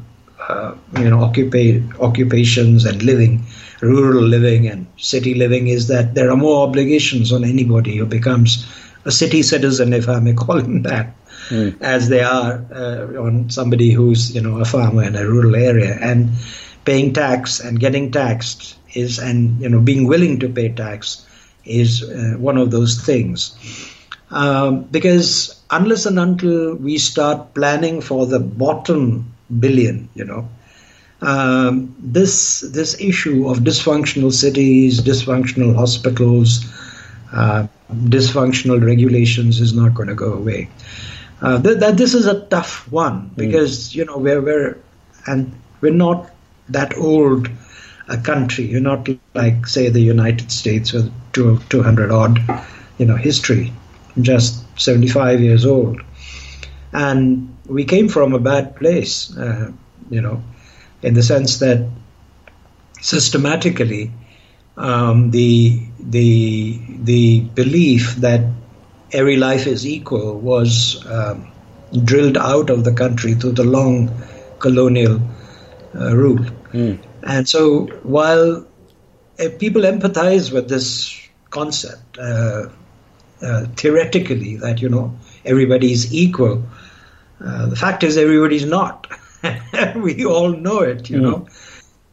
uh, 0.49 0.75
you 0.97 1.09
know, 1.09 1.19
occupa- 1.19 1.99
occupations 1.99 2.85
and 2.85 3.01
living, 3.03 3.43
rural 3.81 4.23
living 4.23 4.67
and 4.67 4.87
city 4.97 5.33
living, 5.33 5.67
is 5.67 5.87
that 5.87 6.15
there 6.15 6.31
are 6.31 6.37
more 6.37 6.67
obligations 6.67 7.31
on 7.31 7.43
anybody 7.43 7.97
who 7.97 8.05
becomes 8.05 8.65
a 9.05 9.11
city 9.11 9.41
citizen, 9.41 9.93
if 9.93 10.07
I 10.07 10.19
may 10.19 10.33
call 10.45 10.59
him 10.59 10.83
that 10.83 11.15
mm. 11.49 11.81
as 11.81 12.09
they 12.09 12.21
are 12.21 12.65
uh, 12.71 13.21
on 13.21 13.49
somebody 13.49 13.91
who's 13.91 14.33
you 14.33 14.41
know 14.41 14.59
a 14.59 14.65
farmer 14.65 15.03
in 15.03 15.15
a 15.15 15.27
rural 15.27 15.55
area 15.55 15.97
and 15.99 16.29
paying 16.85 17.13
tax 17.13 17.59
and 17.59 17.79
getting 17.79 18.11
taxed 18.11 18.75
is 18.93 19.19
and 19.19 19.61
you 19.61 19.69
know 19.69 19.79
being 19.79 20.07
willing 20.07 20.39
to 20.39 20.49
pay 20.49 20.69
tax 20.69 21.25
is 21.65 22.03
uh, 22.03 22.35
one 22.37 22.57
of 22.57 22.71
those 22.71 23.01
things 23.01 23.55
um, 24.31 24.83
because 24.83 25.61
unless 25.69 26.05
and 26.05 26.19
until 26.19 26.75
we 26.75 26.97
start 26.97 27.53
planning 27.53 28.01
for 28.01 28.25
the 28.25 28.39
bottom 28.39 29.32
billion 29.59 30.09
you 30.15 30.25
know 30.25 30.47
um, 31.21 31.95
this 31.99 32.61
this 32.61 32.99
issue 32.99 33.47
of 33.49 33.59
dysfunctional 33.59 34.31
cities 34.31 35.01
dysfunctional 35.01 35.75
hospitals 35.75 36.65
uh, 37.33 37.65
dysfunctional 37.91 38.85
regulations 38.85 39.59
is 39.59 39.73
not 39.73 39.93
going 39.93 40.09
to 40.09 40.15
go 40.15 40.33
away 40.33 40.69
uh, 41.41 41.61
th- 41.61 41.79
that 41.79 41.97
this 41.97 42.13
is 42.13 42.25
a 42.25 42.45
tough 42.47 42.89
one 42.91 43.21
hmm. 43.21 43.35
because 43.35 43.89
mm. 43.89 43.95
you 43.95 44.05
know 44.05 44.17
we're 44.17 44.41
we're 44.41 44.77
and 45.27 45.53
we're 45.81 45.93
not 45.93 46.29
that 46.69 46.97
old 46.97 47.49
a 48.07 48.17
country. 48.17 48.65
You're 48.65 48.81
not 48.81 49.07
like 49.33 49.67
say 49.67 49.89
the 49.89 50.01
United 50.01 50.51
States 50.51 50.93
with 50.93 51.11
two 51.33 51.59
two 51.69 51.83
hundred 51.83 52.11
odd 52.11 52.39
you 52.97 53.05
know 53.05 53.15
history, 53.15 53.73
just 54.21 54.63
seventy 54.79 55.07
five 55.07 55.41
years 55.41 55.65
old, 55.65 56.01
and 56.91 57.52
we 57.66 57.86
came 57.86 58.09
from 58.09 58.34
a 58.34 58.39
bad 58.39 58.76
place. 58.76 59.36
Uh, 59.36 59.72
you 60.09 60.22
know, 60.22 60.43
in 61.01 61.14
the 61.14 61.24
sense 61.24 61.59
that 61.59 61.88
systematically 63.01 64.11
um, 64.78 65.32
the 65.32 65.82
the 65.99 66.80
the 67.03 67.41
belief 67.41 68.16
that 68.18 68.41
every 69.11 69.38
life 69.38 69.68
is 69.68 69.86
equal 69.86 70.39
was 70.39 71.05
um, 71.05 71.51
drilled 72.03 72.38
out 72.38 72.70
of 72.70 72.84
the 72.84 72.93
country 72.93 73.36
through 73.36 73.51
the 73.51 73.64
long 73.64 74.11
colonial 74.59 75.22
uh, 75.95 76.16
rule. 76.16 76.45
Mm. 76.72 76.99
And 77.22 77.47
so 77.47 77.86
while 78.03 78.66
uh, 79.39 79.49
people 79.59 79.84
empathize 79.84 80.51
with 80.51 80.68
this 80.68 81.20
concept, 81.49 82.18
uh, 82.18 82.70
uh, 83.41 83.66
theoretically, 83.76 84.57
that, 84.57 84.82
you 84.82 84.89
know, 84.89 85.18
everybody 85.45 85.91
is 85.91 86.14
equal, 86.14 86.64
uh, 87.43 87.67
the 87.67 87.75
fact 87.75 88.03
is 88.03 88.17
everybody's 88.17 88.65
not. 88.65 89.07
we 89.95 90.25
all 90.25 90.49
know 90.49 90.79
it, 90.79 91.09
you 91.09 91.17
mm. 91.17 91.23
know. 91.23 91.47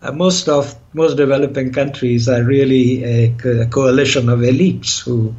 Uh, 0.02 0.12
most 0.12 0.48
of 0.48 0.74
most 0.94 1.16
developing 1.16 1.72
countries 1.72 2.28
are 2.28 2.42
really 2.42 3.04
a, 3.04 3.36
a, 3.44 3.66
coalition 3.66 4.30
of 4.30 4.40
elites 4.40 4.98
who 4.98 5.34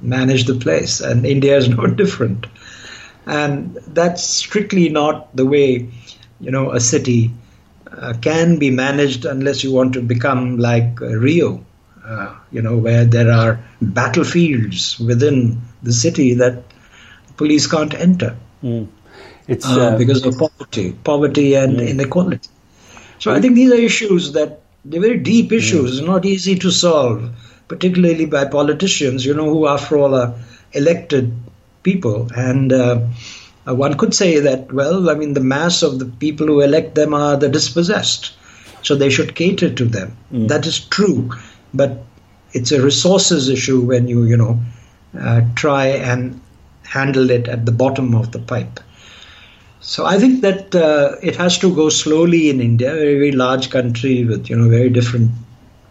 manage 0.00 0.44
the 0.44 0.54
place, 0.54 1.00
and 1.00 1.26
India 1.26 1.56
is 1.56 1.68
no 1.76 1.86
different. 1.86 2.46
And 3.26 3.78
that's 3.86 4.22
strictly 4.22 4.88
not 4.88 5.34
the 5.34 5.46
way, 5.46 5.90
you 6.40 6.50
know, 6.50 6.72
a 6.72 6.80
city 6.80 7.32
uh, 7.90 8.14
can 8.20 8.58
be 8.58 8.70
managed 8.70 9.24
unless 9.24 9.64
you 9.64 9.72
want 9.72 9.94
to 9.94 10.02
become 10.02 10.58
like 10.58 11.00
uh, 11.00 11.06
Rio, 11.06 11.64
uh, 12.04 12.34
you 12.50 12.62
know, 12.62 12.76
where 12.76 13.04
there 13.04 13.30
are 13.30 13.64
battlefields 13.80 14.98
within 14.98 15.62
the 15.82 15.92
city 15.92 16.34
that 16.34 16.62
police 17.36 17.66
can't 17.66 17.94
enter. 17.94 18.36
Mm. 18.62 18.88
It's 19.48 19.66
uh, 19.66 19.98
because 19.98 20.24
of 20.24 20.38
poverty, 20.38 20.92
poverty 20.92 21.54
and 21.54 21.78
mm. 21.78 21.88
inequality. 21.88 22.48
So 23.18 23.32
I 23.32 23.40
think 23.40 23.54
these 23.54 23.72
are 23.72 23.76
issues 23.76 24.32
that 24.32 24.60
they're 24.84 25.00
very 25.00 25.18
deep 25.18 25.52
issues, 25.52 26.00
mm. 26.00 26.06
not 26.06 26.24
easy 26.24 26.56
to 26.58 26.70
solve, 26.70 27.30
particularly 27.68 28.26
by 28.26 28.44
politicians, 28.44 29.24
you 29.24 29.34
know, 29.34 29.48
who 29.48 29.66
after 29.66 29.98
all 29.98 30.14
are 30.14 30.34
elected 30.72 31.32
people. 31.82 32.28
And 32.34 32.72
uh, 32.72 33.06
uh, 33.66 33.74
one 33.74 33.96
could 33.96 34.14
say 34.14 34.40
that, 34.40 34.72
well, 34.72 35.10
I 35.10 35.14
mean, 35.14 35.34
the 35.34 35.40
mass 35.40 35.82
of 35.82 35.98
the 35.98 36.06
people 36.06 36.46
who 36.46 36.60
elect 36.60 36.94
them 36.94 37.14
are 37.14 37.36
the 37.36 37.48
dispossessed. 37.48 38.32
So 38.82 38.96
they 38.96 39.10
should 39.10 39.36
cater 39.36 39.72
to 39.72 39.84
them. 39.84 40.16
Mm. 40.32 40.48
That 40.48 40.66
is 40.66 40.80
true. 40.80 41.30
But 41.72 42.04
it's 42.52 42.72
a 42.72 42.82
resources 42.82 43.48
issue 43.48 43.80
when 43.80 44.08
you, 44.08 44.24
you 44.24 44.36
know, 44.36 44.60
uh, 45.18 45.42
try 45.54 45.86
and 45.86 46.40
handle 46.84 47.30
it 47.30 47.48
at 47.48 47.64
the 47.64 47.72
bottom 47.72 48.14
of 48.14 48.32
the 48.32 48.38
pipe. 48.38 48.80
So 49.82 50.06
I 50.06 50.16
think 50.16 50.42
that 50.42 50.74
uh, 50.76 51.16
it 51.22 51.34
has 51.36 51.58
to 51.58 51.74
go 51.74 51.88
slowly 51.88 52.50
in 52.50 52.60
India, 52.60 52.92
a 52.92 52.96
very, 52.96 53.14
very 53.14 53.32
large 53.32 53.70
country 53.70 54.24
with, 54.24 54.48
you 54.48 54.56
know, 54.56 54.68
very 54.68 54.88
different 54.88 55.32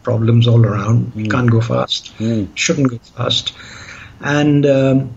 problems 0.02 0.48
all 0.48 0.66
around. 0.66 1.12
Mm. 1.14 1.30
Can't 1.30 1.52
go 1.52 1.60
fast. 1.60 2.18
Mm. 2.18 2.48
Shouldn't 2.56 2.90
go 2.90 2.98
fast. 2.98 3.54
And 4.22 4.66
um, 4.66 5.14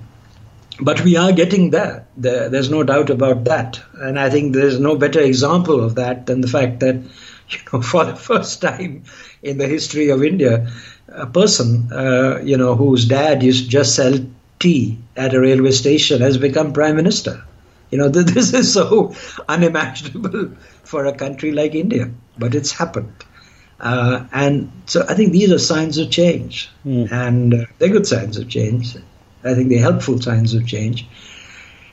but 0.81 1.03
we 1.03 1.17
are 1.17 1.31
getting 1.31 1.71
there. 1.71 2.05
there. 2.17 2.49
There's 2.49 2.69
no 2.69 2.83
doubt 2.83 3.11
about 3.11 3.45
that. 3.45 3.81
And 3.95 4.19
I 4.19 4.29
think 4.29 4.55
there's 4.55 4.81
no 4.81 4.97
better 4.97 5.21
example 5.21 5.83
of 5.83 5.95
that 5.95 6.27
than 6.27 6.41
the 6.41 6.49
fact 6.49 6.81
that, 6.81 6.97
you 7.49 7.59
know, 7.73 7.81
for 7.81 8.05
the 8.05 8.17
first 8.17 8.61
time 8.61 9.05
in 9.41 9.59
the 9.59 9.69
history 9.69 10.09
of 10.09 10.25
India, 10.25 10.69
a 11.09 11.27
person, 11.27 11.93
uh, 11.93 12.41
you 12.43 12.57
know, 12.57 12.75
whose 12.75 13.05
dad 13.05 13.45
used 13.45 13.67
to 13.67 13.71
just 13.71 13.95
sell 13.95 14.19
tea 14.59 14.99
at 15.17 15.33
a 15.33 15.41
railway 15.41 15.71
station 15.71 16.21
has 16.23 16.39
become 16.39 16.73
prime 16.73 16.97
minister. 16.97 17.45
You 17.95 17.99
know, 17.99 18.09
this 18.09 18.53
is 18.53 18.75
so 18.75 19.15
unimaginable 19.49 20.51
for 20.83 21.07
a 21.07 21.15
country 21.15 21.53
like 21.53 21.77
India, 21.77 22.11
but 22.37 22.53
it's 22.53 22.73
happened. 22.73 23.25
Uh, 23.79 24.27
and 24.33 24.73
so 24.87 25.07
I 25.09 25.15
think 25.15 25.31
these 25.31 25.53
are 25.53 25.61
signs 25.61 25.97
of 25.99 26.11
change, 26.11 26.69
mm. 26.85 27.11
and 27.13 27.55
uh, 27.55 27.67
they're 27.79 27.91
good 27.91 28.09
signs 28.09 28.37
of 28.37 28.49
change. 28.49 28.97
I 29.45 29.55
think 29.55 29.69
they're 29.69 29.79
helpful 29.79 30.21
signs 30.21 30.55
of 30.55 30.67
change. 30.67 31.07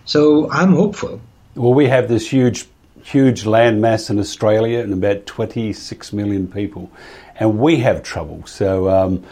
So 0.05 0.49
I'm 0.49 0.73
hopeful. 0.73 1.21
Well, 1.53 1.75
we 1.75 1.85
have 1.85 2.07
this 2.07 2.27
huge, 2.27 2.65
huge 3.03 3.45
land 3.45 3.79
mass 3.79 4.09
in 4.09 4.17
Australia 4.17 4.79
and 4.79 4.93
about 4.93 5.27
26 5.27 6.13
million 6.13 6.47
people, 6.47 6.89
and 7.35 7.59
we 7.59 7.77
have 7.77 8.01
trouble. 8.01 8.43
So 8.47 8.89
um, 8.89 9.23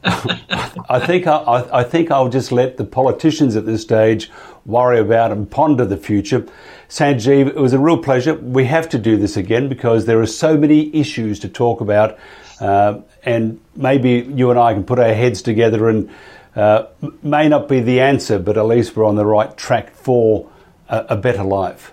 I 0.04 1.04
think 1.04 1.26
I, 1.26 1.68
I, 1.72 1.84
think 1.84 2.10
I'll 2.10 2.28
just 2.28 2.52
let 2.52 2.76
the 2.76 2.84
politicians 2.84 3.56
at 3.56 3.66
this 3.66 3.82
stage 3.82 4.30
worry 4.64 5.00
about 5.00 5.32
and 5.32 5.50
ponder 5.50 5.84
the 5.84 5.96
future. 5.96 6.46
Sanjeev, 6.88 7.48
it 7.48 7.56
was 7.56 7.72
a 7.72 7.78
real 7.78 7.98
pleasure. 7.98 8.34
We 8.34 8.64
have 8.64 8.88
to 8.90 8.98
do 8.98 9.16
this 9.16 9.36
again 9.36 9.68
because 9.68 10.06
there 10.06 10.20
are 10.20 10.26
so 10.26 10.56
many 10.56 10.94
issues 10.94 11.40
to 11.40 11.48
talk 11.48 11.80
about, 11.80 12.18
uh, 12.60 13.00
and 13.24 13.60
maybe 13.74 14.26
you 14.32 14.50
and 14.50 14.58
I 14.58 14.72
can 14.74 14.84
put 14.84 14.98
our 14.98 15.14
heads 15.14 15.42
together 15.42 15.88
and 15.88 16.10
uh, 16.54 16.86
may 17.22 17.48
not 17.48 17.68
be 17.68 17.80
the 17.80 18.00
answer, 18.00 18.38
but 18.38 18.56
at 18.56 18.66
least 18.66 18.96
we're 18.96 19.04
on 19.04 19.16
the 19.16 19.26
right 19.26 19.56
track 19.56 19.94
for 19.94 20.50
a, 20.88 21.06
a 21.10 21.16
better 21.16 21.44
life. 21.44 21.92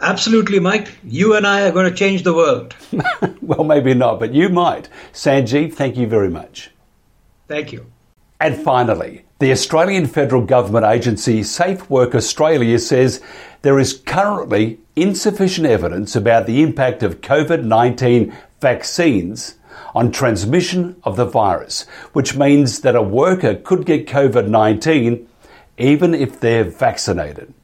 Absolutely, 0.00 0.60
Mike. 0.60 0.96
You 1.04 1.34
and 1.34 1.46
I 1.46 1.62
are 1.62 1.72
going 1.72 1.90
to 1.90 1.96
change 1.96 2.22
the 2.22 2.34
world. 2.34 2.74
well, 3.42 3.64
maybe 3.64 3.94
not, 3.94 4.20
but 4.20 4.32
you 4.32 4.48
might. 4.48 4.88
Sanjeev, 5.12 5.74
thank 5.74 5.96
you 5.96 6.06
very 6.06 6.30
much. 6.30 6.70
Thank 7.48 7.72
you. 7.72 7.86
And 8.40 8.56
finally, 8.56 9.24
the 9.40 9.50
Australian 9.50 10.06
federal 10.06 10.42
government 10.42 10.86
agency 10.86 11.42
Safe 11.42 11.90
Work 11.90 12.14
Australia 12.14 12.78
says 12.78 13.20
there 13.62 13.78
is 13.78 14.00
currently 14.06 14.78
insufficient 14.94 15.66
evidence 15.66 16.14
about 16.14 16.46
the 16.46 16.62
impact 16.62 17.02
of 17.02 17.20
COVID 17.20 17.64
19 17.64 18.36
vaccines 18.60 19.56
on 19.94 20.12
transmission 20.12 20.96
of 21.02 21.16
the 21.16 21.24
virus, 21.24 21.86
which 22.12 22.36
means 22.36 22.80
that 22.82 22.94
a 22.94 23.02
worker 23.02 23.56
could 23.56 23.84
get 23.84 24.06
COVID 24.06 24.48
19 24.48 25.28
even 25.78 26.14
if 26.14 26.40
they're 26.40 26.64
vaccinated. 26.64 27.54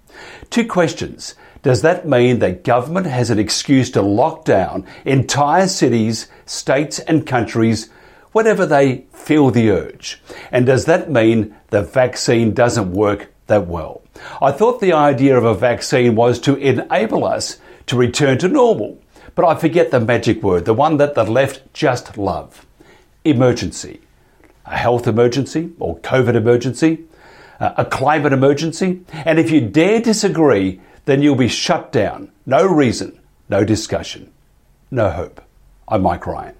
Two 0.51 0.67
questions. 0.67 1.35
Does 1.65 1.81
that 1.81 2.07
mean 2.07 2.41
that 2.41 2.63
government 2.63 3.07
has 3.07 3.31
an 3.31 3.39
excuse 3.39 3.91
to 3.93 4.03
lock 4.03 4.45
down 4.45 4.87
entire 5.07 5.67
cities, 5.67 6.29
states, 6.45 6.99
and 6.99 7.27
countries 7.27 7.89
whenever 8.33 8.67
they 8.67 9.07
feel 9.13 9.51
the 9.51 9.71
urge? 9.71 10.21
And 10.53 10.67
does 10.67 10.85
that 10.85 11.11
mean 11.11 11.57
the 11.71 11.81
vaccine 11.81 12.53
doesn't 12.53 12.93
work 12.93 13.33
that 13.47 13.67
well? 13.67 14.03
I 14.43 14.53
thought 14.53 14.83
the 14.83 14.93
idea 14.93 15.39
of 15.39 15.45
a 15.45 15.55
vaccine 15.55 16.15
was 16.15 16.39
to 16.41 16.55
enable 16.57 17.25
us 17.25 17.59
to 17.87 17.97
return 17.97 18.37
to 18.39 18.49
normal. 18.49 19.01
But 19.35 19.47
I 19.47 19.55
forget 19.55 19.91
the 19.91 20.01
magic 20.01 20.43
word, 20.43 20.67
the 20.67 20.75
one 20.75 20.99
that 20.99 21.15
the 21.15 21.25
left 21.25 21.73
just 21.73 22.19
love. 22.19 22.67
Emergency. 23.25 24.01
A 24.67 24.77
health 24.77 25.07
emergency 25.07 25.73
or 25.79 25.99
COVID 26.01 26.35
emergency, 26.35 27.05
uh, 27.59 27.73
a 27.79 27.85
climate 27.87 28.35
emergency. 28.35 29.01
And 29.13 29.39
if 29.39 29.51
you 29.51 29.63
dare 29.63 30.01
disagree, 30.01 30.81
then 31.05 31.23
you'll 31.23 31.37
be 31.37 31.49
shut 31.49 31.93
down. 31.93 32.31
No 32.47 32.67
reason, 32.67 33.21
no 33.49 33.65
discussion, 33.65 34.33
no 34.91 35.11
hope. 35.11 35.41
I'm 35.89 36.03
Mike 36.03 36.27
Ryan. 36.27 36.55